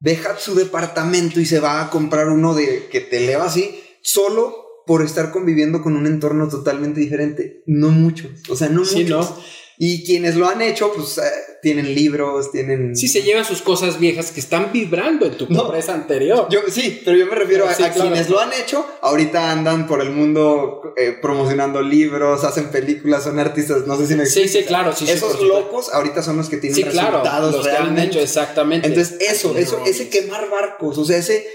[0.00, 4.64] deja su departamento y se va a comprar uno de que te eleva así, solo
[4.86, 7.62] por estar conviviendo con un entorno totalmente diferente.
[7.66, 9.30] No muchos, o sea, no Sí, muchos.
[9.30, 9.42] ¿no?
[9.80, 11.22] Y quienes lo han hecho, pues eh,
[11.62, 12.96] tienen libros, tienen...
[12.96, 15.62] Sí, se llevan sus cosas viejas que están vibrando en tu No.
[15.66, 16.48] pobreza anterior.
[16.50, 18.10] Yo, sí, pero yo me refiero a, Sí, a claro.
[18.10, 23.38] quienes lo han hecho, ahorita andan por el mundo eh, promocionando libros, hacen películas, son
[23.38, 26.56] artistas, no sé si me Sí, sí, claro, sí, Esos locos ahorita son los que
[26.56, 28.10] tienen Sí, claro, resultados los que han realmente.
[28.10, 28.88] hecho exactamente.
[28.88, 31.46] Entonces, eso, eso, ese quemar barcos, o sea, ese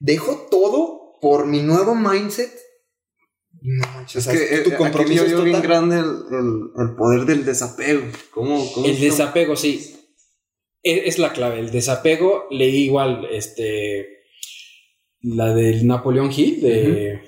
[0.00, 2.50] dejo todo por mi nuevo mindset.
[3.60, 7.24] No, manches, Es que eh, tu aquí compromiso es bien grande el, el- el poder
[7.26, 8.02] del desapego.
[8.30, 9.94] ¿Cómo, cómo El desapego, sí.
[10.82, 11.58] E- Es la clave.
[11.60, 14.06] El desapego, leí igual, este,
[15.22, 17.22] la del Napoleón Hill, de, de-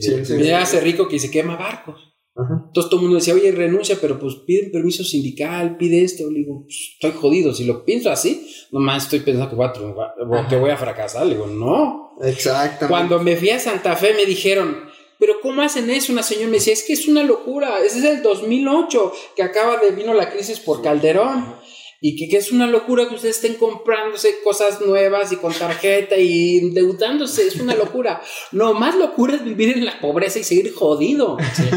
[0.00, 0.50] Sí, sí, me sí.
[0.52, 2.00] hace rico que se quema barcos.
[2.34, 2.62] Ajá.
[2.68, 6.30] Entonces todo el mundo decía, oye, renuncia, pero pues pide un permiso sindical, pide esto.
[6.30, 7.52] Le digo, pues, estoy jodido.
[7.52, 10.14] Si lo pienso así, nomás estoy pensando que voy a triunfar,
[10.48, 11.26] que voy a fracasar.
[11.26, 12.16] Le digo, no.
[12.22, 12.86] Exactamente.
[12.88, 14.78] Cuando me fui a Santa Fe me dijeron,
[15.22, 16.12] pero ¿cómo hacen eso?
[16.12, 19.76] Una señora me decía, es que es una locura, ese es el 2008, que acaba
[19.76, 21.54] de, vino la crisis por Calderón,
[22.00, 26.16] y que, que es una locura que ustedes estén comprándose cosas nuevas y con tarjeta
[26.18, 28.20] y endeudándose, es una locura.
[28.50, 31.36] Lo más locura es vivir en la pobreza y seguir jodido.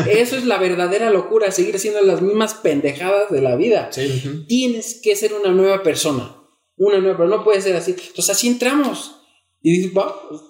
[0.09, 3.91] Eso es la verdadera locura, seguir haciendo las mismas pendejadas de la vida.
[4.47, 6.35] Tienes que ser una nueva persona,
[6.77, 7.91] una nueva, pero no puede ser así.
[7.91, 9.21] Entonces así entramos.
[9.61, 10.41] Y dices, "Va, pues".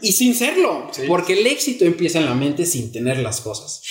[0.00, 3.82] Y sin serlo, porque el éxito empieza en la mente sin tener las cosas.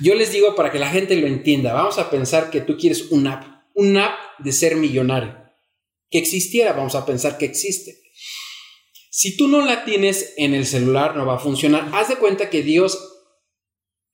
[0.00, 3.10] Yo les digo para que la gente lo entienda, vamos a pensar que tú quieres
[3.10, 5.36] un app, un app de ser millonario.
[6.10, 8.00] Que existiera, vamos a pensar que existe.
[9.10, 11.90] Si tú no la tienes en el celular, no va a funcionar.
[11.92, 12.98] Haz de cuenta que Dios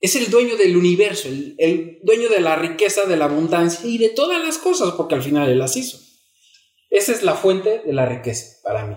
[0.00, 3.98] es el dueño del universo, el, el dueño de la riqueza, de la abundancia y
[3.98, 5.98] de todas las cosas, porque al final Él las hizo.
[6.90, 8.96] Esa es la fuente de la riqueza para mí.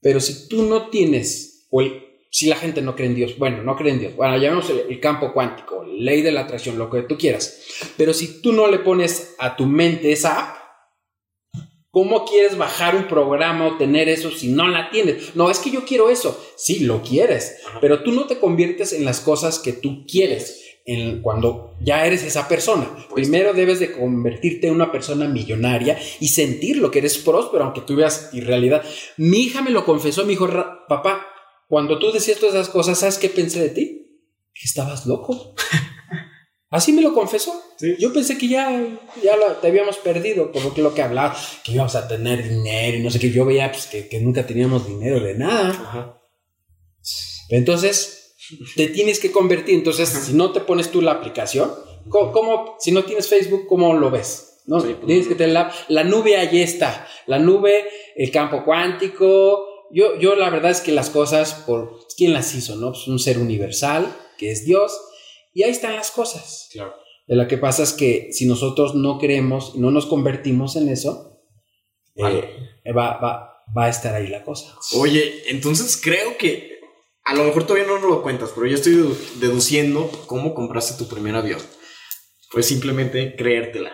[0.00, 3.62] Pero si tú no tienes, o el- si la gente no cree en Dios, bueno,
[3.62, 6.90] no cree en Dios, bueno, llamemos el, el campo cuántico, ley de la atracción, lo
[6.90, 7.60] que tú quieras.
[7.96, 10.56] Pero si tú no le pones a tu mente esa app,
[11.90, 15.34] ¿cómo quieres bajar un programa o tener eso si no la tienes?
[15.34, 16.38] No, es que yo quiero eso.
[16.56, 20.67] Sí, lo quieres, pero tú no te conviertes en las cosas que tú quieres.
[20.90, 26.28] En, cuando ya eres esa persona, primero debes de convertirte en una persona millonaria y
[26.28, 28.82] sentir lo que eres próspero, aunque tú veas irrealidad.
[29.18, 31.26] Mi hija me lo confesó, me dijo, "Ra- papá,
[31.68, 33.84] cuando tú decías todas esas cosas, ¿sabes qué pensé de ti?
[34.54, 35.54] Que estabas loco.
[36.70, 37.52] Así me lo confesó.
[37.98, 38.70] Yo pensé que ya,
[39.22, 42.46] ya lo- te habíamos perdido por lo que, lo que hablaba, que íbamos a tener
[42.48, 43.30] dinero y no sé qué.
[43.30, 46.20] Yo veía pues, que, que nunca teníamos dinero de nada.
[47.50, 48.17] Entonces,
[48.76, 49.74] te tienes que convertir.
[49.74, 51.70] Entonces, si no te pones tú la aplicación,
[52.08, 54.44] ¿cómo, cómo- si no tienes Facebook, cómo lo ves?
[54.66, 54.82] ¿No?
[54.82, 57.06] tienes que tener la, la nube, ahí está.
[57.26, 57.84] La nube,
[58.16, 59.64] el campo cuántico.
[59.90, 62.92] Yo, yo la verdad es que las cosas, por quién las hizo, ¿no?
[62.92, 64.92] Pues un ser universal, que es Dios,
[65.54, 66.68] y ahí están las cosas.
[66.72, 66.92] Claro.
[67.26, 71.40] De lo que pasa es que si nosotros no creemos, no nos convertimos en eso,
[72.16, 74.76] eh, va, va, va a estar ahí la cosa.
[74.96, 76.77] Oye, entonces creo que
[77.28, 80.96] a lo mejor todavía no nos lo cuentas, pero yo estoy dedu- deduciendo cómo compraste
[81.02, 81.60] tu primer avión.
[82.50, 83.92] Fue simplemente creértela.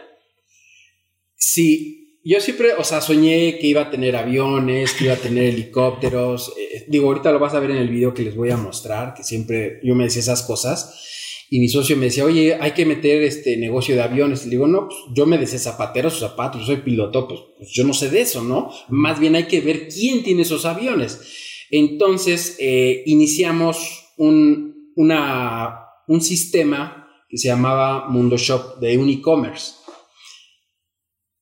[1.36, 5.44] Sí, yo siempre, o sea, soñé que iba a tener aviones, que iba a tener
[5.44, 6.52] helicópteros.
[6.58, 9.14] eh, digo, ahorita lo vas a ver en el video que les voy a mostrar,
[9.14, 11.00] que siempre yo me decía esas cosas.
[11.50, 14.42] Y mi socio me decía, oye, hay que meter este negocio de aviones.
[14.42, 17.40] Y le digo, no, pues yo me decía zapatero, sus zapatos, yo soy piloto, pues,
[17.58, 18.70] pues yo no sé de eso, ¿no?
[18.88, 21.20] Más bien hay que ver quién tiene esos aviones.
[21.76, 29.72] Entonces, eh, iniciamos un, una, un sistema que se llamaba Mundo Shop de un e-commerce.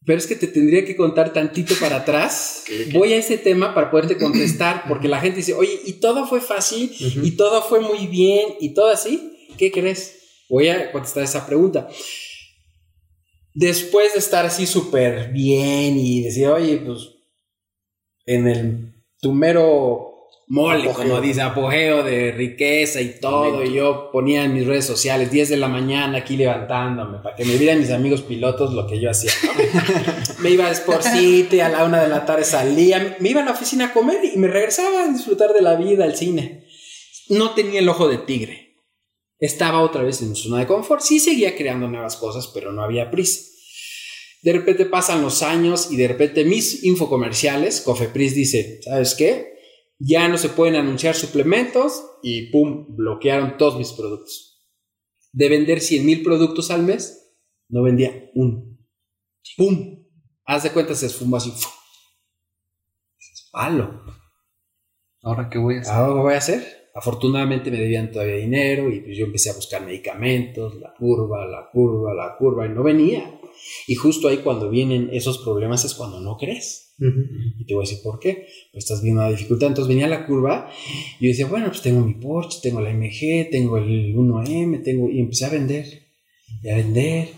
[0.06, 2.64] Pero es que te tendría que contar tantito para atrás.
[2.94, 6.40] Voy a ese tema para poderte contestar, porque la gente dice, oye, y todo fue
[6.40, 9.36] fácil, y todo fue muy bien, y todo así.
[9.58, 10.46] ¿Qué crees?
[10.48, 11.90] Voy a contestar esa pregunta.
[13.52, 17.10] Después de estar así súper bien y decir, oye, pues
[18.24, 20.11] en el tu mero
[20.52, 25.30] mole, como dice, apogeo de riqueza y todo, y yo ponía en mis redes sociales
[25.30, 29.00] 10 de la mañana aquí levantándome para que me vieran mis amigos pilotos lo que
[29.00, 29.32] yo hacía.
[29.44, 30.12] ¿no?
[30.42, 33.46] me iba a Sport City, a la una de la tarde salía, me iba a
[33.46, 36.66] la oficina a comer y me regresaba a disfrutar de la vida, al cine.
[37.30, 38.76] No tenía el ojo de tigre.
[39.38, 41.00] Estaba otra vez en mi zona de confort.
[41.00, 43.40] Sí seguía creando nuevas cosas, pero no había prisa.
[44.42, 49.51] De repente pasan los años y de repente mis infocomerciales, Cofepris dice, ¿sabes qué?
[50.04, 54.60] Ya no se pueden anunciar suplementos y pum, bloquearon todos mis productos.
[55.32, 57.36] De vender 100 mil productos al mes,
[57.68, 58.64] no vendía uno.
[59.56, 60.04] ¡Pum!
[60.44, 61.52] Haz de cuenta, se esfumó así.
[63.52, 64.02] Palo.
[65.22, 65.94] ¿Ahora qué voy a hacer?
[65.94, 66.90] ¿Ahora qué voy a hacer?
[66.94, 71.70] Afortunadamente me debían todavía dinero y pues yo empecé a buscar medicamentos, la curva, la
[71.70, 73.38] curva, la curva y no venía.
[73.86, 76.91] Y justo ahí cuando vienen esos problemas es cuando no crees.
[77.58, 78.46] Y te voy a decir por qué.
[78.72, 79.68] Pues estás viendo una dificultad.
[79.68, 80.70] Entonces venía la curva
[81.20, 85.08] y yo decía, bueno, pues tengo mi Porsche, tengo la MG, tengo el 1M, tengo...
[85.10, 85.86] Y empecé a vender,
[86.62, 87.28] y a vender,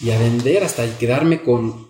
[0.00, 1.86] y a vender hasta quedarme con...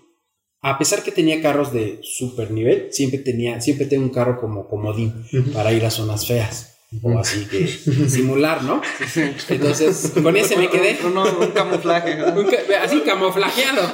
[0.61, 4.67] A pesar que tenía carros de super nivel, siempre tenía, siempre tengo un carro como
[4.67, 5.13] comodín
[5.53, 6.73] para ir a zonas feas.
[7.03, 7.67] O así que
[8.09, 8.81] simular, ¿no?
[9.49, 10.97] Entonces, con ese me quedé.
[11.05, 12.15] Un, un- un camuflaje.
[12.15, 12.37] ¿verdad?
[12.37, 13.93] Un ca- así camuflajeado.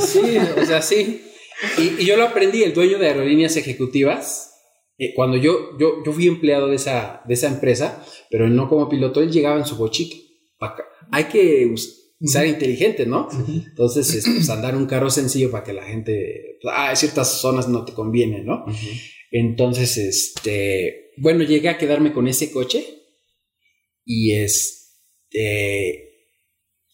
[0.00, 1.22] Sí, o sea, sí.
[1.78, 4.54] Y, y yo lo aprendí, el dueño de aerolíneas ejecutivas,
[4.96, 8.88] eh, cuando yo, yo, yo fui empleado de esa, de esa empresa, pero no como
[8.88, 9.82] piloto, él llegaba en su
[10.60, 10.84] acá.
[11.10, 11.74] Hay que
[12.20, 13.28] ser inteligente, ¿no?
[13.48, 17.68] Entonces, este, pues, andar un carro sencillo para que la gente, ah, en ciertas zonas
[17.68, 18.64] no te conviene, ¿no?
[19.32, 22.84] Entonces, este, bueno, llegué a quedarme con ese coche
[24.04, 26.13] y este,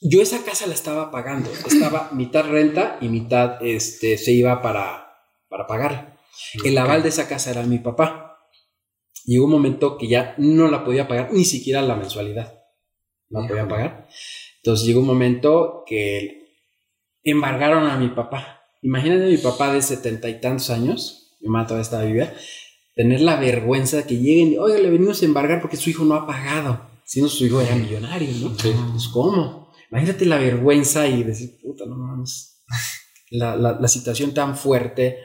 [0.01, 5.15] yo esa casa la estaba pagando, estaba mitad renta y mitad, este, se iba para,
[5.49, 6.19] para pagar.
[6.65, 8.39] El aval de esa casa era mi papá.
[9.27, 12.55] Llegó un momento que ya no la podía pagar, ni siquiera la mensualidad.
[13.29, 14.09] No la podía pagar.
[14.57, 16.55] Entonces llegó un momento que
[17.23, 18.63] embargaron a mi papá.
[18.83, 22.33] Imagínate a mi papá de setenta y tantos años, mi mamá todavía estaba viva,
[22.95, 26.05] tener la vergüenza de que lleguen y, oiga, le venimos a embargar porque su hijo
[26.05, 26.89] no ha pagado.
[27.05, 28.57] Si no, su hijo era millonario, ¿no?
[28.57, 29.60] Pues, ¿cómo?
[29.91, 32.63] Imagínate la vergüenza y decir, puta, no mames.
[33.33, 35.19] La, la, la situación tan fuerte.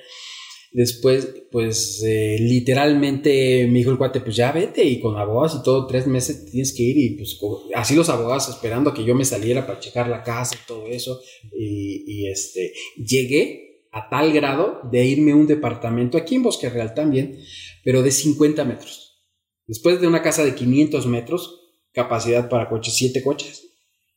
[0.76, 5.64] Después, pues eh, literalmente me dijo el cuate, pues ya vete y con abogados y
[5.64, 7.40] todo, tres meses tienes que ir y pues
[7.74, 11.22] así los abogados esperando que yo me saliera para checar la casa y todo eso.
[11.58, 16.94] Y, este, llegué a tal grado de irme a un departamento aquí en Bosque Real
[16.94, 17.40] también,
[17.84, 19.24] pero de 50 metros.
[19.68, 21.62] Después de una casa de 500 metros,
[21.94, 23.65] capacidad para coches, siete coches,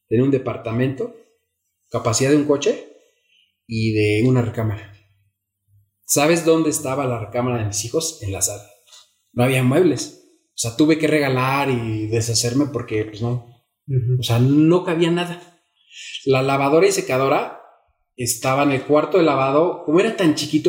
[0.08, 1.14] tenía un departamento,
[1.90, 2.88] capacidad de un coche
[3.66, 4.94] y de una recámara.
[6.04, 8.22] ¿Sabes dónde estaba la recámara de mis hijos?
[8.22, 8.64] En la sala.
[9.32, 10.24] No había muebles.
[10.46, 13.46] O sea, tuve que regalar y deshacerme porque, pues no.
[14.18, 15.60] O sea, no cabía nada.
[16.24, 17.60] La lavadora y secadora
[18.16, 19.84] estaba en el cuarto de lavado.
[19.84, 20.68] Como era tan chiquito,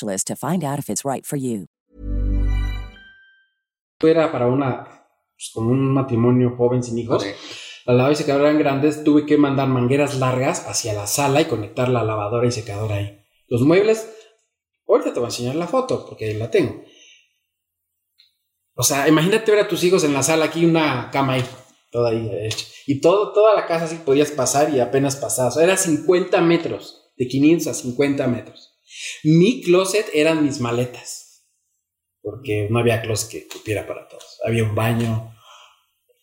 [0.00, 1.66] to find out if it's right for you.
[4.02, 7.24] era para una, pues, como un matrimonio joven sin hijos.
[7.86, 11.44] La lavadora y secadora eran grandes, tuve que mandar mangueras largas hacia la sala y
[11.46, 13.20] conectar la lavadora y secadora ahí.
[13.48, 14.10] Los muebles,
[14.88, 16.82] ahorita te voy a enseñar la foto porque la tengo.
[18.74, 21.44] O sea, imagínate ver a tus hijos en la sala aquí, una cama ahí,
[21.90, 22.66] toda ahí hecha.
[22.86, 25.54] Y todo, toda la casa así podías pasar y apenas pasabas.
[25.54, 28.73] O sea, era 50 metros, de 500 a 50 metros.
[29.24, 31.46] Mi closet eran mis maletas,
[32.20, 34.38] porque no había closet que cupiera para todos.
[34.44, 35.34] Había un baño,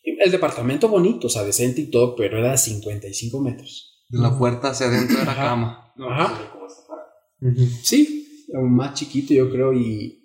[0.03, 4.03] el departamento bonito, o sea, decente y todo, pero era 55 metros.
[4.09, 5.43] La puerta hacia adentro de la Ajá.
[5.43, 5.93] cama.
[5.97, 6.57] Ajá.
[7.83, 10.17] Sí, era más chiquito yo creo y...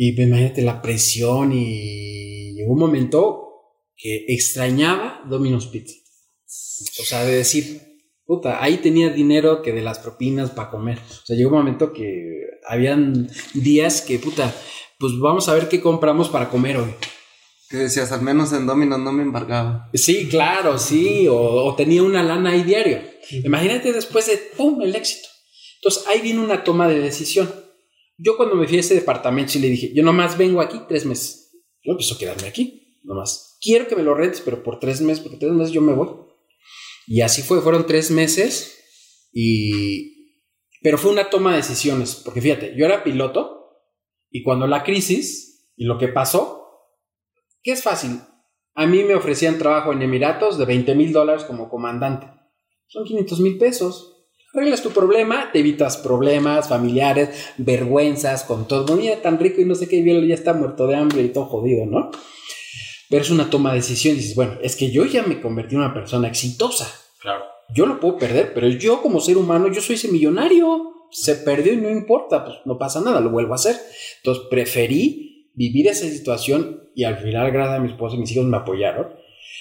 [0.00, 3.48] Y pues, imagínate la presión y llegó un momento
[3.96, 5.96] que extrañaba Domino's Pizza.
[7.00, 7.87] O sea, de decir,
[8.28, 10.98] puta, ahí tenía dinero que de las propinas para comer.
[10.98, 14.54] O sea, llegó un momento que habían días que, puta,
[14.98, 16.94] pues vamos a ver qué compramos para comer hoy.
[17.70, 19.88] Que decías, al menos en Domino's no me embargaba.
[19.94, 23.00] Sí, claro, sí, o, o tenía una lana ahí diario.
[23.30, 25.26] Imagínate después de, ¡pum!, el éxito.
[25.76, 27.50] Entonces ahí viene una toma de decisión.
[28.18, 31.06] Yo cuando me fui a ese departamento sí le dije, yo nomás vengo aquí tres
[31.06, 31.50] meses.
[31.82, 33.56] Yo empiezo a quedarme aquí, nomás.
[33.62, 36.27] Quiero que me lo rentes, pero por tres meses, porque tres meses yo me voy.
[37.08, 38.78] Y así fue, fueron tres meses
[39.32, 40.16] y...
[40.80, 43.72] Pero fue una toma de decisiones, porque fíjate, yo era piloto
[44.30, 46.66] y cuando la crisis y lo que pasó,
[47.62, 48.20] ¿qué es fácil?
[48.74, 52.28] A mí me ofrecían trabajo en Emiratos de 20 mil dólares como comandante.
[52.86, 54.26] Son 500 mil pesos.
[54.54, 58.96] Arreglas tu problema, te evitas problemas familiares, vergüenzas, con todo.
[58.96, 61.46] Mira, tan rico y no sé qué, y ya está muerto de hambre y todo
[61.46, 62.10] jodido, ¿no?
[63.10, 64.14] Pero es una toma de decisión.
[64.14, 66.90] Y dices, bueno, es que yo ya me convertí en una persona exitosa.
[67.20, 67.44] Claro.
[67.74, 70.94] Yo lo puedo perder, pero yo como ser humano, yo soy ese millonario.
[71.10, 73.76] Se perdió y no importa, pues no pasa nada, lo vuelvo a hacer.
[74.18, 78.44] Entonces preferí vivir esa situación y al final, gracias a mi esposa y mis hijos
[78.46, 79.08] me apoyaron.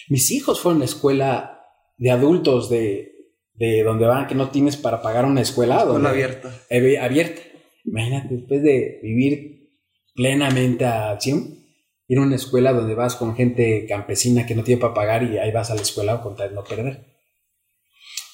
[0.10, 1.62] Mis hijos fueron a la escuela
[1.98, 3.14] de adultos de,
[3.54, 5.76] de donde van, que no tienes para pagar una escuela.
[5.78, 6.54] Escuela donde- abierta.
[6.70, 7.42] eh, abierta.
[7.86, 9.70] Imagínate, después de vivir
[10.16, 11.57] plenamente a acción,
[12.08, 15.38] ir a una escuela donde vas con gente campesina que no tiene para pagar y
[15.38, 17.18] ahí vas a la escuela con tal de no perder.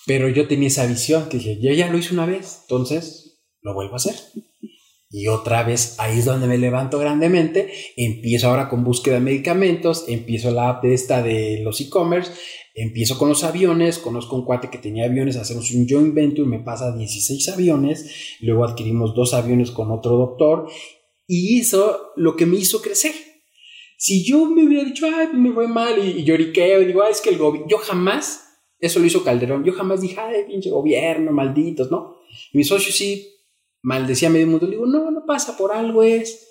[0.06, 3.74] Pero yo tenía esa visión, que dije, yo ya lo hice una vez, entonces lo
[3.74, 4.16] vuelvo a hacer.
[5.10, 10.06] Y otra vez, ahí es donde me levanto grandemente, empiezo ahora con búsqueda de medicamentos,
[10.08, 12.32] empiezo la app de esta de los e-commerce,
[12.74, 16.60] empiezo con los aviones, conozco un cuate que tenía aviones, hacemos un joint venture, me
[16.60, 20.68] pasa 16 aviones, luego adquirimos dos aviones con otro doctor,
[21.28, 23.14] y hizo lo que me hizo crecer.
[24.06, 27.04] Si yo me hubiera dicho, ay, pues me fue mal, y, y lloriqueo, y digo,
[27.04, 30.43] ay, es que el gobierno, yo jamás, eso lo hizo Calderón, yo jamás dije, ay,
[30.45, 32.18] pinche gobierno, malditos, ¿no?
[32.51, 33.30] Y mi socio sí
[33.82, 36.49] maldecía a medio mundo, le digo, no, no pasa por algo, es,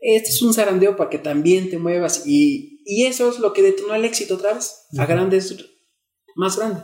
[0.00, 3.62] este es un zarandeo para que también te muevas, y, y eso es lo que
[3.62, 5.71] detonó el éxito otra vez, a grandes
[6.34, 6.80] más grande.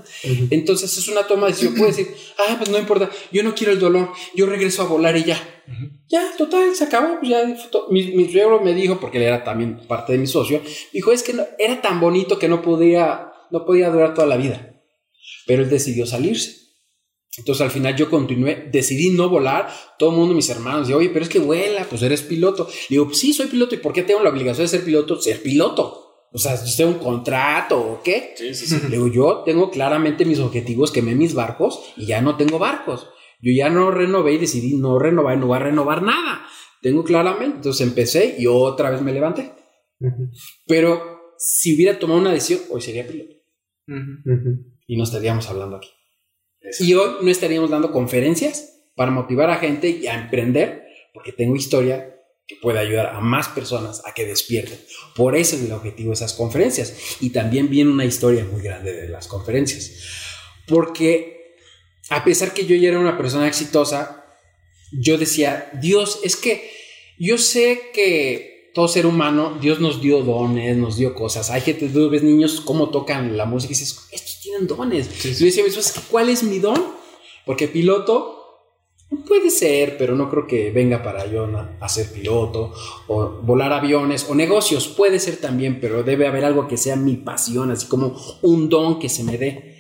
[0.51, 1.75] Entonces es una toma de decisión.
[1.75, 5.17] Puedo decir, ah, pues no importa, yo no quiero el dolor, yo regreso a volar
[5.17, 5.63] y ya.
[6.09, 7.19] Ya, total, se acabó.
[7.19, 7.45] Pues ya,
[7.91, 11.23] mi, mi suegro me dijo, porque él era también parte de mi socio, dijo, es
[11.23, 14.83] que no, era tan bonito que no podía, no podía durar toda la vida.
[15.47, 16.69] Pero él decidió salirse.
[17.39, 19.69] Entonces al final yo continué, decidí no volar.
[19.99, 22.69] Todo el mundo, mis hermanos, dice, oye, pero es que vuela, pues eres piloto.
[22.89, 23.75] Le digo, sí, soy piloto.
[23.75, 25.21] ¿Y por qué tengo la obligación de ser piloto?
[25.21, 26.08] Ser piloto.
[26.33, 28.35] O sea, si tengo un contrato o qué.
[28.37, 28.81] Sí, sí, sí.
[28.89, 33.09] Le digo, yo tengo claramente mis objetivos, quemé mis barcos y ya no tengo barcos.
[33.41, 36.47] Yo ya no renové y decidí no renovar y no voy a renovar nada.
[36.83, 37.57] Tengo claramente.
[37.57, 39.53] Entonces empecé y otra vez me levanté.
[40.67, 43.35] Pero si hubiera tomado una decisión, hoy sería piloto.
[44.87, 45.89] Y no estaríamos hablando aquí.
[46.81, 51.55] Y hoy no estaríamos dando conferencias para motivar a gente y a emprender, porque tengo
[51.57, 52.18] historia
[52.49, 54.81] que puede ayudar a más personas a que despierten.
[55.15, 56.95] Por eso es el objetivo de esas conferencias.
[57.21, 59.93] Y también viene una historia muy grande de las conferencias.
[60.67, 61.57] Porque
[62.09, 64.25] a pesar que yo ya era una persona exitosa,
[64.93, 66.71] yo decía, Dios, es que
[67.19, 71.51] yo sé que todo ser humano, Dios nos dio dones, nos dio cosas.
[71.51, 75.23] Hay gente, tú ves niños cómo tocan la música y dices, estos tienen dones.
[75.23, 75.65] Y yo decía,
[76.11, 76.83] ¿cuál es mi don?
[77.45, 78.38] Porque piloto
[79.29, 81.47] Puede ser, pero no creo que venga para yo
[81.79, 82.73] a ser piloto
[83.09, 84.89] o volar aviones o negocios.
[84.89, 88.99] Puede ser también, pero debe haber algo que sea mi pasión, así como un don
[88.99, 89.78] que se me dé.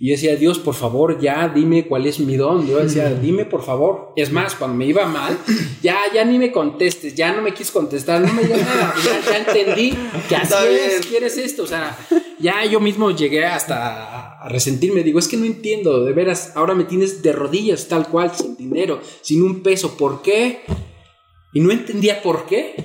[0.00, 2.68] Y yo decía, Dios, por favor, ya dime cuál es mi don.
[2.68, 4.12] Yo decía, dime por favor.
[4.14, 5.36] Es más, cuando me iba mal,
[5.82, 8.94] ya, ya ni me contestes, ya no me quis contestar, no me dio nada.
[9.04, 9.94] Ya, entendí
[10.28, 11.64] que así es, quieres esto.
[11.64, 11.98] O sea,
[12.38, 15.02] ya yo mismo llegué hasta a resentirme.
[15.02, 18.56] Digo, es que no entiendo, de veras, ahora me tienes de rodillas tal cual, sin
[18.56, 19.96] dinero, sin un peso.
[19.96, 20.60] ¿Por qué?
[21.52, 22.76] Y no entendía por qué.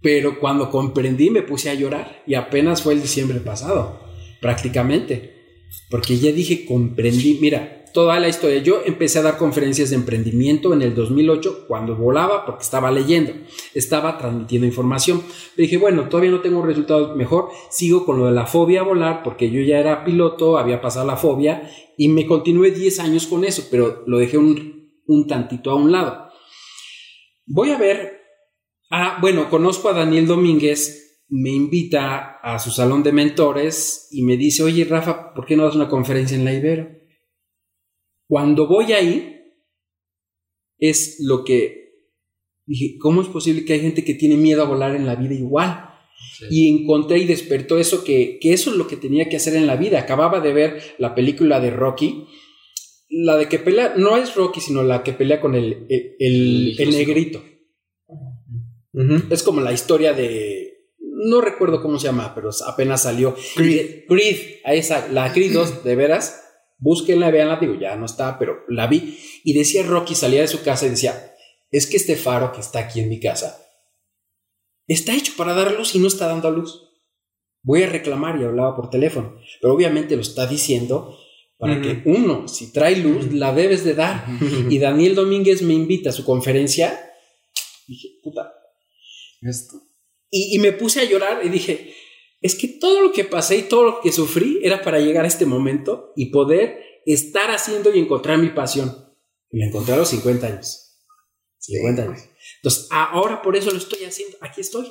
[0.00, 4.00] Pero cuando comprendí me puse a llorar y apenas fue el diciembre pasado,
[4.40, 5.31] prácticamente.
[5.90, 8.62] Porque ya dije, comprendí, mira, toda la historia.
[8.62, 13.32] Yo empecé a dar conferencias de emprendimiento en el 2008 cuando volaba porque estaba leyendo,
[13.74, 15.22] estaba transmitiendo información.
[15.56, 19.22] dije, bueno, todavía no tengo resultados mejor, sigo con lo de la fobia a volar
[19.22, 23.44] porque yo ya era piloto, había pasado la fobia y me continué 10 años con
[23.44, 26.28] eso, pero lo dejé un, un tantito a un lado.
[27.46, 28.20] Voy a ver,
[28.90, 31.01] ah, bueno, conozco a Daniel Domínguez,
[31.34, 35.64] me invita a su salón de mentores y me dice, oye Rafa, ¿por qué no
[35.64, 36.90] das una conferencia en la Ibero?
[38.28, 39.40] Cuando voy ahí,
[40.78, 41.94] es lo que
[42.66, 45.32] dije, ¿cómo es posible que hay gente que tiene miedo a volar en la vida
[45.32, 45.88] igual?
[46.50, 49.66] Y encontré y despertó eso que, que, eso es lo que tenía que hacer en
[49.66, 50.00] la vida.
[50.00, 52.26] Acababa de ver la película de Rocky,
[53.08, 56.90] la de que pelea, no es Rocky, sino la que pelea con el, el, el,
[56.90, 57.42] negrito.
[59.30, 60.71] Es como la historia de
[61.28, 63.34] no recuerdo cómo se llama, pero apenas salió.
[63.54, 64.06] Creed.
[64.06, 66.42] Creed, a esa, la Creed 2, de veras,
[66.78, 69.18] búsquenla, veanla, digo, ya no está, pero la vi.
[69.44, 71.34] Y decía Rocky, salía de su casa y decía,
[71.70, 73.58] es que este faro que está aquí en mi casa
[74.86, 76.88] está hecho para dar luz y no está dando luz.
[77.62, 81.16] Voy a reclamar y hablaba por teléfono, pero obviamente lo está diciendo
[81.58, 84.26] para que uno, si trae luz, la debes de dar.
[84.68, 87.12] Y Daniel Domínguez me invita a su conferencia.
[87.86, 88.52] Dije, puta,
[89.42, 89.91] esto
[90.34, 91.92] y, me puse a llorar y dije,
[92.40, 95.28] es que todo lo que pasé y todo lo que sufrí era para llegar a
[95.28, 98.96] este momento y poder estar haciendo y encontrar mi pasión.
[99.50, 100.96] Y la encontré a los 50 años.
[101.58, 102.20] 50 años.
[102.56, 104.38] Entonces, ahora por eso lo estoy haciendo.
[104.40, 104.90] Aquí estoy.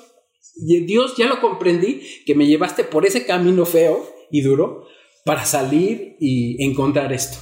[0.57, 4.85] Y Dios ya lo comprendí, que me llevaste por ese camino feo y duro
[5.25, 7.39] para salir y encontrar esto.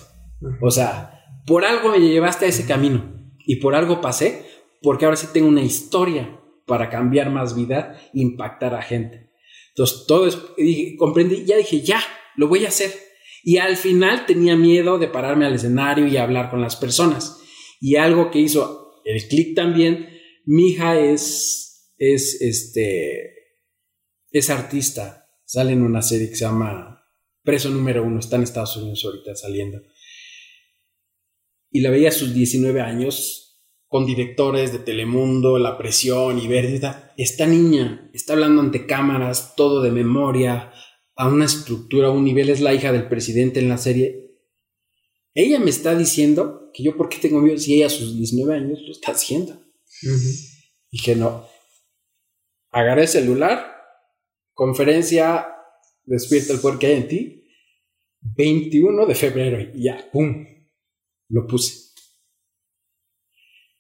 [0.61, 4.45] O sea, por algo me llevaste a ese camino y por algo pasé,
[4.81, 6.39] porque ahora sí tengo una historia
[6.69, 9.31] para cambiar más vida, impactar a gente.
[9.69, 10.37] Entonces, todo es,
[10.97, 12.01] comprendí, ya dije, ya,
[12.37, 12.93] lo voy a hacer.
[13.43, 17.41] Y al final tenía miedo de pararme al escenario y hablar con las personas.
[17.81, 20.09] Y algo que hizo el clic también,
[20.45, 23.33] mi hija es, es, este,
[24.31, 25.27] es artista.
[25.45, 27.03] Sale en una serie que se llama
[27.43, 29.81] Preso número uno, está en Estados Unidos ahorita saliendo.
[31.71, 33.48] Y la veía a sus 19 años
[33.89, 36.79] con directores de Telemundo, La Presión y Verde.
[37.17, 40.71] Esta niña está hablando ante cámaras, todo de memoria,
[41.15, 44.37] a una estructura, a un nivel, es la hija del presidente en la serie.
[45.33, 48.55] Ella me está diciendo que yo, ¿por qué tengo miedo si ella a sus 19
[48.55, 49.59] años lo está haciendo?
[50.91, 51.47] Y que no.
[52.71, 53.75] Agarré el celular,
[54.53, 55.47] conferencia,
[56.03, 57.47] despierta el poder que hay en ti,
[58.21, 60.45] 21 de febrero, y ya, ¡pum!
[61.29, 61.88] Lo puse.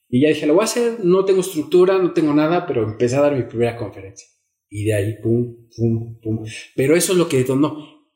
[0.09, 3.15] Y ya dije, lo voy a hacer, no tengo estructura, no tengo nada, pero empecé
[3.15, 4.27] a dar mi primera conferencia.
[4.67, 6.45] Y de ahí, pum, pum, pum.
[6.75, 8.07] Pero eso es lo que detonó.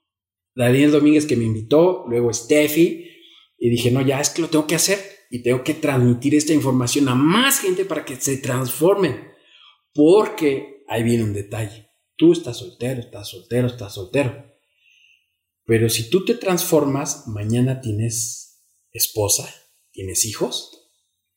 [0.55, 3.09] Daniel Domínguez que me invitó, luego Steffi,
[3.57, 4.99] y dije, no, ya es que lo tengo que hacer
[5.29, 9.29] y tengo que transmitir esta información a más gente para que se transformen,
[9.93, 11.89] porque ahí viene un detalle.
[12.15, 14.45] Tú estás soltero, estás soltero, estás soltero.
[15.65, 19.49] Pero si tú te transformas, mañana tienes esposa,
[19.91, 20.82] tienes hijos.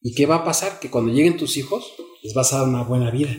[0.06, 0.78] ¿Y qué va a pasar?
[0.78, 1.84] Que cuando lleguen tus hijos,
[2.22, 3.36] les vas a dar una buena vida.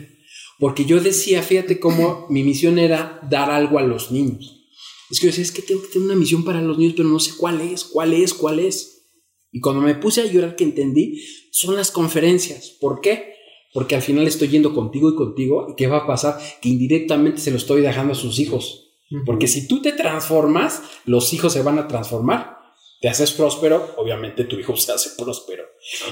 [0.58, 4.68] Porque yo decía, fíjate cómo mi misión era dar algo a los niños.
[5.10, 7.08] Es que yo decía, es que tengo que tener una misión para los niños, pero
[7.08, 9.06] no sé cuál es, cuál es, cuál es.
[9.50, 12.76] Y cuando me puse a llorar que entendí, son las conferencias.
[12.78, 13.32] ¿Por qué?
[13.72, 15.68] Porque al final estoy yendo contigo y contigo.
[15.70, 16.38] ¿Y qué va a pasar?
[16.60, 18.90] Que indirectamente se lo estoy dejando a sus hijos.
[19.24, 22.57] Porque si tú te transformas, los hijos se van a transformar.
[23.00, 25.64] Te haces próspero, obviamente tu hijo se hace próspero.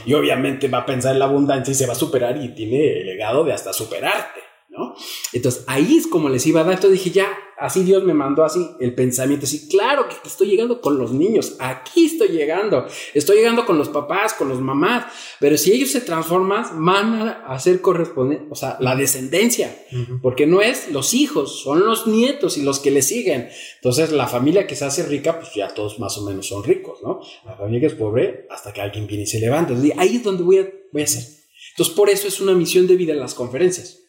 [0.04, 3.00] Y obviamente va a pensar en la abundancia y se va a superar y tiene
[3.00, 4.40] el legado de hasta superarte,
[4.76, 4.94] ¿no?
[5.32, 6.74] Entonces ahí es como les iba a dar.
[6.74, 7.28] Entonces dije, ya,
[7.58, 11.56] así Dios me mandó así el pensamiento, así, claro que estoy llegando con los niños,
[11.58, 15.06] aquí estoy llegando, estoy llegando con los papás, con los mamás,
[15.40, 19.74] pero si ellos se transforman, van a hacer correspondiente, o sea, la descendencia,
[20.22, 23.48] porque no es los hijos, son los nietos y los que le siguen.
[23.76, 26.98] Entonces, la familia que se hace rica, pues ya todos más o menos son ricos,
[27.02, 27.20] ¿no?
[27.44, 29.72] La familia que es pobre, hasta que alguien viene y se levanta.
[29.72, 31.24] Entonces, ahí es donde voy a, voy a hacer.
[31.70, 34.05] Entonces, por eso es una misión de vida en las conferencias.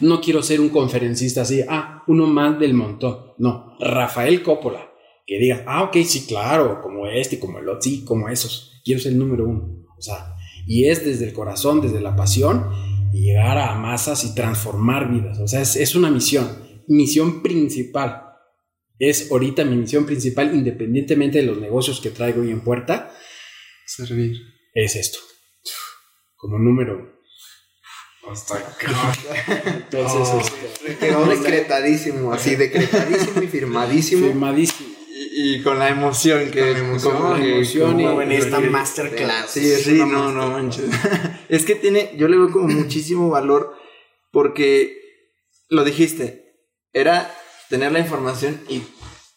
[0.00, 3.32] No quiero ser un conferencista así, ah, uno más del montón.
[3.38, 4.90] No, Rafael Coppola,
[5.26, 8.80] que diga, ah, ok, sí, claro, como este, como el otro, sí, como esos.
[8.84, 9.86] Quiero ser el número uno.
[9.96, 10.34] O sea,
[10.66, 12.70] y es desde el corazón, desde la pasión,
[13.12, 15.38] y llegar a masas y transformar vidas.
[15.40, 16.48] O sea, es, es una misión,
[16.88, 18.24] misión principal.
[18.98, 23.10] Es ahorita mi misión principal, independientemente de los negocios que traigo hoy en puerta.
[23.86, 24.36] Servir.
[24.74, 25.18] Es esto.
[26.36, 27.19] Como número uno.
[29.66, 30.50] Entonces,
[30.84, 34.26] este, quedó decretadísimo, así, decretadísimo y firmadísimo.
[34.26, 34.88] Firmadísimo.
[35.12, 36.60] Y, y con la emoción que.
[36.60, 39.50] Con la emoción, como la emoción como y- en esta y- masterclass.
[39.50, 40.84] Sí, sí, no, no manches.
[41.48, 43.74] es que tiene, yo le veo como muchísimo valor
[44.32, 44.96] porque
[45.68, 46.54] lo dijiste,
[46.92, 47.32] era
[47.68, 48.82] tener la información y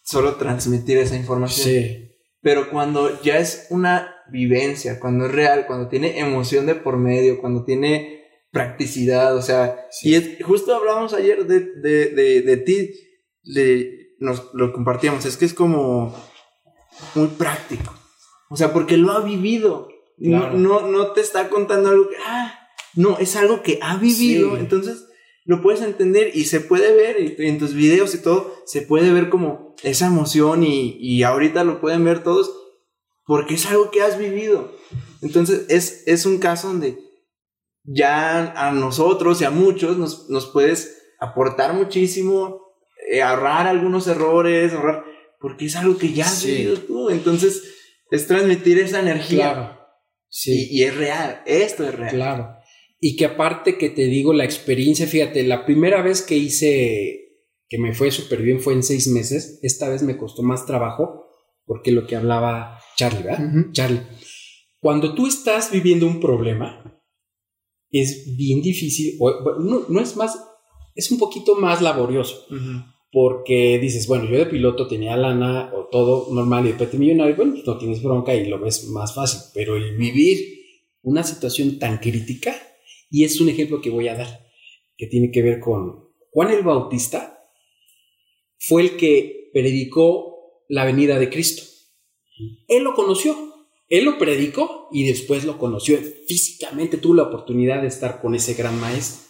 [0.04, 1.66] solo transmitir esa información.
[1.68, 2.10] Sí.
[2.40, 7.40] Pero cuando ya es una vivencia, cuando es real, cuando tiene emoción de por medio,
[7.40, 8.23] cuando tiene
[8.54, 12.90] practicidad, o sea, y es, justo hablábamos ayer de, de, de, de ti,
[13.42, 16.14] de, nos lo compartíamos, es que es como
[17.14, 17.92] muy práctico,
[18.48, 20.56] o sea, porque lo ha vivido, Claro.
[20.56, 22.54] no, no, no te está contando algo que, ah,
[22.94, 24.60] no, es algo que ha vivido, Sí.
[24.60, 25.04] entonces
[25.44, 29.12] lo puedes entender y se puede ver y en tus videos y todo, se puede
[29.12, 32.50] ver como esa emoción y, y ahorita lo pueden ver todos
[33.26, 34.72] porque es algo que has vivido.
[35.20, 36.96] Entonces es, es un caso donde
[37.84, 42.60] ya a nosotros y a muchos nos, nos puedes aportar muchísimo,
[43.10, 45.04] eh, ahorrar algunos errores, ahorrar,
[45.38, 46.50] porque es algo que ya has Sí.
[46.52, 47.10] vivido tú.
[47.10, 47.62] Entonces
[48.10, 49.52] es transmitir esa energía.
[49.52, 49.78] Claro.
[50.28, 50.68] Sí.
[50.70, 52.10] Y, y es real, esto es real.
[52.14, 52.48] Claro.
[53.00, 57.20] Y que aparte que te digo, la experiencia, fíjate, la primera vez que hice,
[57.68, 61.26] que me fue súper bien fue en seis meses, esta vez me costó más trabajo,
[61.66, 63.46] porque lo que hablaba Charlie, ¿verdad?
[63.72, 64.00] Charlie,
[64.80, 66.93] cuando tú estás viviendo un problema,
[68.00, 70.38] es bien difícil, o, no, no es más,
[70.94, 72.46] es un poquito más laborioso,
[73.12, 77.36] porque dices, bueno, yo de piloto tenía lana o todo normal y de repente millonario,
[77.36, 80.38] bueno, pues no tienes bronca y lo ves más fácil, pero el vivir
[81.02, 82.56] una situación tan crítica,
[83.10, 84.46] y es un ejemplo que voy a dar,
[84.96, 87.48] que tiene que ver con Juan el Bautista,
[88.58, 91.62] fue el que predicó la venida de Cristo.
[92.66, 93.53] Él lo conoció,
[93.98, 95.98] él lo predicó y después lo conoció.
[96.26, 99.24] Físicamente tuvo la oportunidad de estar con ese gran maestro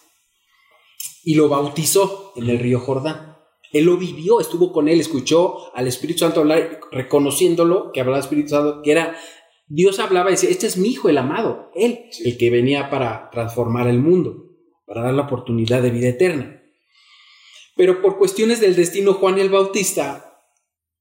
[1.22, 3.36] y lo bautizó en el río Jordán.
[3.72, 8.24] Él lo vivió, estuvo con él, escuchó al Espíritu Santo hablar, reconociéndolo que hablaba el
[8.24, 9.16] Espíritu Santo, que era
[9.66, 13.30] Dios hablaba y decía, este es mi hijo el amado, él, el que venía para
[13.30, 14.50] transformar el mundo,
[14.86, 16.62] para dar la oportunidad de vida eterna.
[17.76, 20.40] Pero por cuestiones del destino, Juan el Bautista,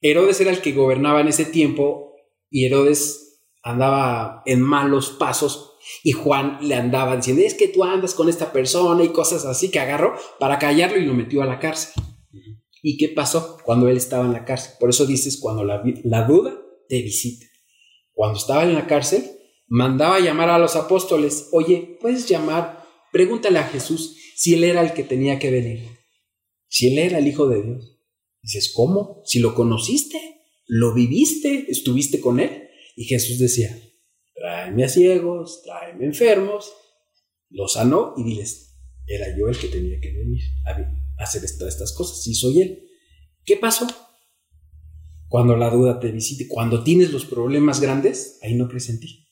[0.02, 2.16] Herodes era el que gobernaba en ese tiempo
[2.50, 3.23] y Herodes
[3.64, 5.74] andaba en malos pasos
[6.04, 9.72] y Juan le andaba diciendo, es que tú andas con esta persona y cosas así
[9.72, 12.04] que agarró para callarlo y lo metió a la cárcel.
[12.82, 14.74] ¿Y qué pasó cuando él estaba en la cárcel?
[14.80, 16.54] Por eso dices, cuando la, la duda
[16.90, 17.46] te visita.
[18.12, 19.24] Cuando estaba en la cárcel,
[19.68, 24.94] mandaba llamar a los apóstoles, oye, puedes llamar, pregúntale a Jesús si él era el
[24.94, 25.88] que tenía que venir,
[26.68, 28.00] si él era el Hijo de Dios.
[28.42, 29.22] Dices, ¿cómo?
[29.24, 30.20] Si lo conociste,
[30.68, 32.68] lo viviste, estuviste con él.
[32.96, 33.76] Y Jesús decía,
[34.36, 36.72] tráeme a ciegos, tráeme enfermos,
[37.50, 41.94] los sanó y diles, era yo el que tenía que venir a hacer esta- estas
[41.94, 42.88] cosas, sí soy él.
[43.46, 43.88] ¿Qué pasó?
[45.30, 49.28] cuando la duda te visite, cuando tienes los problemas grandes, ahí no crees en ti.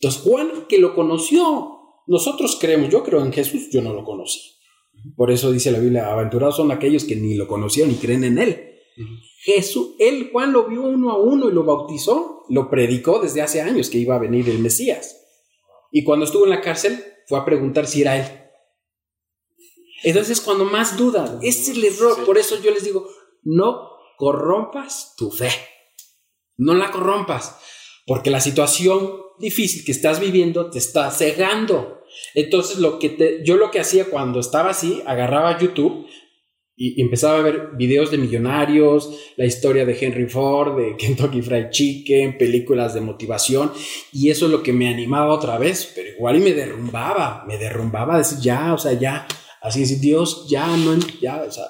[0.00, 1.78] Entonces Juan, que lo conoció,
[2.08, 4.40] nosotros creemos, yo creo en Jesús, yo no lo conocí.
[5.14, 8.38] Por eso dice la Biblia, aventurados son aquellos que ni lo conocían ni creen en
[8.38, 8.50] él.
[9.44, 13.60] Jesús, él, Juan lo vio uno a uno y lo bautizó, lo predicó desde hace
[13.60, 15.20] años que iba a venir el Mesías.
[15.92, 18.24] Y cuando estuvo en la cárcel, fue a preguntar si era él.
[20.02, 22.24] Entonces, cuando más duda, ese es el error.
[22.24, 23.06] Por eso yo les digo,
[23.42, 25.50] no corrompas tu fe.
[26.56, 27.58] No la corrompas.
[28.06, 32.02] Porque la situación difícil que estás viviendo te está cegando.
[32.34, 36.06] Entonces, lo que te, yo lo que hacía cuando estaba así, agarraba YouTube
[36.76, 41.42] y, y empezaba a ver videos de millonarios, la historia de Henry Ford, de Kentucky
[41.42, 43.72] Fried Chicken, películas de motivación,
[44.12, 47.58] y eso es lo que me animaba otra vez, pero igual y me derrumbaba, me
[47.58, 49.26] derrumbaba a decir ya, o sea, ya,
[49.62, 51.64] así decir, Dios, ya, no, ya, o sea,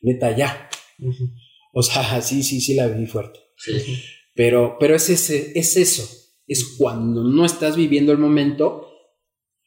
[0.00, 0.68] neta, ya.
[1.72, 3.40] O sea, sí, sí, sí la viví fuerte.
[4.34, 6.08] Pero, pero es, ese, es eso,
[6.46, 8.88] es cuando no estás viviendo el momento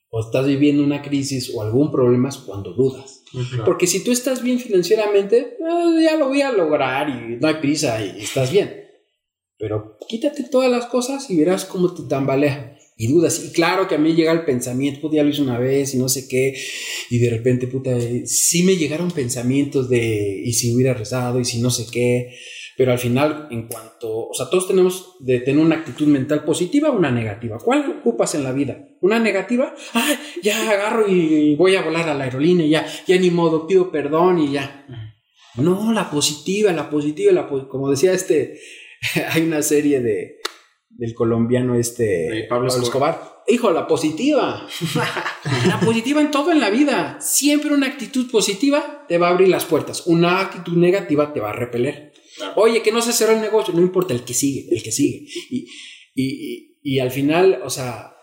[0.09, 3.20] o estás viviendo una crisis o algún problema es cuando dudas.
[3.65, 7.55] Porque si tú estás bien financieramente, eh, ya lo voy a lograr y no hay
[7.55, 8.81] prisa y estás bien.
[9.57, 13.43] Pero quítate todas las cosas y verás cómo te tambalea y dudas.
[13.45, 15.97] Y claro que a mí llega el pensamiento, puta, ya lo hice una vez y
[15.97, 16.55] no sé qué,
[17.09, 21.45] y de repente, puta, eh, sí me llegaron pensamientos de, y si hubiera rezado, y
[21.45, 22.35] si no sé qué,
[22.77, 26.89] pero al final, en cuanto, o sea, todos tenemos de tener una actitud mental positiva
[26.89, 27.57] o una negativa.
[27.57, 28.87] ¿Cuál ocupas en la vida?
[29.01, 29.73] ¿Una negativa?
[29.93, 33.91] Ah, ya agarro y voy a volar a la aerolínea, ya, ya ni modo, pido
[33.91, 34.85] perdón y ya.
[35.55, 38.59] No, la positiva, la positiva, la po- como decía este,
[39.31, 40.37] hay una serie de
[40.93, 43.41] del colombiano este Pablo Escobar.
[43.47, 44.67] Hijo, la positiva.
[45.67, 47.17] la positiva en todo en la vida.
[47.21, 50.05] Siempre una actitud positiva te va a abrir las puertas.
[50.05, 52.11] Una actitud negativa te va a repeler.
[52.55, 55.25] Oye, que no se cerró el negocio, no importa, el que sigue, el que sigue.
[55.49, 55.67] Y,
[56.15, 58.13] y- y- al final, o sea,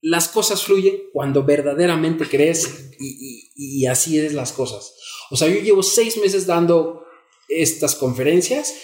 [0.00, 4.94] las cosas fluyen cuando verdaderamente crees y, así es las cosas.
[5.30, 7.02] O sea, yo llevo seis meses dando
[7.48, 8.74] estas conferencias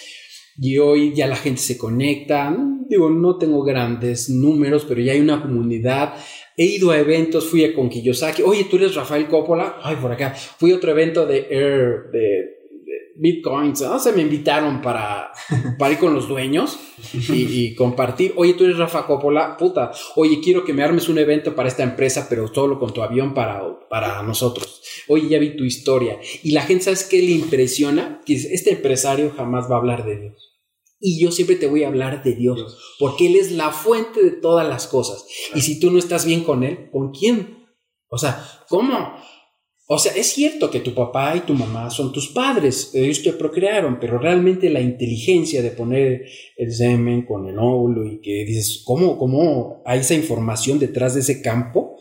[0.56, 2.56] y hoy ya la gente se conecta.
[2.88, 6.14] Digo, no tengo grandes números, pero ya hay una comunidad.
[6.56, 8.42] He ido a eventos, fui a con Kiyosaki.
[8.42, 9.76] Oye, tú eres Rafael Coppola.
[9.82, 10.34] Ay, por acá.
[10.34, 12.59] Fui a otro evento de Air, de
[13.20, 13.82] Bitcoins.
[13.82, 13.98] ¿no?
[13.98, 15.30] Se me invitaron para,
[15.78, 16.78] para ir con los dueños
[17.12, 18.32] y, y compartir.
[18.36, 19.56] Oye, tú eres Rafa Coppola.
[19.56, 19.92] Puta.
[20.16, 23.34] Oye, quiero que me armes un evento para esta empresa, pero solo con tu avión
[23.34, 24.80] para, para nosotros.
[25.08, 26.18] Oye, ya vi tu historia.
[26.42, 28.20] Y la gente, ¿sabes qué le impresiona?
[28.24, 30.50] Que este empresario jamás va a hablar de Dios.
[30.98, 34.32] Y yo siempre te voy a hablar de Dios, porque Él es la fuente de
[34.32, 35.24] todas las cosas.
[35.54, 37.66] Y si tú no estás bien con Él, ¿con quién?
[38.08, 39.14] O sea, ¿cómo?
[39.92, 43.32] O sea, es cierto que tu papá y tu mamá son tus padres, ellos te
[43.32, 46.26] procrearon, pero realmente la inteligencia de poner
[46.56, 51.22] el semen con el óvulo y que dices, ¿cómo, cómo hay esa información detrás de
[51.22, 51.96] ese campo?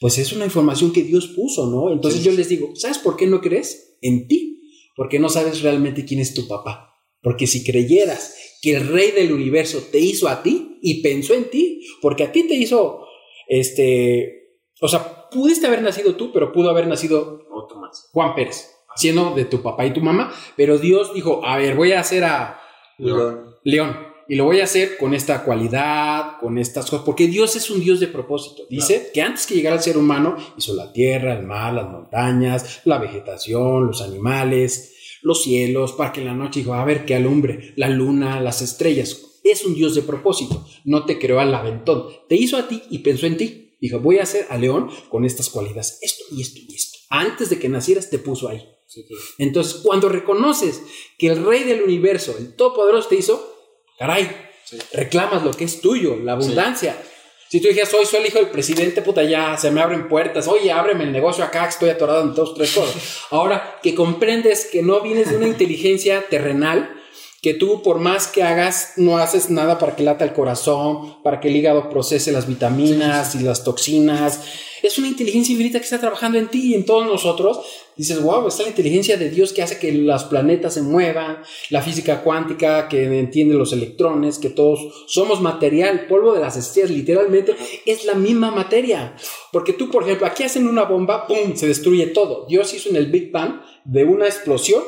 [0.00, 1.92] Pues es una información que Dios puso, ¿no?
[1.92, 3.98] Entonces yo les digo, ¿sabes por qué no crees?
[4.00, 4.62] En ti,
[4.96, 6.94] porque no sabes realmente quién es tu papá.
[7.20, 11.50] Porque si creyeras que el rey del universo te hizo a ti y pensó en
[11.50, 13.00] ti, porque a ti te hizo,
[13.48, 14.44] este,
[14.80, 18.08] o sea, pudiste haber nacido tú, pero pudo haber nacido Otro más.
[18.12, 21.92] Juan Pérez, siendo de tu papá y tu mamá, pero Dios dijo, a ver, voy
[21.92, 22.60] a hacer a
[22.98, 23.56] León.
[23.64, 24.14] León.
[24.26, 27.80] Y lo voy a hacer con esta cualidad, con estas cosas, porque Dios es un
[27.80, 28.62] Dios de propósito.
[28.70, 32.80] Dice que antes que llegara el ser humano, hizo la tierra, el mar, las montañas,
[32.84, 37.14] la vegetación, los animales, los cielos, para que en la noche dijo, a ver, que
[37.14, 39.40] alumbre, la luna, las estrellas.
[39.42, 40.64] Es un Dios de propósito.
[40.84, 42.06] No te creó al aventón.
[42.26, 43.63] Te hizo a ti y pensó en ti.
[43.84, 47.00] Dijo, voy a hacer a León con estas cualidades, esto y esto y esto.
[47.10, 48.66] Antes de que nacieras te puso ahí.
[49.36, 50.80] Entonces, cuando reconoces
[51.18, 54.34] que el rey del universo, el todopoderoso te hizo, caray,
[54.94, 56.96] reclamas lo que es tuyo, la abundancia.
[57.50, 60.48] Si tú dijeras, hoy soy el hijo del presidente, puta, ya se me abren puertas.
[60.48, 63.18] Oye, ábreme el negocio acá, que estoy atorado en dos, tres cosas.
[63.30, 67.03] Ahora que comprendes que no vienes de una inteligencia terrenal,
[67.44, 71.40] que tú por más que hagas, no haces nada para que lata el corazón, para
[71.40, 74.40] que el hígado procese las vitaminas y las toxinas.
[74.82, 77.60] Es una inteligencia infinita que está trabajando en ti y en todos nosotros.
[77.98, 81.82] Dices, wow, está la inteligencia de Dios que hace que los planetas se muevan, la
[81.82, 87.54] física cuántica que entiende los electrones, que todos somos material, polvo de las estrellas, literalmente
[87.84, 89.16] es la misma materia.
[89.52, 92.46] Porque tú, por ejemplo, aquí hacen una bomba, ¡pum!, se destruye todo.
[92.48, 94.82] Dios hizo en el Big Bang de una explosión,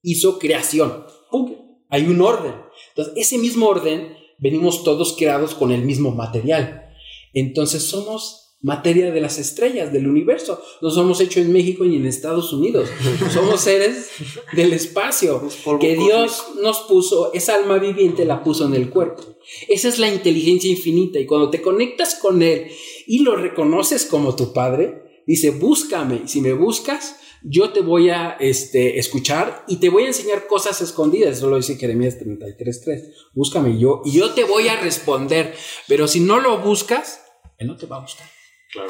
[0.00, 1.04] hizo creación.
[1.32, 1.67] ¡Pum!
[1.88, 2.54] Hay un orden.
[2.90, 6.90] Entonces, ese mismo orden, venimos todos creados con el mismo material.
[7.32, 10.60] Entonces, somos materia de las estrellas, del universo.
[10.82, 12.88] No somos hechos en México ni en Estados Unidos.
[13.32, 14.10] Somos seres
[14.52, 15.48] del espacio.
[15.80, 19.22] Que Dios nos puso, esa alma viviente la puso en el cuerpo.
[19.68, 21.18] Esa es la inteligencia infinita.
[21.18, 22.68] Y cuando te conectas con Él
[23.06, 26.26] y lo reconoces como tu Padre, dice, búscame.
[26.26, 30.80] Si me buscas, yo te voy a este, escuchar y te voy a enseñar cosas
[30.80, 31.38] escondidas.
[31.38, 33.12] Eso lo dice Jeremías 33.3.
[33.32, 35.54] Búscame yo, y yo te voy a responder.
[35.86, 37.22] Pero si no lo buscas,
[37.58, 38.26] Él no te va a buscar.
[38.72, 38.88] Claro.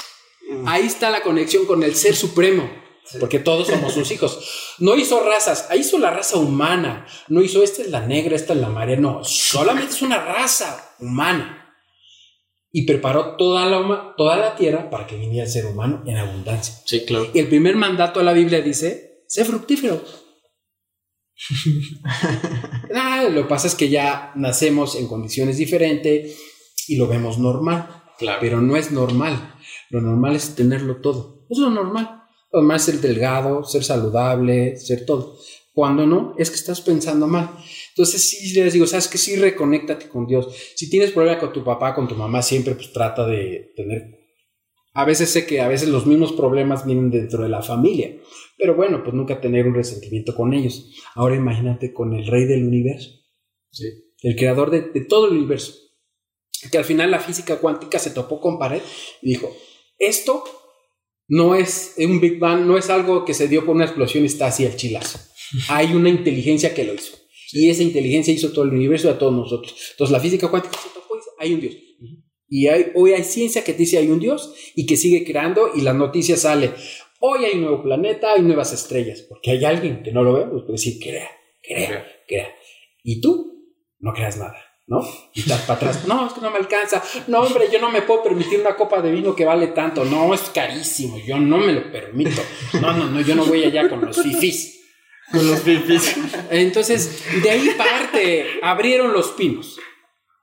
[0.66, 2.70] Ahí está la conexión con el ser supremo.
[3.20, 4.74] Porque todos somos sus hijos.
[4.78, 7.06] No hizo razas, ahí hizo la raza humana.
[7.28, 8.96] No hizo esta es la negra, esta es la marea.
[8.96, 11.57] No, solamente es una raza humana.
[12.70, 16.74] Y preparó toda la, toda la tierra para que viniera el ser humano en abundancia.
[16.84, 17.30] Sí, claro.
[17.32, 20.02] Y el primer mandato de la Biblia dice: sé fructífero.
[22.94, 26.36] ah, lo que pasa es que ya nacemos en condiciones diferentes
[26.88, 28.02] y lo vemos normal.
[28.18, 28.38] Claro.
[28.40, 29.54] Pero no es normal.
[29.90, 31.46] Lo normal es tenerlo todo.
[31.48, 32.22] Eso es lo normal.
[32.52, 35.38] Lo normal es ser delgado, ser saludable, ser todo.
[35.72, 37.50] Cuando no, es que estás pensando mal.
[37.98, 40.54] Entonces sí les digo, sabes que sí reconéctate con Dios.
[40.76, 44.16] Si tienes problema con tu papá, con tu mamá, siempre pues trata de tener...
[44.94, 48.16] A veces sé que a veces los mismos problemas vienen dentro de la familia,
[48.56, 50.92] pero bueno, pues nunca tener un resentimiento con ellos.
[51.16, 53.10] Ahora imagínate con el rey del universo,
[53.70, 53.86] Sí.
[54.22, 55.74] el creador de, de todo el universo,
[56.70, 58.80] que al final la física cuántica se topó con pared
[59.22, 59.52] y dijo,
[59.98, 60.44] esto
[61.26, 64.28] no es un Big Bang, no es algo que se dio por una explosión y
[64.28, 65.18] está así el chilazo.
[65.68, 67.16] Hay una inteligencia que lo hizo.
[67.52, 69.74] Y esa inteligencia hizo todo el universo y a todos nosotros.
[69.92, 71.76] Entonces la física cuántica se topó y dice, hay un Dios.
[72.50, 75.82] Y hay, hoy hay ciencia que dice hay un Dios y que sigue creando y
[75.82, 76.72] la noticia sale,
[77.20, 80.46] hoy hay un nuevo planeta, hay nuevas estrellas, porque hay alguien que no lo ve,
[80.46, 81.30] pues puede decir, crea,
[81.62, 82.48] crea, crea.
[83.02, 83.66] Y tú
[83.98, 84.56] no creas nada.
[84.88, 85.06] ¿no?
[85.34, 88.00] Y estás para atrás, no, es que no me alcanza, no, hombre, yo no me
[88.02, 91.74] puedo permitir una copa de vino que vale tanto, no, es carísimo, yo no me
[91.74, 92.40] lo permito,
[92.80, 94.78] no, no, no, yo no voy allá con los fifís.
[95.30, 96.14] Con los fifís.
[96.50, 99.78] Entonces, de ahí parte, abrieron los pinos.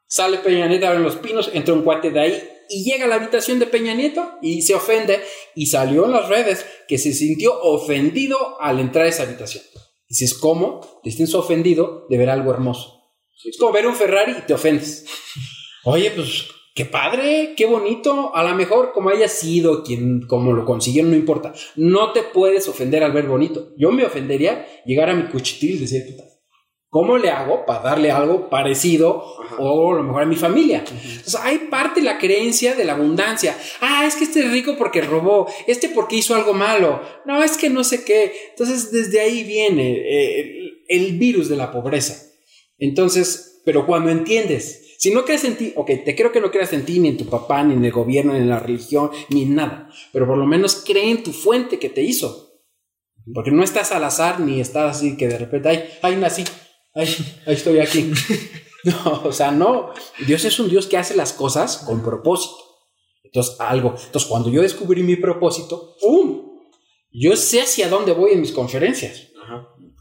[0.07, 3.15] Sale Peña Nieto, abren los pinos, entra un cuate de ahí y llega a la
[3.15, 5.23] habitación de Peña Nieto y se ofende
[5.55, 9.63] y salió en las redes que se sintió ofendido al entrar a esa habitación.
[10.07, 11.01] Dices, ¿cómo?
[11.03, 13.01] Te sientes ofendido de ver algo hermoso.
[13.43, 15.05] Es como ver un Ferrari y te ofendes.
[15.83, 16.45] Oye, pues
[16.75, 18.35] qué padre, qué bonito.
[18.35, 21.53] A lo mejor como haya sido quien, como lo consiguieron, no importa.
[21.77, 23.73] No te puedes ofender al ver bonito.
[23.77, 26.25] Yo me ofendería llegar a mi cuchitil y decir, puta,
[26.89, 29.23] ¿cómo le hago para darle algo parecido
[29.57, 30.83] o a lo mejor a mi familia?
[30.85, 33.57] Entonces hay parte la creencia de la abundancia.
[33.79, 37.01] Ah, es que este es rico porque robó, este porque hizo algo malo.
[37.25, 38.33] No, es que no sé qué.
[38.49, 42.21] Entonces desde ahí viene eh, el virus de la pobreza.
[42.77, 46.73] Entonces, pero cuando entiendes, si no crees en ti, ok, te creo que no creas
[46.73, 49.43] en ti, ni en tu papá, ni en el gobierno, ni en la religión, ni
[49.43, 52.61] en nada, pero por lo menos cree en tu fuente que te hizo.
[53.33, 56.43] Porque no estás al azar, ni estás así que de repente, ay, ay, nací,
[56.93, 57.07] ay,
[57.45, 58.11] ay, estoy aquí.
[58.85, 59.93] No, o sea, no.
[60.27, 62.55] Dios es un Dios que hace las cosas con propósito.
[63.23, 63.95] Entonces, algo.
[63.97, 66.59] Entonces, cuando yo descubrí mi propósito, ¡pum!
[67.11, 69.31] Yo sé hacia dónde voy en mis conferencias.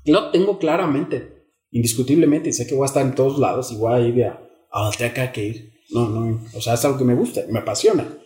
[0.05, 1.35] Lo tengo claramente
[1.75, 4.41] indiscutiblemente, sé que voy a estar en todos lados y voy a ir a,
[4.75, 5.73] a donde tenga que ir.
[5.91, 8.19] No, no, o sea, es algo que me gusta, me apasiona.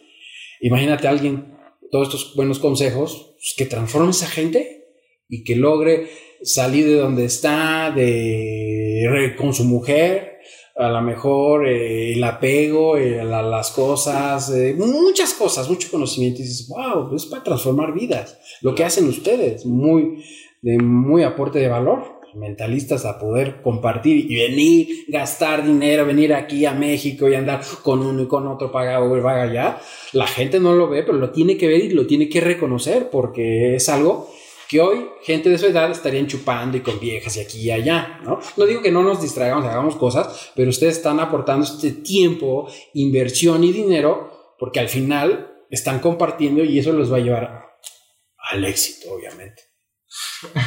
[0.61, 1.55] Imagínate a alguien,
[1.93, 4.87] todos estos buenos consejos, pues, que transforme a esa gente
[5.29, 6.09] y que logre
[6.43, 10.39] salir de donde está, de con su mujer,
[10.77, 16.41] a lo mejor eh, el apego, eh, la- las cosas, eh, muchas cosas, mucho conocimiento.
[16.41, 18.39] Y dices, wow, es para transformar vidas.
[18.63, 20.25] Lo que hacen ustedes, muy,
[20.63, 26.67] de muy aporte de valor mentalistas a poder compartir y venir, gastar dinero, venir aquí
[26.67, 29.81] a México y andar con uno y con otro paga Uber, paga allá.
[30.13, 33.11] La gente no lo ve, pero lo tiene que ver y lo tiene que reconocer
[33.11, 34.31] porque es algo
[34.69, 38.21] que hoy gente de su edad estarían chupando y con viejas y aquí y allá,
[38.23, 38.39] ¿no?
[38.57, 43.65] No digo que no nos distraigamos, hagamos cosas, pero ustedes están aportando este tiempo, inversión
[43.65, 47.69] y dinero porque al final están compartiendo y eso los va a llevar
[48.51, 49.68] al éxito, obviamente.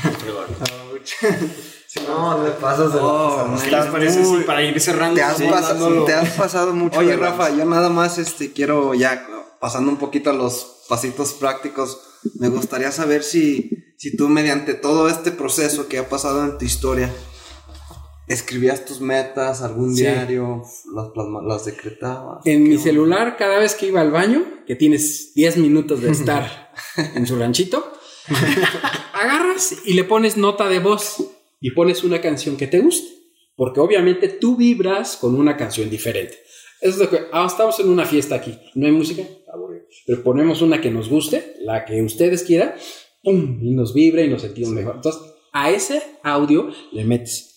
[2.08, 5.16] No, te pasas de Oh, ¿Qué les parece si para ir cerrando?
[5.16, 7.00] Te has, sí, pasa- dándolo- te has pasado mucho.
[7.00, 9.28] Oye, Rafa, yo nada más este, quiero ya
[9.60, 12.00] pasando un poquito a los pasitos prácticos.
[12.36, 16.66] Me gustaría saber si, si tú, mediante todo este proceso que ha pasado en tu
[16.66, 17.12] historia,
[18.28, 20.04] escribías tus metas, algún Sí.
[20.04, 20.64] diario,
[20.96, 22.46] las, plasma- las decretabas.
[22.46, 26.12] En mi ¿Qué celular, cada vez que iba al baño, que tienes 10 minutos de
[26.18, 27.92] estar en su ranchito,
[29.22, 31.18] agarras y le pones nota de voz
[31.60, 33.10] y pones una canción que te guste.
[33.56, 36.40] Porque obviamente tú vibras con una canción diferente.
[36.82, 37.20] Eso es lo que.
[37.32, 38.58] Ah, estamos en una fiesta aquí.
[38.74, 39.24] ¿No hay música?
[40.06, 42.74] Pero ponemos una que nos guste, la que ustedes quieran,
[43.24, 43.60] ¡pum!
[43.62, 44.96] y nos vibra y nos sentimos mejor.
[44.96, 45.22] Entonces,
[45.52, 47.50] a ese audio le metes.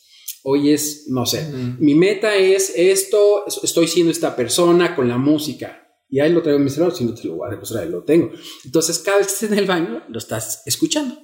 [0.43, 5.81] Hoy es, no sé, mi meta es esto, estoy siendo esta persona con la música.
[6.11, 8.05] Y ahí lo traigo en mi celular, si no te lo voy a demostrar, lo
[8.05, 8.31] tengo.
[8.65, 11.17] Entonces, cada vez que estés en el baño, lo estás escuchando.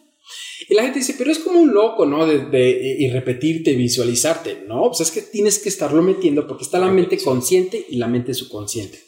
[0.68, 2.26] Y la gente dice, pero es como un loco, ¿no?
[2.26, 4.64] De, de- y repetirte, visualizarte.
[4.66, 8.06] No, pues es que tienes que estarlo metiendo porque está la mente consciente y la
[8.08, 8.98] mente subconsciente.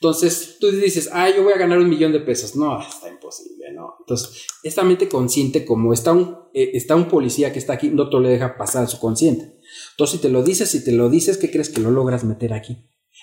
[0.00, 2.54] Entonces tú dices, ah, yo voy a ganar un millón de pesos.
[2.56, 3.94] No, está imposible, ¿no?
[4.00, 8.10] Entonces, esta mente consciente, como está un, eh, está un policía que está aquí, no
[8.10, 9.56] te lo deja pasar a su consciente.
[9.92, 12.52] Entonces, si te lo dices, si te lo dices, ¿qué crees que lo logras meter
[12.52, 12.76] aquí?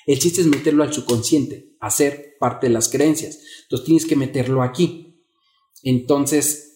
[0.08, 3.40] El chiste es meterlo al subconsciente, hacer parte de las creencias.
[3.64, 5.22] Entonces, tienes que meterlo aquí.
[5.84, 6.73] Entonces,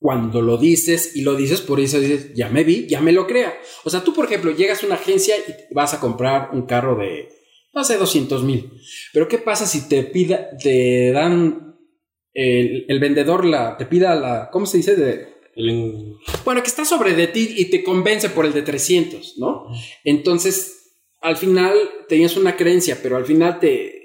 [0.00, 3.26] cuando lo dices y lo dices, por eso dices, ya me vi, ya me lo
[3.26, 3.54] crea.
[3.84, 6.96] O sea, tú, por ejemplo, llegas a una agencia y vas a comprar un carro
[6.96, 7.28] de,
[7.74, 8.72] no sé, 200 mil.
[9.12, 11.76] Pero ¿qué pasa si te pida, te dan,
[12.32, 14.96] el, el vendedor la, te pida la, ¿cómo se dice?
[14.96, 15.28] De,
[16.46, 19.66] bueno, que está sobre de ti y te convence por el de 300, ¿no?
[20.04, 21.74] Entonces, al final
[22.08, 23.99] tenías una creencia, pero al final te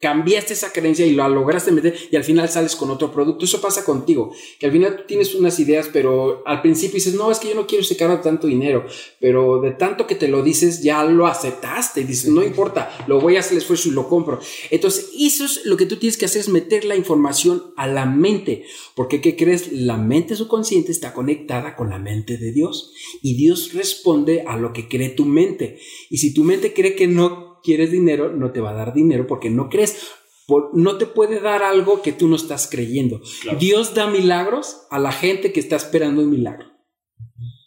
[0.00, 3.44] cambiaste esa creencia y la lograste meter y al final sales con otro producto.
[3.44, 7.30] Eso pasa contigo, que al final tú tienes unas ideas, pero al principio dices, no,
[7.30, 8.86] es que yo no quiero sacar tanto dinero,
[9.20, 13.36] pero de tanto que te lo dices, ya lo aceptaste dices, no importa, lo voy
[13.36, 14.40] a hacer el esfuerzo y lo compro.
[14.70, 18.06] Entonces, eso es lo que tú tienes que hacer, es meter la información a la
[18.06, 18.64] mente,
[18.94, 19.72] porque ¿qué crees?
[19.72, 24.72] La mente subconsciente está conectada con la mente de Dios y Dios responde a lo
[24.72, 25.78] que cree tu mente.
[26.08, 29.26] Y si tu mente cree que no quieres dinero, no te va a dar dinero
[29.26, 30.08] porque no crees.
[30.46, 33.20] Por- no te puede dar algo que tú no estás creyendo.
[33.58, 36.66] Dios da milagros a la gente que está esperando un milagro.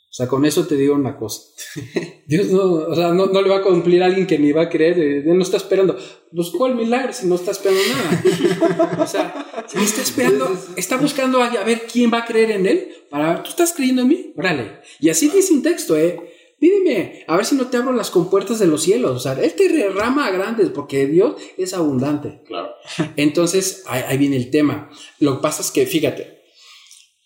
[0.09, 1.41] O sea, con eso te digo una cosa.
[2.27, 4.63] Dios no, o sea, no, no le va a cumplir a alguien que ni va
[4.63, 5.97] a creer, Él no está esperando.
[6.31, 8.95] Pues, ¿cuál milagro si no está esperando nada?
[9.03, 12.67] O sea, si está esperando, está buscando a, a ver quién va a creer en
[12.67, 12.89] él.
[13.09, 14.33] Para, ¿tú estás creyendo en mí?
[14.37, 14.81] Órale.
[14.99, 16.19] Y así dice un texto, ¿eh?
[16.63, 19.11] Pídeme, a ver si no te abro las compuertas de los cielos.
[19.17, 22.41] O sea, Él te derrama a grandes porque Dios es abundante.
[22.47, 22.69] Claro.
[23.17, 24.89] Entonces, ahí, ahí viene el tema.
[25.19, 26.39] Lo que pasa es que, fíjate,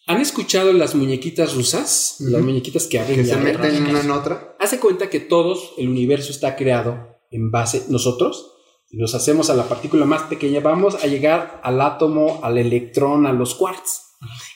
[0.08, 2.16] ¿han escuchado las muñequitas rusas?
[2.18, 3.62] Las muñequitas que abren Que y se abren.
[3.62, 4.56] meten una en otra.
[4.60, 8.56] Hace cuenta que todos, el universo está creado en base, nosotros,
[8.90, 13.34] nos hacemos a la partícula más pequeña, vamos a llegar al átomo, al electrón, a
[13.34, 14.02] los quarks.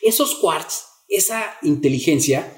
[0.01, 2.57] Esos quarks, esa inteligencia,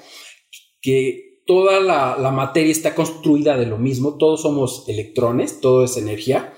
[0.80, 5.96] que toda la, la materia está construida de lo mismo, todos somos electrones, todo es
[5.96, 6.54] energía,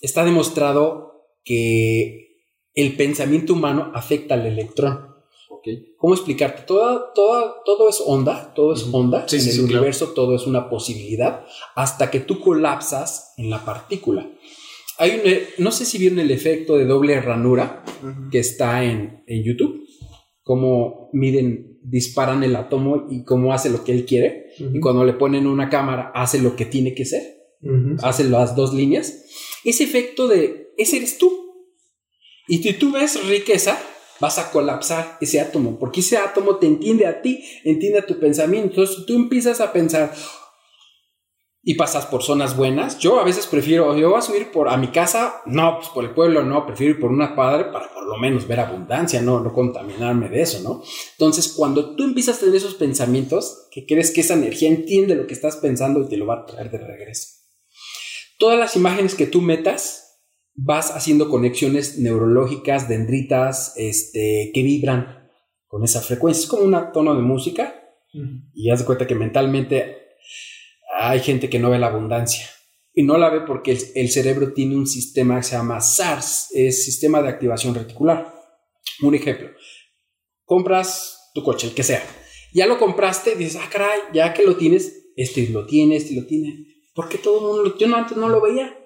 [0.00, 2.22] está demostrado que
[2.74, 5.12] el pensamiento humano afecta al electrón.
[5.96, 6.62] ¿Cómo explicarte?
[6.62, 9.28] Toda, toda, todo es onda, todo es onda.
[9.28, 9.74] Sí, en sí, el sí, claro.
[9.74, 11.44] universo todo es una posibilidad
[11.76, 14.28] hasta que tú colapsas en la partícula.
[14.98, 17.84] Hay un, no sé si vieron el efecto de doble ranura
[18.32, 19.86] que está en, en YouTube,
[20.42, 24.52] cómo miden, disparan el átomo y cómo hace lo que él quiere.
[24.58, 27.42] Y cuando le ponen una cámara, hace lo que tiene que ser
[28.02, 29.24] hace las dos líneas.
[29.64, 31.30] Ese efecto de ese eres tú.
[32.48, 33.78] Y si tú ves riqueza,
[34.20, 38.18] vas a colapsar ese átomo, porque ese átomo te entiende a ti, entiende a tu
[38.18, 38.80] pensamiento.
[38.80, 40.12] Entonces tú empiezas a pensar
[41.62, 42.98] y pasas por zonas buenas.
[42.98, 46.04] Yo a veces prefiero, yo voy a subir por a mi casa, no, pues por
[46.04, 49.40] el pueblo no, prefiero ir por una padre para por lo menos ver abundancia, no,
[49.40, 50.82] no contaminarme de eso, ¿no?
[51.12, 55.26] Entonces, cuando tú empiezas a tener esos pensamientos, que crees que esa energía entiende lo
[55.26, 57.42] que estás pensando y te lo va a traer de regreso
[58.42, 60.20] todas las imágenes que tú metas,
[60.56, 65.30] vas haciendo conexiones neurológicas, dendritas, este, que vibran
[65.68, 66.42] con esa frecuencia.
[66.42, 67.72] Es como un tono de música
[68.52, 70.16] y haz de cuenta que mentalmente
[71.10, 72.48] hay gente que no ve la abundancia.
[72.94, 76.48] Y no la ve porque el, el cerebro tiene un sistema que se llama SARS,
[76.52, 78.34] es Sistema de Activación Reticular.
[79.02, 79.48] Un ejemplo,
[80.44, 82.02] compras tu coche, el que sea.
[82.52, 86.26] Ya lo compraste, dices, ah, caray, ya que lo tienes, este lo tiene, este lo
[86.26, 86.66] tiene.
[86.94, 88.76] Porque todo el mundo, yo no, antes no lo veía.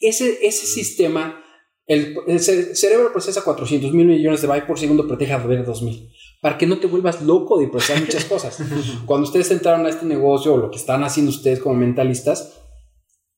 [0.00, 1.44] Ese, ese sistema,
[1.86, 5.38] el, el ce- cerebro procesa 400 mil millones de bytes por segundo, pero te deja
[5.38, 6.10] de ver 2000.
[6.42, 8.58] Para que no te vuelvas loco de procesar muchas cosas.
[9.06, 12.58] Cuando ustedes entraron a este negocio o lo que están haciendo ustedes como mentalistas,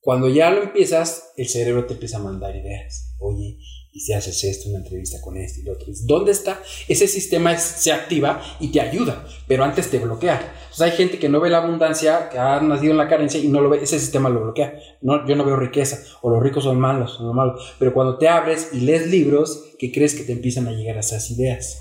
[0.01, 3.15] cuando ya lo empiezas, el cerebro te empieza a mandar ideas.
[3.21, 3.59] Oye,
[3.93, 5.87] y si haces esto, una entrevista con este y lo otro.
[6.05, 6.61] ¿Dónde está?
[6.89, 10.35] Ese sistema es- se activa y te ayuda, pero antes te bloquea.
[10.63, 13.49] Entonces hay gente que no ve la abundancia, que ha nacido en la carencia y
[13.49, 14.75] no lo ve, ese sistema lo bloquea.
[15.01, 17.75] No, yo no veo riqueza, o los ricos son malos, son malos.
[17.79, 21.31] Pero cuando te abres y lees libros, que crees que te empiezan a llegar esas
[21.31, 21.81] ideas?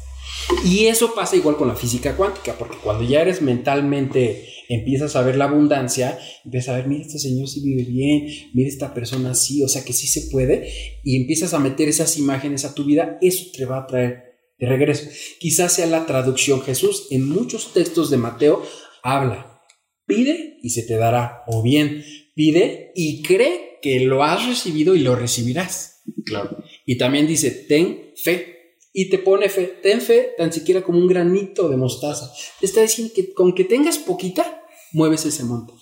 [0.65, 5.21] Y eso pasa igual con la física cuántica, porque cuando ya eres mentalmente, empiezas a
[5.21, 9.35] ver la abundancia, empiezas a ver, mira, este señor sí vive bien, mira esta persona
[9.35, 10.69] sí, o sea que sí se puede,
[11.03, 14.67] y empiezas a meter esas imágenes a tu vida, eso te va a traer de
[14.67, 15.09] regreso.
[15.39, 16.61] Quizás sea la traducción.
[16.61, 18.63] Jesús en muchos textos de Mateo
[19.01, 19.61] habla,
[20.05, 22.03] pide y se te dará, o bien
[22.35, 26.01] pide y cree que lo has recibido y lo recibirás.
[26.25, 26.63] Claro.
[26.85, 28.52] Y también dice, ten fe.
[28.93, 32.31] Y te pone fe, ten fe tan siquiera como un granito de mostaza.
[32.59, 35.73] Te está diciendo que con que tengas poquita, mueves ese monte.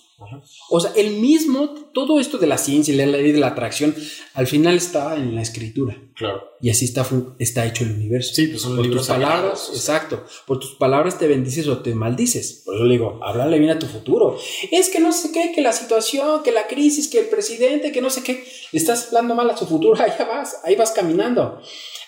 [0.69, 3.95] O sea, el mismo, todo esto de la ciencia y la ley de la atracción,
[4.33, 5.97] al final está en la escritura.
[6.15, 6.43] Claro.
[6.61, 7.05] Y así está,
[7.39, 8.33] está hecho el universo.
[8.33, 9.69] Sí, pues son por libros tus palabras, sagrados.
[9.73, 10.25] exacto.
[10.45, 12.61] Por tus palabras te bendices o te maldices.
[12.63, 14.37] Por eso le digo, háblale bien a tu futuro.
[14.71, 18.01] Es que no sé qué, que la situación, que la crisis, que el presidente, que
[18.01, 18.43] no sé qué.
[18.71, 21.59] Le estás hablando mal a su futuro, ahí vas, ahí vas caminando.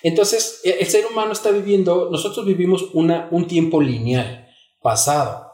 [0.03, 4.47] Entonces, el, el ser humano está viviendo, nosotros vivimos una, un tiempo lineal,
[4.81, 5.47] pasado,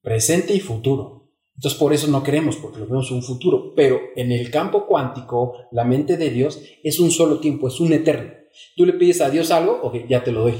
[0.00, 1.20] presente y futuro.
[1.54, 3.74] Entonces por eso no creemos, porque lo vemos un futuro.
[3.76, 7.92] Pero en el campo cuántico, la mente de Dios es un solo tiempo, es un
[7.92, 8.32] eterno.
[8.76, 10.54] Tú le pides a Dios algo, ok, ya te lo doy.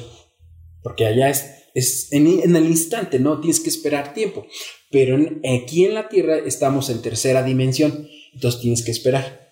[0.82, 4.46] Porque allá es, es en, en el instante, no tienes que esperar tiempo.
[4.90, 9.50] Pero en- aquí en la Tierra estamos en tercera dimensión, entonces tienes que esperar.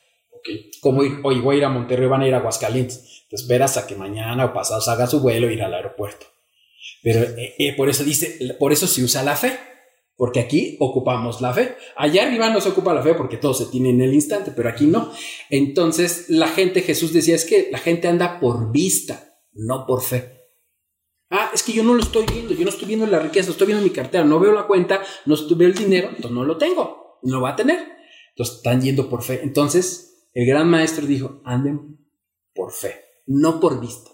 [0.81, 3.20] Como ir, voy a ir a Monterrey, van a ir a Aguascalientes.
[3.31, 6.27] Te esperas a que mañana o pasado haga su vuelo e ir al aeropuerto.
[7.01, 9.57] Pero eh, eh, por eso dice, por eso se usa la fe.
[10.17, 11.77] Porque aquí ocupamos la fe.
[11.97, 14.69] Allá arriba no se ocupa la fe porque todo se tiene en el instante, pero
[14.69, 15.11] aquí no.
[15.49, 20.41] Entonces la gente, Jesús decía, es que la gente anda por vista, no por fe.
[21.31, 23.69] Ah, es que yo no lo estoy viendo, yo no estoy viendo la riqueza, estoy
[23.69, 27.21] viendo mi cartera, no veo la cuenta, no veo el dinero, entonces no lo tengo,
[27.23, 27.79] no lo va a tener.
[28.31, 29.41] Entonces están yendo por fe.
[29.43, 31.99] Entonces el gran maestro dijo, anden
[32.53, 34.11] por fe, no por vista.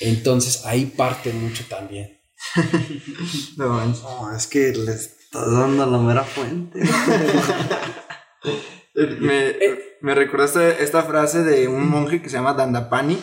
[0.00, 2.20] Entonces ahí parte mucho también.
[3.56, 6.80] No, No, es que le estás dando la mera fuente.
[8.94, 9.54] me,
[10.00, 13.18] me recordaste esta frase de un monje que se llama Dandapani,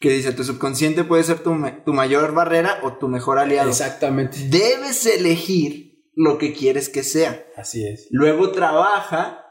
[0.00, 3.68] que dice, tu subconsciente puede ser tu, me- tu mayor barrera o tu mejor aliado.
[3.70, 4.38] Exactamente.
[4.48, 7.44] Debes elegir lo que quieres que sea.
[7.56, 8.06] Así es.
[8.10, 9.41] Luego trabaja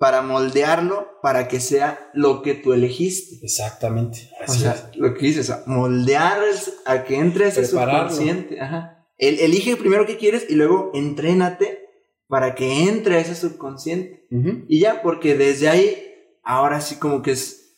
[0.00, 3.44] para moldearlo para que sea lo que tú elegiste.
[3.44, 4.30] Exactamente.
[4.40, 8.58] O Así sea, lo que dices, o sea, moldear es a que entre ese subconsciente.
[8.62, 9.06] Ajá.
[9.18, 11.80] El- elige primero qué quieres y luego entrénate
[12.28, 14.26] para que entre ese subconsciente.
[14.30, 14.38] es.
[14.38, 14.64] Ujú.
[14.68, 16.02] Y ya, porque desde ahí,
[16.42, 17.76] ahora sí como que es...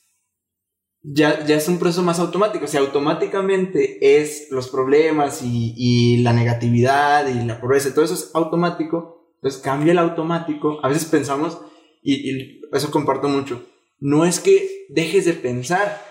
[1.03, 2.65] Ya, ya es un proceso más automático.
[2.67, 7.93] O sea, automáticamente es los problemas y, y la negatividad y la pobreza.
[7.93, 9.35] Todo eso es automático.
[9.43, 10.79] Entonces cambia el automático.
[10.85, 11.59] A veces pensamos,
[12.03, 13.65] y, y eso comparto mucho,
[13.99, 16.05] no es que dejes de pensar.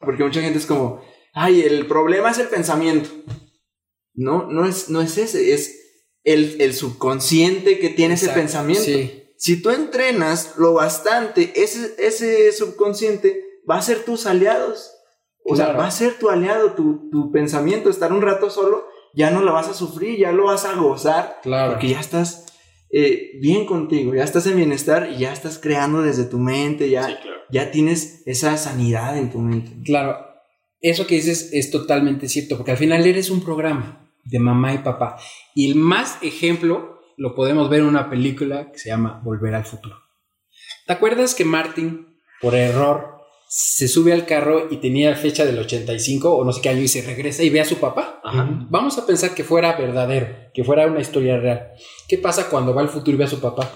[0.00, 1.02] Porque mucha gente es como,
[1.34, 3.10] ay, el problema es el pensamiento.
[4.14, 5.76] No, no es, no es ese, es
[6.24, 8.84] el, el subconsciente que tiene ese pensamiento.
[8.84, 9.14] sí.
[9.40, 14.90] Si tú entrenas lo bastante, ese, ese subconsciente va a ser tus aliados.
[15.44, 15.78] O sea, Claro.
[15.78, 17.88] va a ser tu aliado, tu, tu pensamiento.
[17.88, 21.38] Estar un rato solo, ya no lo vas a sufrir, ya lo vas a gozar.
[21.44, 21.72] Claro.
[21.74, 22.46] Porque ya estás
[22.90, 27.04] eh, bien contigo, ya estás en bienestar y ya estás creando desde tu mente, ya,
[27.06, 27.40] Sí, claro.
[27.50, 29.72] ya tienes esa sanidad en tu mente.
[29.84, 30.16] Claro,
[30.80, 34.78] eso que dices es totalmente cierto, porque al final eres un programa de mamá y
[34.78, 35.16] papá.
[35.54, 39.64] Y el más ejemplo lo podemos ver en una película que se llama Volver al
[39.64, 39.96] futuro.
[40.86, 43.17] ¿Te acuerdas que Martin, por error,
[43.48, 46.88] se sube al carro y tenía fecha del 85 o no sé qué año y
[46.88, 48.20] se regresa y ve a su papá?
[48.22, 48.66] Ajá.
[48.68, 51.70] Vamos a pensar que fuera verdadero, que fuera una historia real.
[52.06, 53.72] ¿Qué pasa cuando va al futuro y ve a su papá?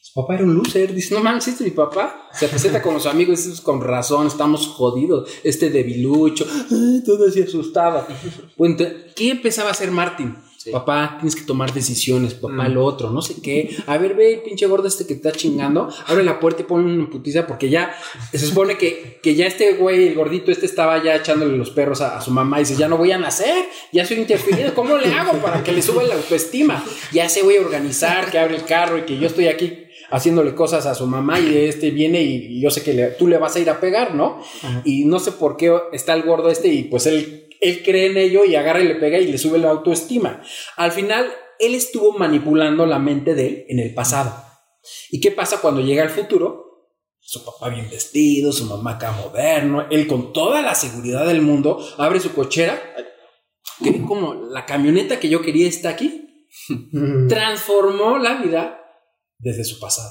[0.00, 0.92] Su papá era un loser.
[0.92, 2.28] Dice, no mames, este es mi papá.
[2.34, 5.30] Se presenta con los amigos y dice, con razón, estamos jodidos.
[5.42, 6.46] Este debilucho,
[7.06, 8.06] todo así asustado.
[8.58, 8.76] Bueno,
[9.16, 10.36] ¿qué empezaba a hacer Martin?
[10.72, 13.76] Papá, tienes que tomar decisiones, papá, lo otro, no sé qué.
[13.86, 16.64] A ver, ve el pinche gordo este que te está chingando, abre la puerta y
[16.64, 17.94] pone una putiza porque ya
[18.32, 22.00] se supone que, que ya este güey, el gordito este estaba ya echándole los perros
[22.00, 24.96] a, a su mamá y dice, ya no voy a nacer, ya soy interferido, ¿cómo
[24.96, 26.84] le hago para que le suba la autoestima?
[27.12, 29.78] Ya se voy a organizar, que abre el carro y que yo estoy aquí
[30.10, 33.26] haciéndole cosas a su mamá y este viene y, y yo sé que le- tú
[33.26, 34.40] le vas a ir a pegar, ¿no?
[34.84, 38.16] Y no sé por qué está el gordo este y pues él, él cree en
[38.18, 40.42] ello y agarra y le pega y le sube la autoestima.
[40.76, 44.34] Al final, él estuvo manipulando la mente de él en el pasado.
[45.10, 46.90] ¿Y qué pasa cuando llega al futuro?
[47.20, 51.78] Su papá bien vestido, su mamá acá moderno, él con toda la seguridad del mundo,
[51.96, 52.78] abre su cochera,
[53.82, 56.46] que como la camioneta que yo quería está aquí,
[57.28, 58.78] transformó la vida
[59.38, 60.10] desde su pasado.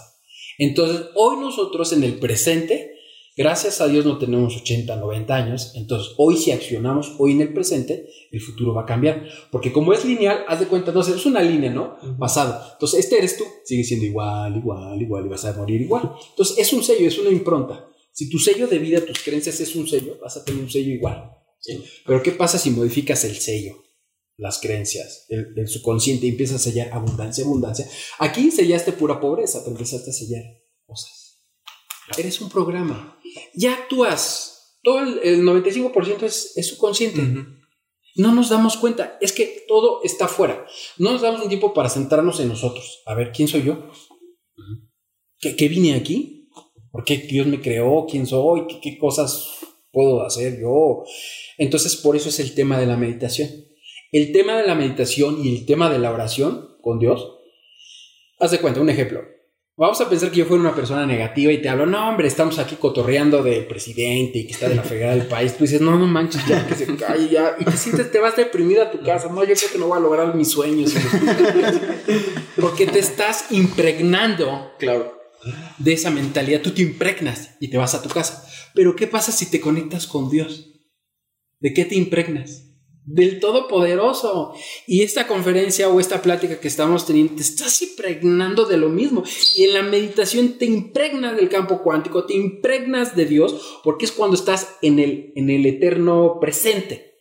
[0.58, 2.94] Entonces, hoy nosotros en el presente
[3.36, 7.52] Gracias a Dios no tenemos 80, 90 años, entonces hoy si accionamos hoy en el
[7.52, 9.28] presente, el futuro va a cambiar.
[9.52, 11.98] Porque como es lineal, haz de cuenta, no sé, es una línea, ¿no?
[12.20, 12.64] Pasado.
[12.74, 16.12] Entonces este eres tú, sigue siendo igual, igual, igual, y vas a morir igual.
[16.30, 17.90] Entonces es un sello, es una impronta.
[18.12, 20.94] Si tu sello de vida, tus creencias es un sello, vas a tener un sello
[20.94, 21.32] igual.
[22.06, 23.84] Pero ¿qué pasa si modificas el sello?
[24.38, 27.88] Las creencias, el, el subconsciente y empiezas a sellar abundancia, abundancia.
[28.20, 30.44] Aquí sellaste pura pobreza, pero empezaste a sellar
[30.86, 31.24] cosas.
[32.18, 33.18] Eres un programa.
[33.54, 34.80] Ya actúas.
[34.84, 37.22] Todo el, el 95% es, es subconsciente.
[38.16, 39.18] No nos damos cuenta.
[39.22, 40.66] Es que todo está afuera.
[40.98, 43.02] No nos damos un tiempo para centrarnos en nosotros.
[43.06, 43.90] A ver, ¿quién soy yo?
[45.40, 46.50] ¿Qué, qué vine aquí?
[46.92, 48.06] ¿Por qué Dios me creó?
[48.10, 48.68] ¿Quién soy?
[48.68, 49.48] ¿Qué, qué cosas
[49.92, 51.04] puedo hacer yo?
[51.58, 53.50] Entonces, por eso es el tema de la meditación.
[54.12, 57.40] El tema de la meditación y el tema de la oración con Dios.
[58.40, 59.22] Haz de cuenta, un ejemplo.
[59.76, 62.60] Vamos a pensar que yo fuera una persona negativa y te hablo, no, hombre, estamos
[62.60, 65.58] aquí cotorreando del presidente y que está de la fregada del país.
[65.58, 67.56] Tú dices, no, no manches, ya que se calle, ya.
[67.58, 69.30] Y te sientes, te vas deprimido a tu casa.
[69.30, 70.94] No, yo creo que no voy a lograr mis sueños.
[72.62, 75.20] Porque te estás impregnando, claro,
[75.80, 76.62] de esa mentalidad.
[76.62, 78.48] Tú te impregnas y te vas a tu casa.
[78.76, 80.70] Pero ¿qué pasa si te conectas con Dios?
[81.60, 82.63] ¿De qué te impregnas?
[83.06, 84.54] Del Todopoderoso.
[84.88, 89.24] Y esta conferencia o esta plática que estamos teniendo, te estás impregnando de lo mismo.
[89.56, 94.12] Y en la meditación te impregnas del campo cuántico, te impregnas de Dios, porque es
[94.12, 97.14] cuando estás en el, en el eterno presente.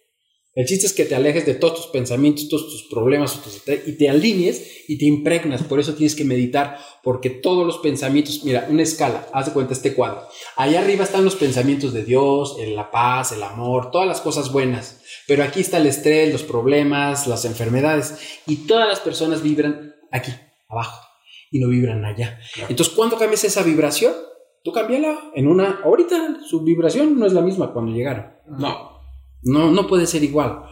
[0.55, 3.41] El chiste es que te alejes de todos tus pensamientos, todos tus problemas
[3.87, 5.63] y te alinees y te impregnas.
[5.63, 9.73] Por eso tienes que meditar, porque todos los pensamientos, mira, una escala, haz de cuenta
[9.73, 10.23] este cuadro.
[10.57, 15.02] Allá arriba están los pensamientos de Dios, la paz, el amor, todas las cosas buenas.
[15.27, 18.19] Pero aquí está el estrés, los problemas, las enfermedades.
[18.47, 20.33] Y todas las personas vibran aquí,
[20.69, 21.07] abajo,
[21.51, 22.41] y no vibran allá.
[22.69, 24.13] Entonces, ¿cuándo cambias esa vibración?
[24.65, 25.81] Tú cámbiala en una...
[25.85, 28.33] Ahorita su vibración no es la misma cuando llegaron.
[28.59, 29.01] No.
[29.43, 30.63] No, no puede ser igual,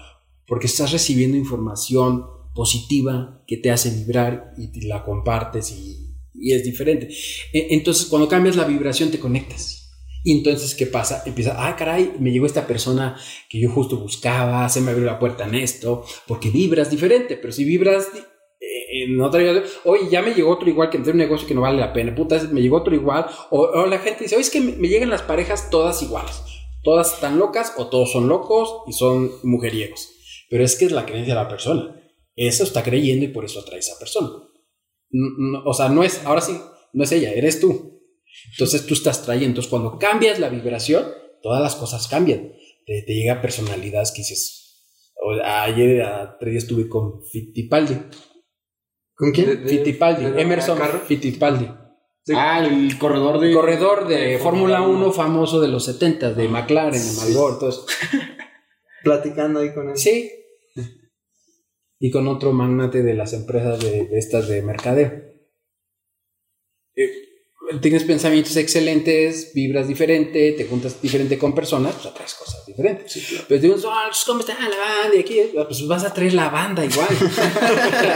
[0.47, 2.25] porque estás recibiendo información
[2.55, 7.09] positiva que te hace vibrar y la compartes y, y es diferente.
[7.53, 9.80] E, Entonces, cuando cambias la vibración, te conectas.
[10.25, 11.23] Entonces, ¿qué pasa?
[11.25, 13.17] Empieza, ah, caray, me llegó esta persona
[13.49, 17.53] que yo justo buscaba, se me abrió la puerta en esto, porque vibras diferente, pero
[17.53, 18.09] si vibras
[18.93, 19.41] en otra,
[19.85, 22.15] oye, ya me llegó otro igual que entre un negocio que no vale la pena,
[22.15, 25.23] puta, me llegó otro igual, o, la gente dice, oye, es que me, llegan las
[25.23, 26.43] parejas todas iguales
[26.83, 30.11] todas están locas o todos son locos y son mujeriegos.
[30.49, 31.97] Pero es que es la creencia de la persona.
[32.35, 34.29] Eso está creyendo y por eso atrae a esa persona.
[35.65, 36.59] O sea, no es, ahora sí,
[36.93, 38.00] no es ella, eres tú.
[38.53, 39.49] Entonces tú estás trayendo.
[39.51, 41.07] Entonces cuando cambias la vibración,
[41.43, 42.53] todas las cosas cambian.
[42.87, 44.57] Te, te llega personalidades que dices.
[45.17, 47.97] o- ayer, a tres días estuve con Fittipaldi.
[49.15, 49.67] ¿Con quién?
[49.69, 50.79] Fittipaldi, de- de- Emerson?
[51.07, 51.69] Fittipaldi.
[52.35, 53.53] Ah, el corredor de.
[53.53, 57.69] Corredor de, de Fórmula Fórmula 1 famoso de los 70, de McLaren, de Malgor, todo
[57.71, 57.87] eso.
[59.05, 59.97] Platicando ahí con él.
[59.97, 60.31] Sí.
[61.99, 65.30] Y con otro magnate de las empresas de, de estas de mercadeo.
[67.71, 73.43] Eh, tienes pensamientos excelentes, vibras diferente, te juntas diferente con personas, pues atraes cosas diferentes.
[73.49, 75.17] Pero dices, oh, pues, ¿cómo está la banda?
[75.17, 77.09] Y aquí, pues vas a traer la banda igual.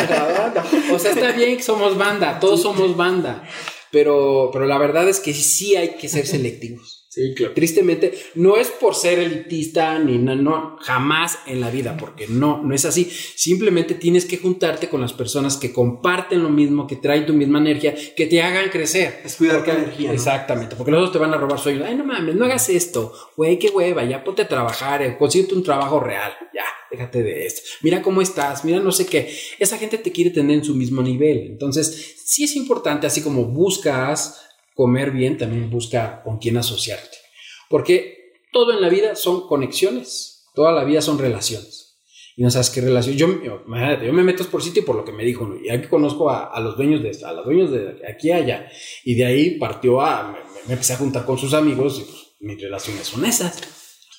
[0.08, 0.64] La banda.
[0.92, 3.48] O sea, está bien que somos banda, todos somos banda.
[3.90, 6.93] Pero, pero la verdad es que sí hay que ser selectivos.
[7.14, 7.54] Sí, claro.
[7.54, 12.60] Tristemente, no es por ser elitista ni no, no, jamás en la vida, porque no,
[12.64, 13.04] no es así.
[13.04, 17.60] Simplemente tienes que juntarte con las personas que comparten lo mismo, que traen tu misma
[17.60, 19.20] energía, que te hagan crecer.
[19.24, 20.14] Es cuidar Porque- tu energía, ¿no?
[20.14, 21.84] Exactamente, porque los otros te van a robar sueños.
[21.86, 23.12] Ay, no mames, no hagas esto.
[23.36, 26.32] Güey, qué hueva, ya ponte a trabajar, eh, consíguete un trabajo real.
[26.52, 27.60] Ya, déjate de esto.
[27.82, 29.32] Mira cómo estás, mira no sé qué.
[29.60, 31.46] Esa gente te quiere tener en su mismo nivel.
[31.46, 34.40] Entonces, sí es importante, así como buscas
[34.74, 37.16] comer bien, también busca con quién asociarte.
[37.68, 41.84] Porque todo en la vida son conexiones, toda la vida son relaciones.
[42.36, 43.16] Y no sabes qué relación.
[43.16, 45.56] Yo, imagínate, yo me meto por sitio por lo que me dijo, ¿no?
[45.60, 48.68] y aquí conozco a, a los dueños de a los dueños de aquí allá.
[49.04, 52.34] Y de ahí partió a, me, me empecé a juntar con sus amigos y pues,
[52.40, 53.60] mis relaciones son esas.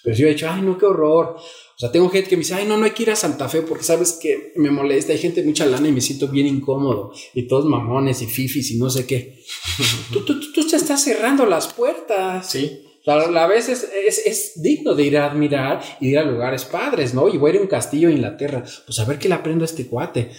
[0.04, 1.38] Pero yo he dicho, ay, no, qué horror.
[1.76, 3.50] O sea, tengo gente que me dice, ay, no, no hay que ir a Santa
[3.50, 5.12] Fe porque sabes que me molesta.
[5.12, 7.12] Hay gente mucha lana y me siento bien incómodo.
[7.34, 9.44] Y todos mamones y fifis y no sé qué.
[10.14, 12.50] tú, tú, tú, tú te estás cerrando las puertas.
[12.50, 12.82] Sí.
[13.02, 16.18] O sea, a la vez es, es, es digno de ir a admirar y ir
[16.18, 17.28] a lugares padres, ¿no?
[17.28, 19.64] Y voy a ir a un castillo en Inglaterra, pues a ver qué le aprendo
[19.64, 20.32] a este cuate.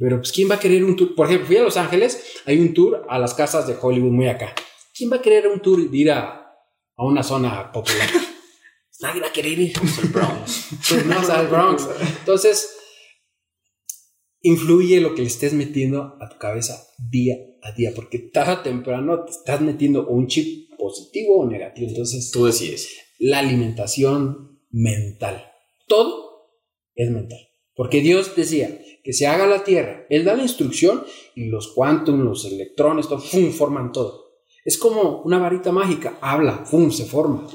[0.00, 1.14] Pero pues, ¿quién va a querer un tour?
[1.14, 4.28] Por ejemplo, fui a Los Ángeles, hay un tour a las casas de Hollywood muy
[4.28, 4.54] acá.
[4.96, 6.56] ¿Quién va a querer un tour de ir a,
[6.96, 8.08] a una zona popular?
[9.00, 9.72] Nadie va a querer ir.
[9.78, 10.68] Al Bronx.
[11.26, 11.86] sea, al Bronx.
[12.20, 12.76] Entonces,
[14.40, 18.60] influye lo que le estés metiendo a tu cabeza día a día, porque tarde o
[18.60, 21.88] temprano te estás metiendo un chip positivo o negativo.
[21.88, 22.88] Entonces, Tú decides.
[23.18, 25.44] la alimentación mental,
[25.88, 26.52] todo
[26.94, 27.40] es mental.
[27.74, 31.04] Porque Dios decía que se haga la tierra, Él da la instrucción
[31.34, 33.50] y los quantum, los electrones, todo, ¡fum!
[33.52, 34.24] forman todo.
[34.64, 36.90] Es como una varita mágica, habla, ¡fum!
[36.90, 37.46] se forma.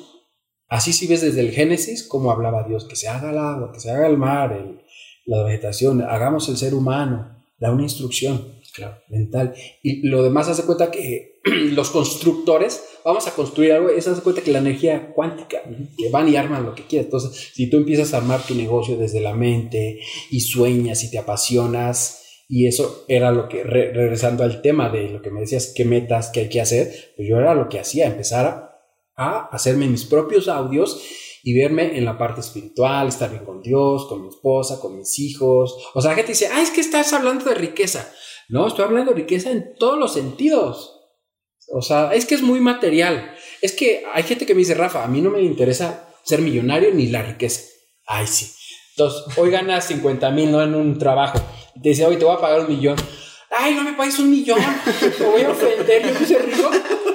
[0.71, 3.79] Así si ves desde el Génesis cómo hablaba Dios, que se haga el agua, que
[3.79, 4.79] se haga el mar, el-
[5.25, 8.59] la vegetación, hagamos el ser humano, da una instrucción
[9.09, 9.53] mental.
[9.83, 11.41] Y lo demás hace cuenta que
[11.73, 15.57] los constructores, vamos a construir algo, eso hace cuenta que la energía cuántica,
[15.97, 17.05] que van y arman lo que quieras.
[17.07, 19.99] Entonces, si tú empiezas a armar tu negocio desde la mente
[20.31, 25.09] y sueñas y te apasionas, y eso era lo que, re- regresando al tema de
[25.09, 27.79] lo que me decías, qué metas, qué hay que hacer, pues yo era lo que
[27.79, 28.70] hacía, empezar a,
[29.21, 31.01] a hacerme mis propios audios
[31.43, 35.17] y verme en la parte espiritual, estar bien con Dios, con mi esposa, con mis
[35.19, 35.75] hijos.
[35.93, 38.11] O sea, la gente dice, ah, es que estás hablando de riqueza.
[38.49, 40.99] No, estoy hablando de riqueza en todos los sentidos.
[41.73, 43.33] O sea, es que es muy material.
[43.61, 46.93] Es que hay gente que me dice, Rafa, a mí no me interesa ser millonario
[46.93, 47.61] ni la riqueza.
[48.05, 48.51] Ay, sí.
[48.95, 50.61] Entonces, hoy ganas 50 mil, ¿no?
[50.61, 51.39] En un trabajo.
[51.81, 52.97] Te dice, hoy te voy a pagar un millón.
[53.57, 54.59] Ay, no me pagues un millón.
[55.17, 56.13] Te voy a ofender.
[56.19, 56.69] Yo soy rico.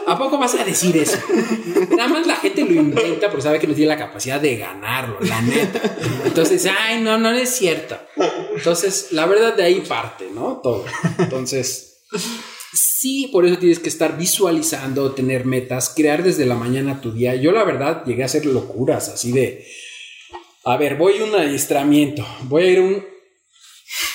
[0.06, 1.18] ¿A poco vas a decir eso?
[1.96, 5.18] Nada más la gente lo inventa porque sabe que no tiene la capacidad de ganarlo,
[5.20, 5.96] la neta.
[6.24, 7.98] Entonces, ay, no, no es cierto.
[8.54, 10.60] Entonces, la verdad de ahí parte, ¿no?
[10.62, 10.84] Todo.
[11.18, 12.04] Entonces,
[12.72, 17.34] sí, por eso tienes que estar visualizando, tener metas, crear desde la mañana tu día.
[17.34, 19.66] Yo, la verdad, llegué a hacer locuras así de.
[20.64, 23.04] A ver, voy a un adiestramiento, voy a ir un,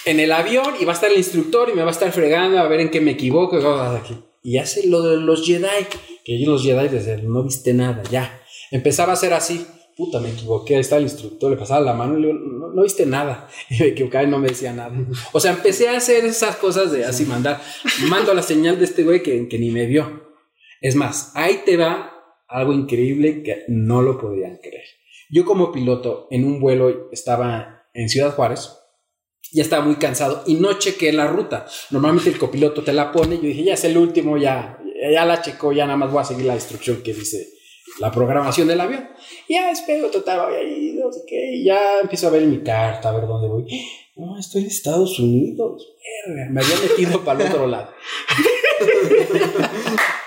[0.05, 2.59] en el avión y va a estar el instructor y me va a estar fregando
[2.59, 4.30] a ver en qué me equivoco y aquí.
[4.43, 5.85] Y hace lo de los Jedi,
[6.25, 8.41] que yo los Jedi desde el no viste nada, ya.
[8.71, 9.65] Empezaba a ser así,
[9.95, 12.73] puta, me equivoqué, ahí está el instructor, le pasaba la mano y le digo, no,
[12.73, 13.47] no viste nada.
[13.69, 14.93] Y me equivocaba y no me decía nada.
[15.31, 17.61] O sea, empecé a hacer esas cosas de así mandar,
[18.09, 20.29] mando la señal de este güey que, que ni me vio.
[20.81, 22.11] Es más, ahí te va
[22.47, 24.85] algo increíble que no lo podían creer.
[25.29, 28.71] Yo como piloto en un vuelo estaba en Ciudad Juárez,
[29.51, 31.65] ya estaba muy cansado y no chequé la ruta.
[31.89, 33.35] Normalmente el copiloto te la pone.
[33.35, 34.79] Yo dije, ya es el último, ya,
[35.11, 37.49] ya la checó, ya nada más voy a seguir la instrucción que dice
[37.99, 39.09] la programación del avión.
[39.49, 41.61] Ya despego, total, voy ahí, no sé qué.
[41.63, 43.65] Ya empiezo a ver mi carta, a ver dónde voy.
[44.15, 45.87] No, estoy en Estados Unidos.
[46.27, 47.91] Me había metido para el otro lado.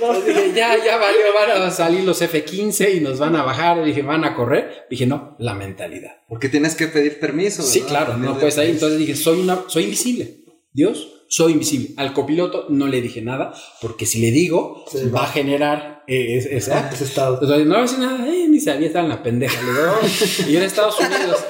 [0.00, 3.84] Entonces dije, ya, ya valió, van a salir los F-15 y nos van a bajar.
[3.84, 4.86] dije, van a correr.
[4.90, 6.16] Dije, no, la mentalidad.
[6.28, 7.62] Porque tienes que pedir permiso.
[7.62, 8.70] Sí, claro, También no de- puedes ahí.
[8.70, 10.36] Entonces dije, soy, una, soy invisible.
[10.72, 11.90] Dios, soy invisible.
[11.96, 16.46] Al copiloto no le dije nada, porque si le digo, va a generar eh, es-
[16.46, 17.38] esa- Ese estado.
[17.42, 19.60] Entonces, no a decir nada, eh, ni sabía, estaba en la pendeja.
[19.62, 20.48] Le digo, "No".
[20.48, 21.44] y yo en Estados Unidos.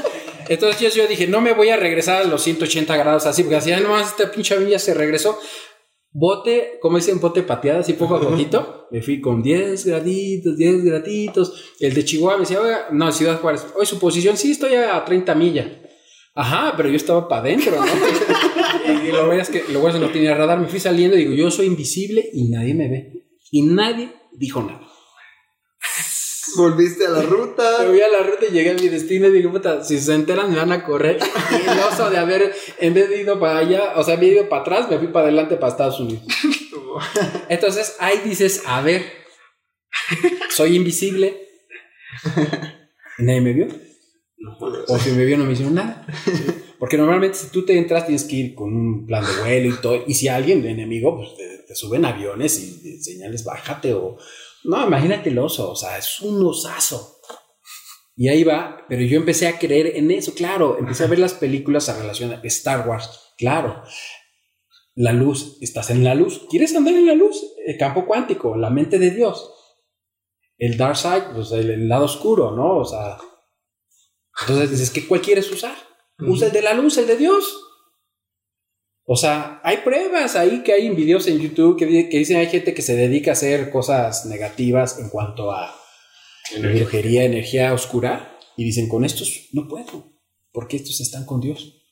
[0.48, 3.56] Entonces yo, yo dije, no me voy a regresar a los 180 grados así, porque
[3.56, 5.38] así, "Ay, nomás este pinche ya se regresó.
[6.18, 8.86] Bote, como dicen, bote pateado, así poco a poquito.
[8.90, 11.74] Me fui con 10 graditos, 10 graditos.
[11.78, 15.04] El de Chihuahua me decía, oiga, no, Ciudad Juárez, hoy su posición, sí, estoy a
[15.04, 15.66] 30 millas.
[16.34, 17.84] Ajá, pero yo estaba para adentro, ¿no?
[19.04, 20.58] y lo bueno es que lo bueno es que no tenía radar.
[20.58, 23.26] Me fui saliendo y digo, yo soy invisible y nadie me ve.
[23.50, 24.88] Y nadie dijo nada.
[26.56, 27.78] Volviste a la ruta.
[27.80, 30.14] Me voy a la ruta y llegué a mi destino y digo, puta, si se
[30.14, 31.18] enteran me van a correr.
[31.50, 34.48] Y el oso de haber, en vez de ido para allá, o sea, había ido
[34.48, 36.24] para atrás, me fui para adelante para Estados Unidos.
[37.48, 39.04] Entonces ahí dices, a ver,
[40.50, 41.36] soy invisible.
[43.18, 43.68] ¿Y nadie me vio?
[44.88, 46.06] O si me vio no me hicieron nada.
[46.78, 49.80] Porque normalmente si tú te entras tienes que ir con un plan de vuelo y
[49.80, 50.04] todo.
[50.06, 54.16] Y si alguien, de enemigo, pues te, te suben aviones y señales bájate o...
[54.66, 57.20] No, imagínate el oso, o sea, es un osazo.
[58.16, 61.34] Y ahí va, pero yo empecé a creer en eso, claro, empecé a ver las
[61.34, 63.82] películas a relación a Star Wars, claro.
[64.94, 67.36] La luz, estás en la luz, ¿quieres andar en la luz?
[67.66, 69.52] El campo cuántico, la mente de Dios.
[70.56, 72.78] El dark side, pues el, el lado oscuro, ¿no?
[72.78, 73.18] O sea,
[74.40, 75.74] entonces dices, ¿qué, ¿cuál quieres usar?
[76.18, 77.65] Usa el de la luz, el de Dios.
[79.08, 82.48] O sea, hay pruebas ahí que hay en videos en YouTube que, que dicen hay
[82.48, 85.74] gente que se dedica a hacer cosas negativas en cuanto a
[86.60, 90.12] brujería, energía oscura, y dicen, con estos no puedo,
[90.52, 91.82] porque estos están con Dios.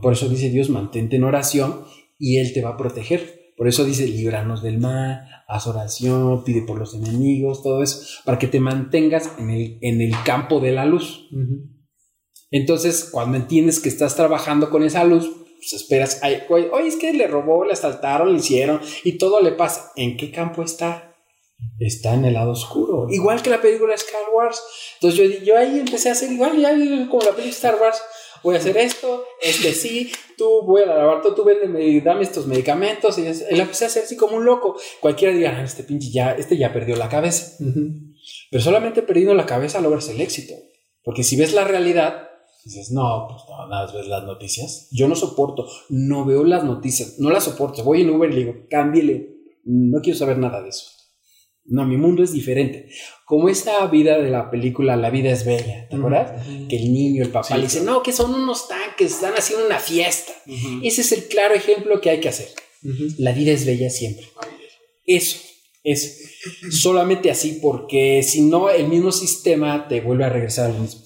[0.00, 1.84] Por eso dice Dios, mantente en oración
[2.18, 3.52] y Él te va a proteger.
[3.56, 8.38] Por eso dice, líbranos del mal, haz oración, pide por los enemigos, todo eso, para
[8.38, 11.28] que te mantengas en el, en el campo de la luz.
[12.50, 15.30] Entonces, cuando entiendes que estás trabajando con esa luz,
[15.62, 19.40] pues esperas, ay, oye, oye, es que le robó, le asaltaron, le hicieron, y todo
[19.40, 19.92] le pasa.
[19.94, 21.14] ¿En qué campo está?
[21.78, 23.06] Está en el lado oscuro.
[23.08, 24.60] Igual que la película Star Wars.
[25.00, 26.70] Entonces yo, yo ahí empecé a hacer igual, ya
[27.08, 28.02] como la película Star Wars.
[28.42, 32.48] voy a hacer esto, este sí, tú voy a lavar todo, tú véndeme, dame estos
[32.48, 33.16] medicamentos.
[33.18, 34.76] Y él empecé a hacer así como un loco.
[34.98, 37.56] Cualquiera diga, "Ah, este pinche ya, este ya perdió la cabeza.
[38.50, 40.54] Pero solamente perdiendo la cabeza logras el éxito.
[41.04, 42.31] Porque si ves la realidad,
[42.64, 44.88] dices, no, pues no, nada más ves las noticias.
[44.90, 47.82] Yo no soporto, no veo las noticias, no las soporto.
[47.84, 50.86] Voy en Uber y le digo, cámbiale, no quiero saber nada de eso.
[51.64, 52.88] No, mi mundo es diferente.
[53.24, 56.44] Como esa vida de la película La vida es bella, ¿te acuerdas?
[56.68, 59.78] Que el niño, el papá le dice, no, que son unos tanques, están haciendo una
[59.78, 60.32] fiesta.
[60.82, 62.48] Ese es el claro ejemplo que hay que hacer.
[63.18, 64.28] La vida es bella siempre.
[65.06, 65.38] Eso,
[65.84, 66.08] eso.
[66.70, 71.02] Solamente así, porque si no, el mismo sistema te vuelve a regresar al mismo.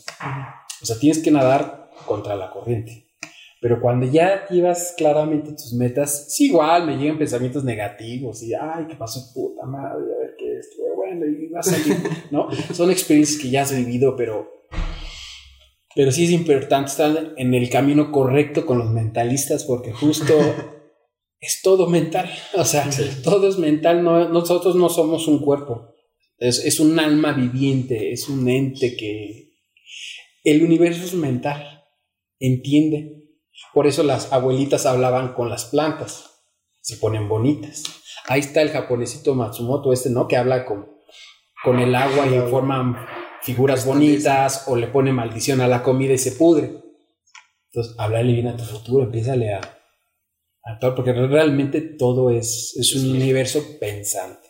[0.87, 3.09] O sea, tienes que nadar contra la corriente.
[3.61, 8.87] Pero cuando ya llevas claramente tus metas, sí, igual me llegan pensamientos negativos y, ay,
[8.89, 9.33] ¿qué pasó?
[9.35, 11.97] Puta madre, a ver qué es, bueno, y va a salir,
[12.31, 12.47] ¿no?
[12.73, 14.49] Son experiencias que ya has vivido, pero,
[15.97, 20.35] pero sí es importante estar en el camino correcto con los mentalistas porque justo
[21.41, 22.89] es todo mental, o sea,
[23.25, 25.97] todo es mental, no, nosotros no somos un cuerpo,
[26.39, 29.46] es, es un alma viviente, es un ente que
[30.47, 31.85] el universo es mental,
[32.39, 33.25] entiende.
[33.75, 36.45] Por eso las abuelitas hablaban con las plantas,
[36.81, 37.83] se ponen bonitas.
[38.29, 40.29] Ahí está el japonesito Matsumoto, este, ¿no?
[40.29, 40.87] Que habla con,
[41.65, 42.97] con el agua y forman
[43.43, 46.81] figuras bonitas o le pone maldición a la comida y se pudre.
[47.71, 52.95] Entonces, háblale bien a tu futuro, empiézale a, a todo, porque realmente todo es, es
[52.95, 54.47] un universo pensante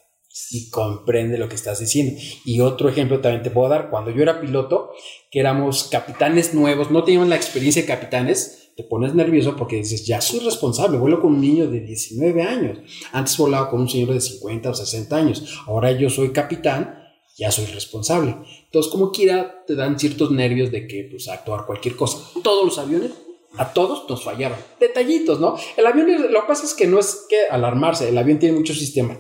[0.51, 2.21] y comprende lo que estás diciendo.
[2.45, 4.93] Y otro ejemplo también te puedo dar, cuando yo era piloto,
[5.37, 10.07] que éramos capitanes nuevos, no teníamos la experiencia de capitanes, te pones nervioso porque dices,
[10.07, 12.79] ya soy responsable, vuelo con un niño de 19 años,
[13.13, 17.03] antes volaba con un señor de 50 o 60 años, ahora yo soy capitán,
[17.37, 18.35] ya soy responsable.
[18.65, 22.17] Entonces, como quiera, te dan ciertos nervios de que, pues, actuar cualquier cosa.
[22.43, 23.11] Todos los aviones,
[23.59, 24.59] a todos nos fallaban.
[24.81, 25.59] Detallitos, ¿no?
[25.77, 28.79] El avión, lo que pasa es que no es que alarmarse, el avión tiene muchos
[28.79, 29.19] sistemas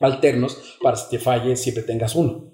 [0.00, 2.52] alternos para si te falle siempre tengas uno.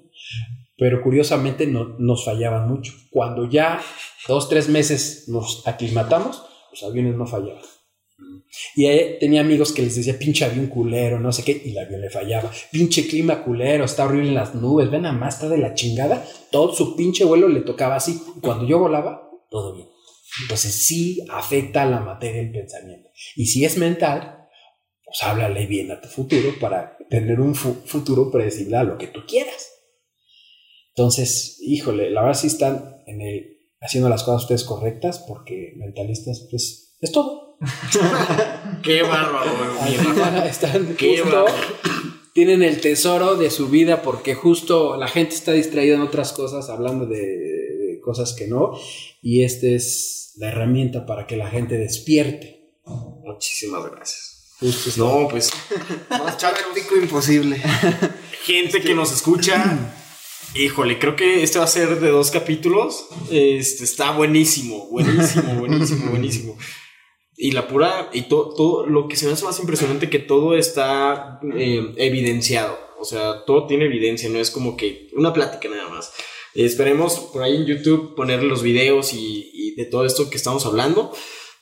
[0.78, 2.92] Pero curiosamente no, nos fallaban mucho.
[3.10, 3.82] Cuando ya
[4.28, 7.62] dos, tres meses nos aclimatamos, los aviones no fallaban.
[8.74, 11.78] Y ahí tenía amigos que les decía, pinche avión culero, no sé qué, y el
[11.78, 12.50] avión le fallaba.
[12.70, 16.24] Pinche clima culero, está horrible en las nubes, ven a más, está de la chingada.
[16.50, 18.20] Todo su pinche vuelo le tocaba así.
[18.40, 19.88] Cuando yo volaba, todo bien.
[20.42, 23.08] Entonces sí afecta a la materia el pensamiento.
[23.34, 24.46] Y si es mental,
[25.04, 29.08] pues háblale bien a tu futuro para tener un fu futuro predecible a lo que
[29.08, 29.77] tú quieras.
[30.98, 36.48] Entonces, híjole, la verdad sí están en el, haciendo las cosas ustedes correctas porque mentalistas,
[36.50, 37.56] pues, es todo.
[38.82, 39.52] Qué bárbaro.
[40.44, 41.54] Están Qué justo, bárbaro.
[42.34, 46.68] tienen el tesoro de su vida porque justo la gente está distraída en otras cosas,
[46.68, 48.76] hablando de, de cosas que no,
[49.22, 52.72] y esta es la herramienta para que la gente despierte.
[53.22, 54.56] Muchísimas gracias.
[54.58, 54.90] Justo.
[54.96, 55.52] No, pues,
[56.10, 57.62] Más práctico imposible.
[58.42, 59.94] gente que nos escucha.
[60.54, 63.06] Híjole, creo que este va a ser de dos capítulos.
[63.30, 66.58] Este está buenísimo, buenísimo, buenísimo, buenísimo.
[67.36, 70.56] Y la pura, y todo, todo, lo que se me hace más impresionante que todo
[70.56, 72.78] está eh, evidenciado.
[72.98, 76.12] O sea, todo tiene evidencia, no es como que una plática nada más.
[76.54, 80.66] Esperemos por ahí en YouTube poner los videos y, y de todo esto que estamos
[80.66, 81.12] hablando.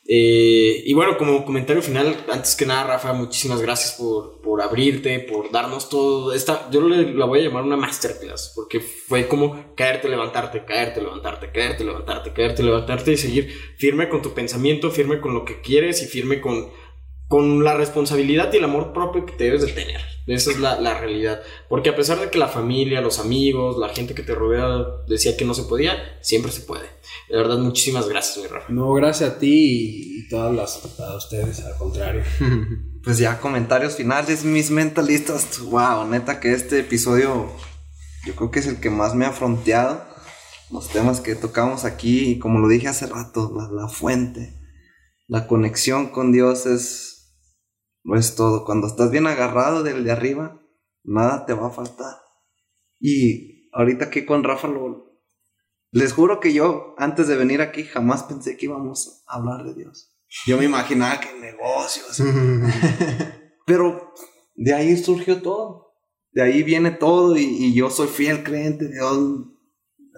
[0.08, 5.18] Eh, y bueno, como comentario final, antes que nada, Rafa, muchísimas gracias por, por abrirte,
[5.20, 6.32] por darnos todo.
[6.32, 11.00] Esta, yo le, la voy a llamar una masterclass, porque fue como caerte, levantarte, caerte,
[11.00, 15.60] levantarte, caerte, levantarte, caerte, levantarte y seguir firme con tu pensamiento, firme con lo que
[15.60, 16.70] quieres y firme con,
[17.26, 20.00] con la responsabilidad y el amor propio que te debes de tener.
[20.28, 21.40] Esa es la, la realidad.
[21.68, 25.36] Porque a pesar de que la familia, los amigos, la gente que te rodea decía
[25.36, 26.95] que no se podía, siempre se puede.
[27.28, 28.72] De verdad, muchísimas gracias, mi Rafa.
[28.72, 32.22] No, gracias a ti y, todas las a ustedes, al contrario.
[33.02, 35.60] Pues ya comentarios finales, mis mentalistas.
[35.60, 37.52] Wow, neta que este episodio
[38.26, 40.04] yo creo que es el que más me ha fronteado.
[40.72, 44.58] Los temas que tocamos aquí, y como lo dije hace rato, la, la fuente,
[45.28, 47.38] la conexión con Dios es,
[48.02, 48.64] no es todo.
[48.64, 50.60] Cuando estás bien agarrado del de arriba,
[51.04, 52.16] nada te va a faltar.
[52.98, 55.05] Y ahorita aquí con Rafa lo,
[55.92, 59.74] les juro que yo, antes de venir aquí, jamás pensé que íbamos a hablar de
[59.74, 60.16] Dios.
[60.46, 62.22] Yo me imaginaba que negocios.
[63.66, 64.12] Pero
[64.54, 65.94] de ahí surgió todo.
[66.32, 69.16] De ahí viene todo y, y yo soy fiel creyente de Dios.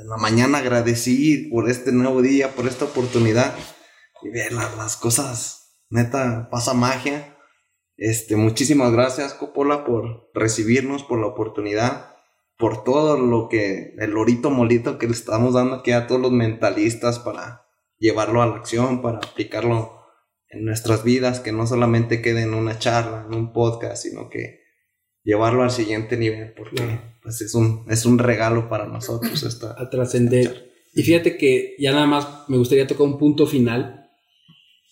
[0.00, 3.54] En la mañana agradecí por este nuevo día, por esta oportunidad.
[4.22, 7.36] Y ver las, las cosas, neta, pasa magia.
[7.96, 12.14] Este, muchísimas gracias, Coppola, por recibirnos, por la oportunidad,
[12.58, 16.32] por todo lo que, el lorito molito que le estamos dando aquí a todos los
[16.32, 17.64] mentalistas para
[17.98, 20.02] llevarlo a la acción, para aplicarlo
[20.48, 24.60] en nuestras vidas, que no solamente quede en una charla, en un podcast, sino que
[25.22, 26.82] llevarlo al siguiente nivel, porque
[27.22, 30.72] pues es un, es un regalo para nosotros esta, a trascender.
[30.94, 34.10] Y fíjate que ya nada más me gustaría tocar un punto final,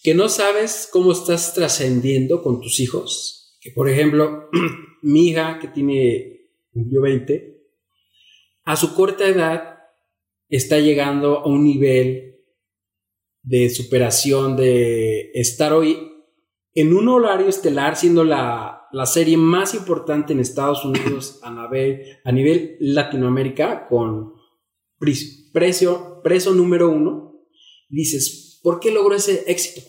[0.04, 3.58] que no sabes cómo estás trascendiendo con tus hijos.
[3.60, 4.50] Que por ejemplo,
[5.02, 7.55] mi hija que tiene, yo 20,
[8.66, 9.78] a su corta edad
[10.48, 12.42] está llegando a un nivel
[13.42, 15.96] de superación, de estar hoy
[16.74, 22.02] en un horario estelar, siendo la, la serie más importante en Estados Unidos a nivel,
[22.24, 24.34] a nivel Latinoamérica, con
[24.98, 27.40] precio, precio número uno,
[27.88, 29.86] dices, ¿por qué logró ese éxito?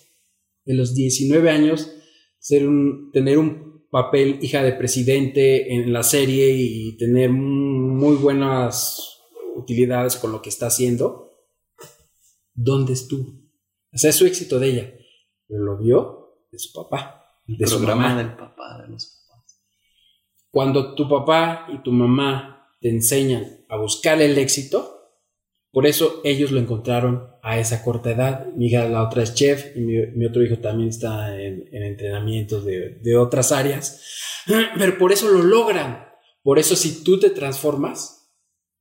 [0.65, 1.91] En los 19 años,
[2.37, 7.31] ser un, tener un papel hija de presidente en la serie y tener
[7.97, 9.19] muy buenas
[9.55, 11.33] utilidades con lo que está haciendo,
[12.53, 13.29] ¿dónde estuvo?
[13.93, 14.93] O sea, es su éxito de ella.
[15.47, 17.25] Pero lo vio de su papá.
[17.47, 18.17] El de su programa mamá.
[18.17, 19.61] del papá, de los papás.
[20.51, 24.93] Cuando tu papá y tu mamá te enseñan a buscar el éxito,
[25.71, 28.47] por eso ellos lo encontraron a esa corta edad.
[28.53, 31.83] Mi hija, la otra es chef, y mi, mi otro hijo también está en, en
[31.83, 34.03] entrenamientos de, de otras áreas.
[34.77, 36.06] Pero por eso lo logran.
[36.47, 38.31] Por eso si tú te transformas,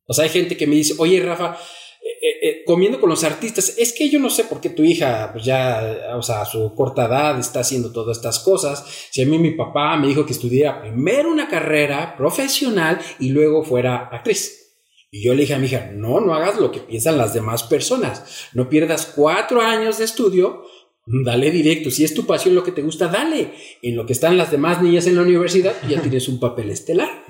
[0.07, 1.59] o sea, hay gente que me dice, oye Rafa,
[2.01, 5.31] eh, eh, comiendo con los artistas, es que yo no sé por qué tu hija,
[5.33, 8.85] pues ya, o sea, a su corta edad está haciendo todas estas cosas.
[9.11, 13.65] Si a mí mi papá me dijo que estudiara primero una carrera profesional y luego
[13.65, 14.67] fuera actriz.
[15.11, 17.65] Y yo le dije a mi hija, no, no hagas lo que piensan las demás
[17.65, 18.49] personas.
[18.53, 20.63] No pierdas cuatro años de estudio,
[21.07, 21.91] dale directo.
[21.91, 23.53] Si es tu pasión lo que te gusta, dale.
[23.83, 27.25] En lo que están las demás niñas en la universidad, ya tienes un papel estelar.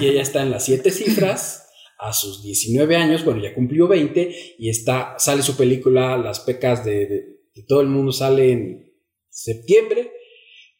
[0.00, 4.56] y ella está en las siete cifras a sus 19 años, bueno, ya cumplió 20
[4.58, 8.94] y está, sale su película Las pecas de, todo el mundo, sale en
[9.28, 10.12] septiembre.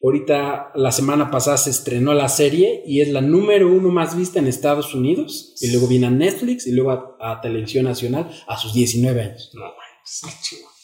[0.01, 4.39] Ahorita, la semana pasada se estrenó la serie y es la número uno más vista
[4.39, 5.57] en Estados Unidos.
[5.59, 9.51] Y luego viene a Netflix y luego a, Televisión Nacional a sus 19 años.
[9.53, 9.75] No, bueno,
[10.05, 10.78] es chido.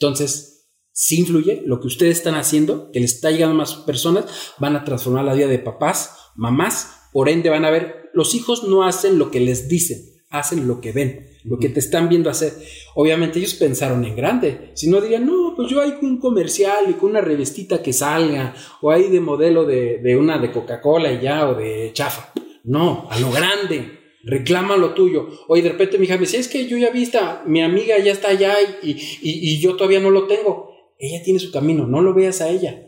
[0.00, 0.58] Entonces,
[0.92, 4.24] sí influye lo que ustedes están haciendo, que les está llegando a más personas,
[4.58, 8.64] van a transformar la vida de papás, mamás, por ende van a ver, los hijos
[8.64, 9.98] no hacen lo que les dicen,
[10.28, 12.52] hacen lo que ven, lo que te están viendo hacer.
[12.94, 16.94] Obviamente ellos pensaron en grande, si no dirían, no, pues yo hay un comercial y
[16.94, 21.22] con una revistita que salga, o hay de modelo de, de una de Coca-Cola y
[21.22, 22.32] ya, o de chafa.
[22.64, 25.28] No, a lo grande, reclama lo tuyo.
[25.48, 28.12] Oye, de repente mi hija me dice, es que yo ya vista, mi amiga ya
[28.12, 30.70] está allá y, y, y yo todavía no lo tengo.
[30.98, 32.84] Ella tiene su camino, no lo veas a ella.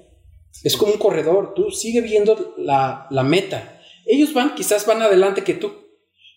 [0.65, 3.81] Es como un corredor, tú sigue viendo la, la meta.
[4.07, 5.71] Ellos van, quizás van adelante que tú,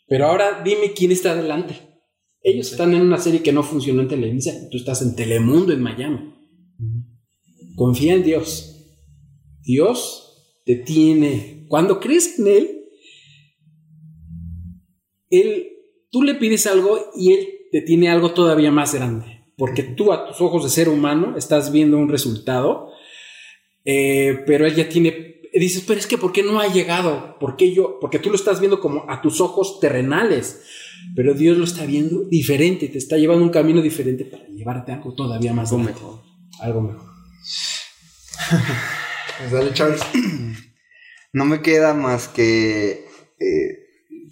[0.08, 1.76] pero ahora dime quién está adelante.
[2.42, 5.82] Ellos están en una serie que no funcionó en Televisa, tú estás en Telemundo en
[5.82, 6.34] Miami.
[7.76, 8.70] Confía en Dios.
[9.64, 11.66] Dios te tiene.
[11.70, 12.83] Cuando crees en Él,
[15.42, 15.68] Él,
[16.12, 19.42] tú le pides algo y Él te tiene algo todavía más grande.
[19.58, 22.90] Porque tú a tus ojos de ser humano estás viendo un resultado,
[23.86, 27.38] eh, pero Él ya tiene dices, pero es que ¿por qué no ha llegado?
[27.40, 28.00] ¿Por qué yo?
[28.00, 30.64] Porque tú lo estás viendo como a tus ojos terrenales,
[31.16, 35.14] pero Dios lo está viendo diferente, te está llevando un camino diferente para llevarte algo
[35.14, 36.02] todavía más Algo grande.
[36.02, 36.22] mejor.
[36.60, 37.10] Algo mejor.
[39.40, 40.02] Pues dale, Charles.
[41.34, 43.06] No me queda más que,
[43.40, 43.83] eh,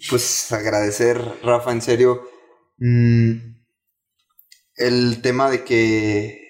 [0.08, 2.28] pues, agradecer, Rafa, en serio,
[2.78, 3.32] mm,
[4.76, 6.42] el tema de que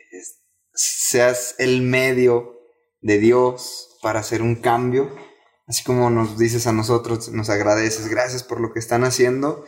[0.74, 2.58] seas el medio
[3.00, 5.14] de Dios para hacer un cambio,
[5.66, 9.64] así como nos dices a nosotros, nos agradeces, gracias por lo que están haciendo.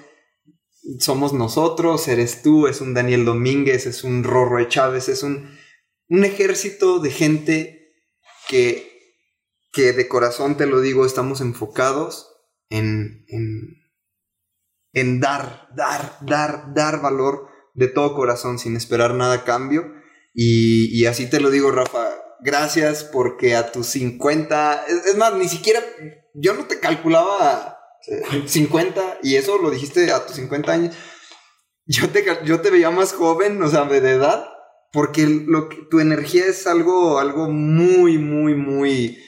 [0.98, 5.56] Somos nosotros, eres tú, es un Daniel Domínguez, es un Rorro de Chávez, es un,
[6.08, 7.94] un ejército de gente
[8.48, 9.16] que,
[9.72, 12.33] que de corazón te lo digo, estamos enfocados
[12.70, 13.82] en, en,
[14.92, 19.92] en dar, dar, dar, dar valor de todo corazón sin esperar nada a cambio.
[20.32, 22.08] Y, y así te lo digo, Rafa,
[22.40, 25.80] gracias porque a tus 50, es, es, más, ni siquiera,
[26.34, 27.78] yo no te calculaba
[28.46, 30.94] 50 y eso lo dijiste a tus 50 años.
[31.86, 34.46] Yo te, yo te veía más joven, o sea, de edad,
[34.92, 39.18] porque lo que, tu energía es algo, algo muy, muy, muy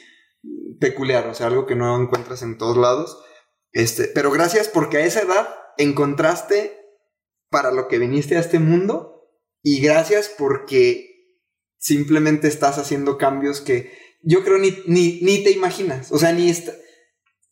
[0.81, 3.23] peculiar, o sea, algo que no encuentras en todos lados.
[3.77, 6.81] Este, pero gracias porque a esa edad encontraste
[7.51, 9.29] para lo que viniste a este mundo
[9.63, 11.35] y gracias porque
[11.77, 13.93] simplemente estás haciendo cambios que
[14.23, 16.11] yo creo ni, ni, ni te imaginas.
[16.11, 16.73] O sea, ni está,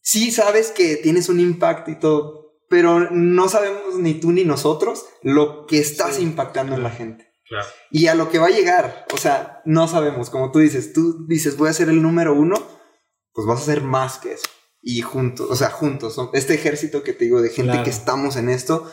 [0.01, 5.05] sí sabes que tienes un impacto y todo, pero no sabemos ni tú ni nosotros
[5.21, 7.35] lo que estás impactando en la gente.
[7.47, 7.67] Claro.
[7.91, 11.27] Y a lo que va a llegar, o sea, no sabemos, como tú dices, tú
[11.29, 12.57] dices, voy a ser el número uno,
[13.35, 14.49] pues vas a ser más que eso.
[14.87, 16.31] Y juntos, o sea, juntos, ¿no?
[16.35, 17.85] este ejército que te digo de gente Claro.
[17.85, 18.91] que estamos en esto,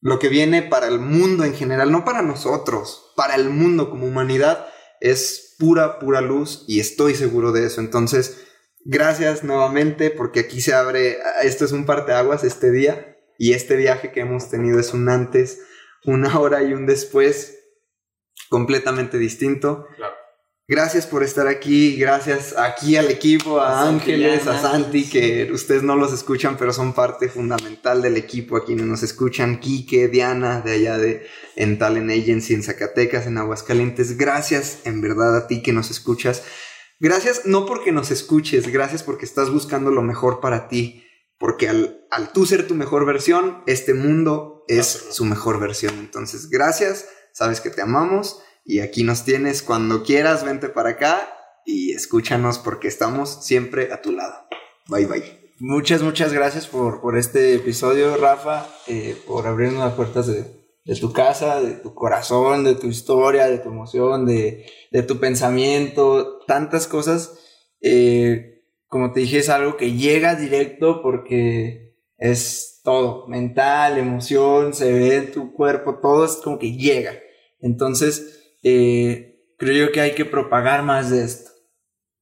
[0.00, 4.06] lo que viene para el mundo en general, no para nosotros, para el mundo como
[4.06, 4.66] humanidad,
[5.00, 7.82] es pura, pura luz y estoy seguro de eso.
[7.82, 8.46] Entonces,
[8.86, 14.10] gracias nuevamente porque aquí se abre, esto es un parteaguas este día y este viaje
[14.10, 15.60] que hemos tenido es un antes,
[16.06, 17.58] una hora y un después
[18.48, 19.86] completamente distinto.
[19.96, 20.14] Claro.
[20.66, 24.58] Gracias por estar aquí, gracias aquí al equipo, a A Ángeles, a.
[24.58, 29.02] Santi, que ustedes no los escuchan, pero son parte fundamental del equipo, a quienes nos
[29.02, 31.26] escuchan, Quique, Diana, de allá de
[31.56, 34.16] en Talent Agency, en Zacatecas, en Aguascalientes.
[34.16, 36.42] Gracias en verdad a ti que nos escuchas.
[36.98, 41.04] Gracias no porque nos escuches, gracias porque estás buscando lo mejor para ti,
[41.36, 45.98] porque al, al tú ser tu mejor versión, este mundo es su mejor versión.
[45.98, 51.28] Entonces, gracias, sabes que te amamos y aquí nos tienes cuando quieras, vente para acá
[51.64, 54.34] y escúchanos porque estamos siempre a tu lado.
[54.88, 55.44] Bye bye.
[55.60, 60.44] Muchas, muchas gracias por, por este episodio, Rafa, eh, por abrirnos las puertas de,
[60.84, 65.18] de tu casa, de tu corazón, de tu historia, de tu emoción, de, de tu
[65.20, 67.38] pensamiento, tantas cosas.
[67.80, 74.92] Eh, como te dije, es algo que llega directo porque es todo, mental, emoción, se
[74.92, 77.18] ve en tu cuerpo, todo es como que llega.
[77.60, 81.54] Entonces, eh, creo yo que hay que propagar más de esto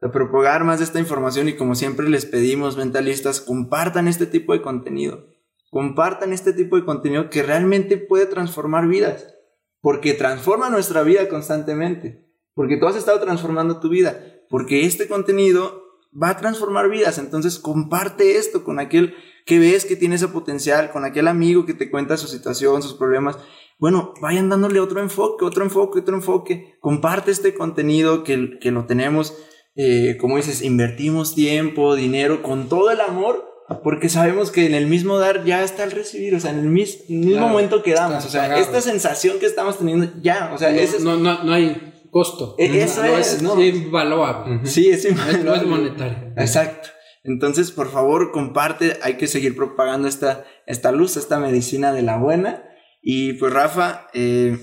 [0.03, 4.53] de propagar más de esta información y como siempre les pedimos mentalistas, compartan este tipo
[4.53, 5.29] de contenido.
[5.71, 9.33] Compartan este tipo de contenido que realmente puede transformar vidas.
[9.81, 12.29] Porque transforma nuestra vida constantemente.
[12.53, 14.21] Porque tú has estado transformando tu vida.
[14.51, 15.85] Porque este contenido
[16.21, 17.19] va a transformar vidas.
[17.19, 19.15] Entonces comparte esto con aquel
[19.47, 22.95] que ves que tiene ese potencial, con aquel amigo que te cuenta su situación, sus
[22.95, 23.39] problemas.
[23.83, 26.77] Bueno, vayan dándole otro enfoque, otro enfoque, otro enfoque.
[26.81, 29.37] Comparte este contenido que, que lo tenemos
[29.75, 33.43] eh, como dices, invertimos tiempo, dinero, con todo el amor,
[33.83, 36.67] porque sabemos que en el mismo dar ya está el recibir, o sea, en el
[36.67, 38.61] mis- mismo Claro, momento que damos, o sea, pagado.
[38.61, 42.05] esta sensación que estamos teniendo ya, o sea, no, ese es- no, no, no hay
[42.11, 42.55] costo.
[42.59, 43.61] E- eso no es, ¿no?
[43.63, 44.61] invaluable.
[44.67, 45.67] sí, es, No es- no es invaluable.
[45.69, 46.35] monetario.
[46.37, 46.91] Exacto.
[47.25, 52.19] Entonces, por favor, comparte, hay que seguir propagando esta, esta luz, esta medicina de la
[52.19, 52.63] buena.
[53.03, 54.57] Y pues, Rafa, eh,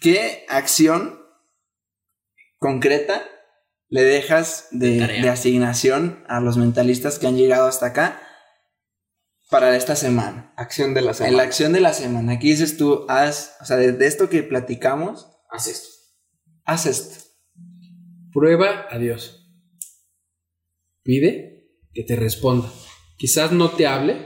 [0.00, 1.20] ¿qué acción
[2.58, 3.22] concreta
[3.88, 8.20] le dejas de, asignación a los mentalistas que han llegado hasta acá
[9.48, 10.52] para esta semana?
[10.56, 11.36] Acción de la En semana.
[11.36, 12.32] la acción de la semana.
[12.32, 15.88] Aquí dices tú, haz, o sea, de, de esto que platicamos, Haz esto.
[16.64, 17.24] haz esto.
[18.32, 19.48] Prueba a Dios.
[21.04, 22.68] Pide que te responda.
[23.16, 24.18] Quizás no te hable,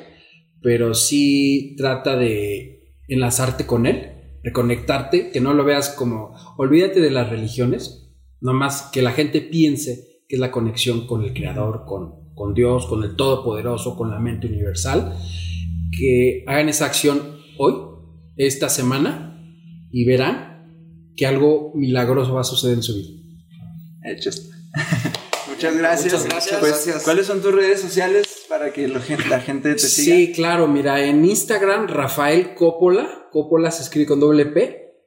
[0.63, 2.80] pero sí trata de
[3.11, 8.11] enlazarte con Él, reconectarte, que no lo veas como, olvídate de las religiones,
[8.41, 12.87] nomás que la gente piense que es la conexión con el Creador, con, con Dios,
[12.87, 15.17] con el Todopoderoso, con la mente universal,
[15.99, 17.75] que hagan esa acción hoy,
[18.37, 19.37] esta semana,
[19.91, 23.21] y verán que algo milagroso va a suceder en su vida.
[24.05, 24.31] Hecho.
[25.51, 26.13] Muchas gracias.
[26.13, 26.61] Muchas gracias.
[26.61, 27.03] Pues, Gracias.
[27.03, 30.17] ¿Cuáles son tus redes sociales para que la gente, la gente te siga?
[30.17, 34.99] Sí, claro, mira, en Instagram, Rafael Coppola, Coppola se escribe con doble P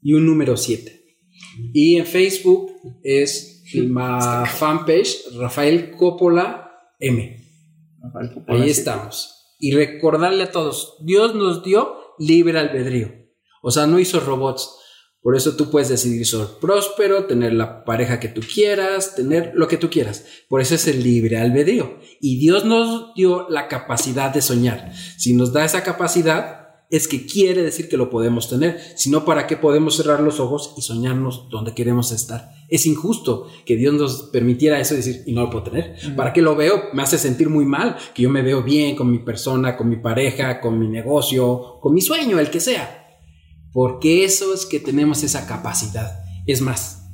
[0.00, 1.04] y un número 7.
[1.74, 2.72] Y en Facebook
[3.02, 7.36] es la fanpage Rafael Coppola M.
[8.48, 9.56] Ahí estamos.
[9.58, 13.12] Y recordarle a todos, Dios nos dio libre albedrío.
[13.62, 14.74] O sea, no hizo robots.
[15.22, 19.68] Por eso tú puedes decidir ser próspero, tener la pareja que tú quieras, tener lo
[19.68, 20.24] que tú quieras.
[20.48, 21.98] Por eso es el libre albedrío.
[22.20, 24.92] Y Dios nos dio la capacidad de soñar.
[25.16, 26.62] Si nos da esa capacidad,
[26.92, 28.78] es que quiere decir que lo podemos tener.
[28.96, 32.50] Si no, ¿para qué podemos cerrar los ojos y soñarnos donde queremos estar?
[32.68, 35.96] Es injusto que Dios nos permitiera eso y decir, y no lo puedo tener.
[36.16, 36.90] ¿Para qué lo veo?
[36.92, 39.96] Me hace sentir muy mal, que yo me veo bien con mi persona, con mi
[39.96, 43.01] pareja, con mi negocio, con mi sueño, el que sea.
[43.72, 46.20] Porque eso es que tenemos esa capacidad.
[46.46, 47.08] Es más,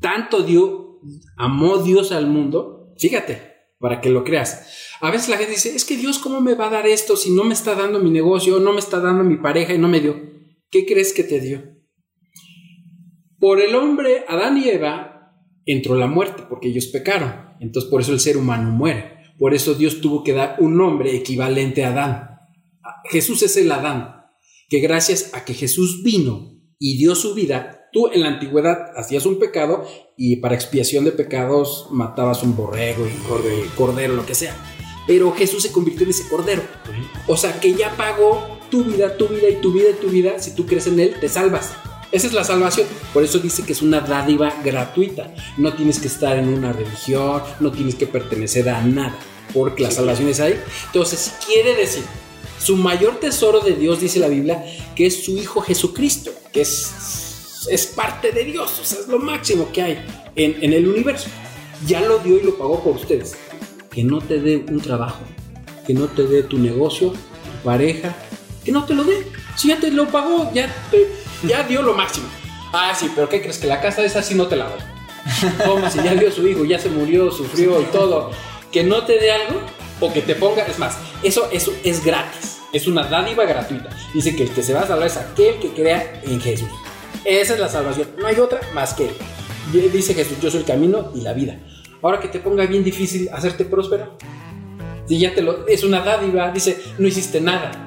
[0.00, 1.00] tanto dio,
[1.36, 4.66] amó Dios al mundo, fíjate, para que lo creas.
[5.00, 7.30] A veces la gente dice, es que Dios, ¿cómo me va a dar esto si
[7.30, 10.00] no me está dando mi negocio, no me está dando mi pareja y no me
[10.00, 10.20] dio?
[10.70, 11.62] ¿Qué crees que te dio?
[13.38, 15.32] Por el hombre, Adán y Eva,
[15.64, 17.56] entró la muerte porque ellos pecaron.
[17.60, 19.18] Entonces por eso el ser humano muere.
[19.38, 22.40] Por eso Dios tuvo que dar un nombre equivalente a Adán.
[23.10, 24.17] Jesús es el Adán,
[24.68, 29.26] que gracias a que Jesús vino y dio su vida, tú en la antigüedad hacías
[29.26, 29.84] un pecado
[30.16, 34.54] y para expiación de pecados matabas un borrego y corde- cordero, lo que sea.
[35.06, 36.60] pero Jesús se convirtió en ese cordero.
[37.26, 40.38] O sea, que ya pagó tu vida, tu vida y tu vida y tu vida.
[40.38, 41.72] Si tú crees en Él, te salvas.
[42.12, 42.86] Esa es la salvación.
[43.14, 45.34] Por eso dice que es una dádiva gratuita.
[45.56, 49.18] No tienes que estar en una religión, no tienes que pertenecer a nada,
[49.54, 50.60] porque la salvación es ahí.
[50.88, 52.04] Entonces, quiere decir,
[52.68, 54.62] su mayor tesoro de Dios, dice la Biblia,
[54.94, 59.72] que es su Hijo Jesucristo, que es, es parte de Dios, o es lo máximo
[59.72, 60.04] que hay
[60.36, 61.28] en, en el universo.
[61.86, 63.36] Ya lo dio y lo pagó por ustedes.
[63.90, 65.20] Que no te dé un trabajo,
[65.86, 68.14] que no te dé tu negocio, tu pareja,
[68.66, 69.26] que no te lo dé.
[69.56, 71.08] Si ya te lo pagó, ya, te-
[71.48, 72.26] ya dio lo máximo.
[72.74, 73.56] Ah, sí, pero ¿qué crees?
[73.56, 74.80] Que la casa esa sí no te la doy.
[75.66, 75.90] ¿Cómo?
[75.90, 78.30] Si ya dio su hijo, ya se murió, sufrió y todo.
[78.70, 79.58] Que no te dé algo
[80.00, 80.66] o que te ponga.
[80.66, 82.57] Es más, eso, eso es gratis.
[82.72, 83.88] Es una dádiva gratuita.
[84.12, 86.68] Dice que el que se va a salvar es aquel que crea en Jesús.
[87.24, 88.08] Esa es la salvación.
[88.18, 89.14] No hay otra más que él.
[89.92, 91.58] Dice Jesús, yo soy el camino y la vida.
[92.02, 94.16] Ahora que te ponga bien difícil hacerte próspero.
[95.06, 95.66] Si ya te lo.
[95.66, 96.50] Es una dádiva.
[96.50, 97.84] Dice, no hiciste nada.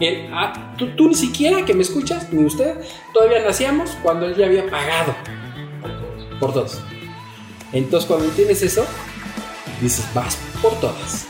[0.00, 2.76] Él, ah, tú, ni siquiera que me escuchas, ni usted,
[3.12, 5.14] todavía nacíamos cuando él ya había pagado
[6.40, 6.80] por todos.
[7.72, 8.84] Entonces, cuando tienes eso,
[9.80, 11.28] dices, vas por todas.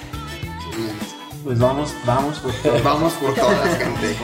[1.44, 2.82] Pues vamos, vamos por todas.
[2.82, 4.16] Vamos por todas, gente.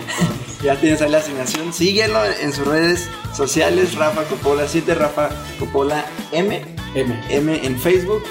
[0.63, 1.73] Ya tienes ahí la asignación.
[1.73, 6.65] Síguelo en sus redes sociales, Rafa Coppola 7, Rafa Coppola M,
[6.95, 7.25] M.
[7.29, 8.23] M en Facebook.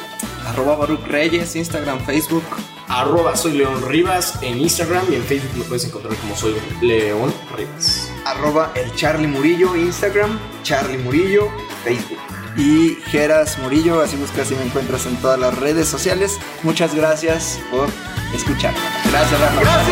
[0.46, 2.44] Arroba Baruch Reyes, Instagram, Facebook.
[2.88, 7.34] Arroba soy León Rivas en Instagram y en Facebook me puedes encontrar como soy León
[7.56, 8.10] Rivas.
[8.26, 11.50] Arroba el Charlie Murillo, Instagram, Charlie Murillo,
[11.84, 12.18] Facebook.
[12.58, 16.40] Y Geras Murillo, así buscas y me encuentras en todas las redes sociales.
[16.64, 17.88] Muchas gracias por
[18.34, 18.74] escuchar.
[19.12, 19.62] Gracias, Rafa.
[19.62, 19.88] Horas.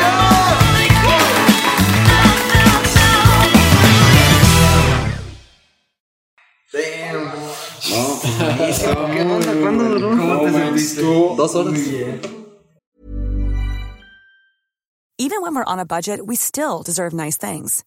[15.17, 17.83] Even when we're on a budget, we still deserve nice things.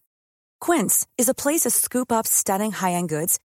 [0.61, 3.39] Quince is a place to scoop up stunning high-end goods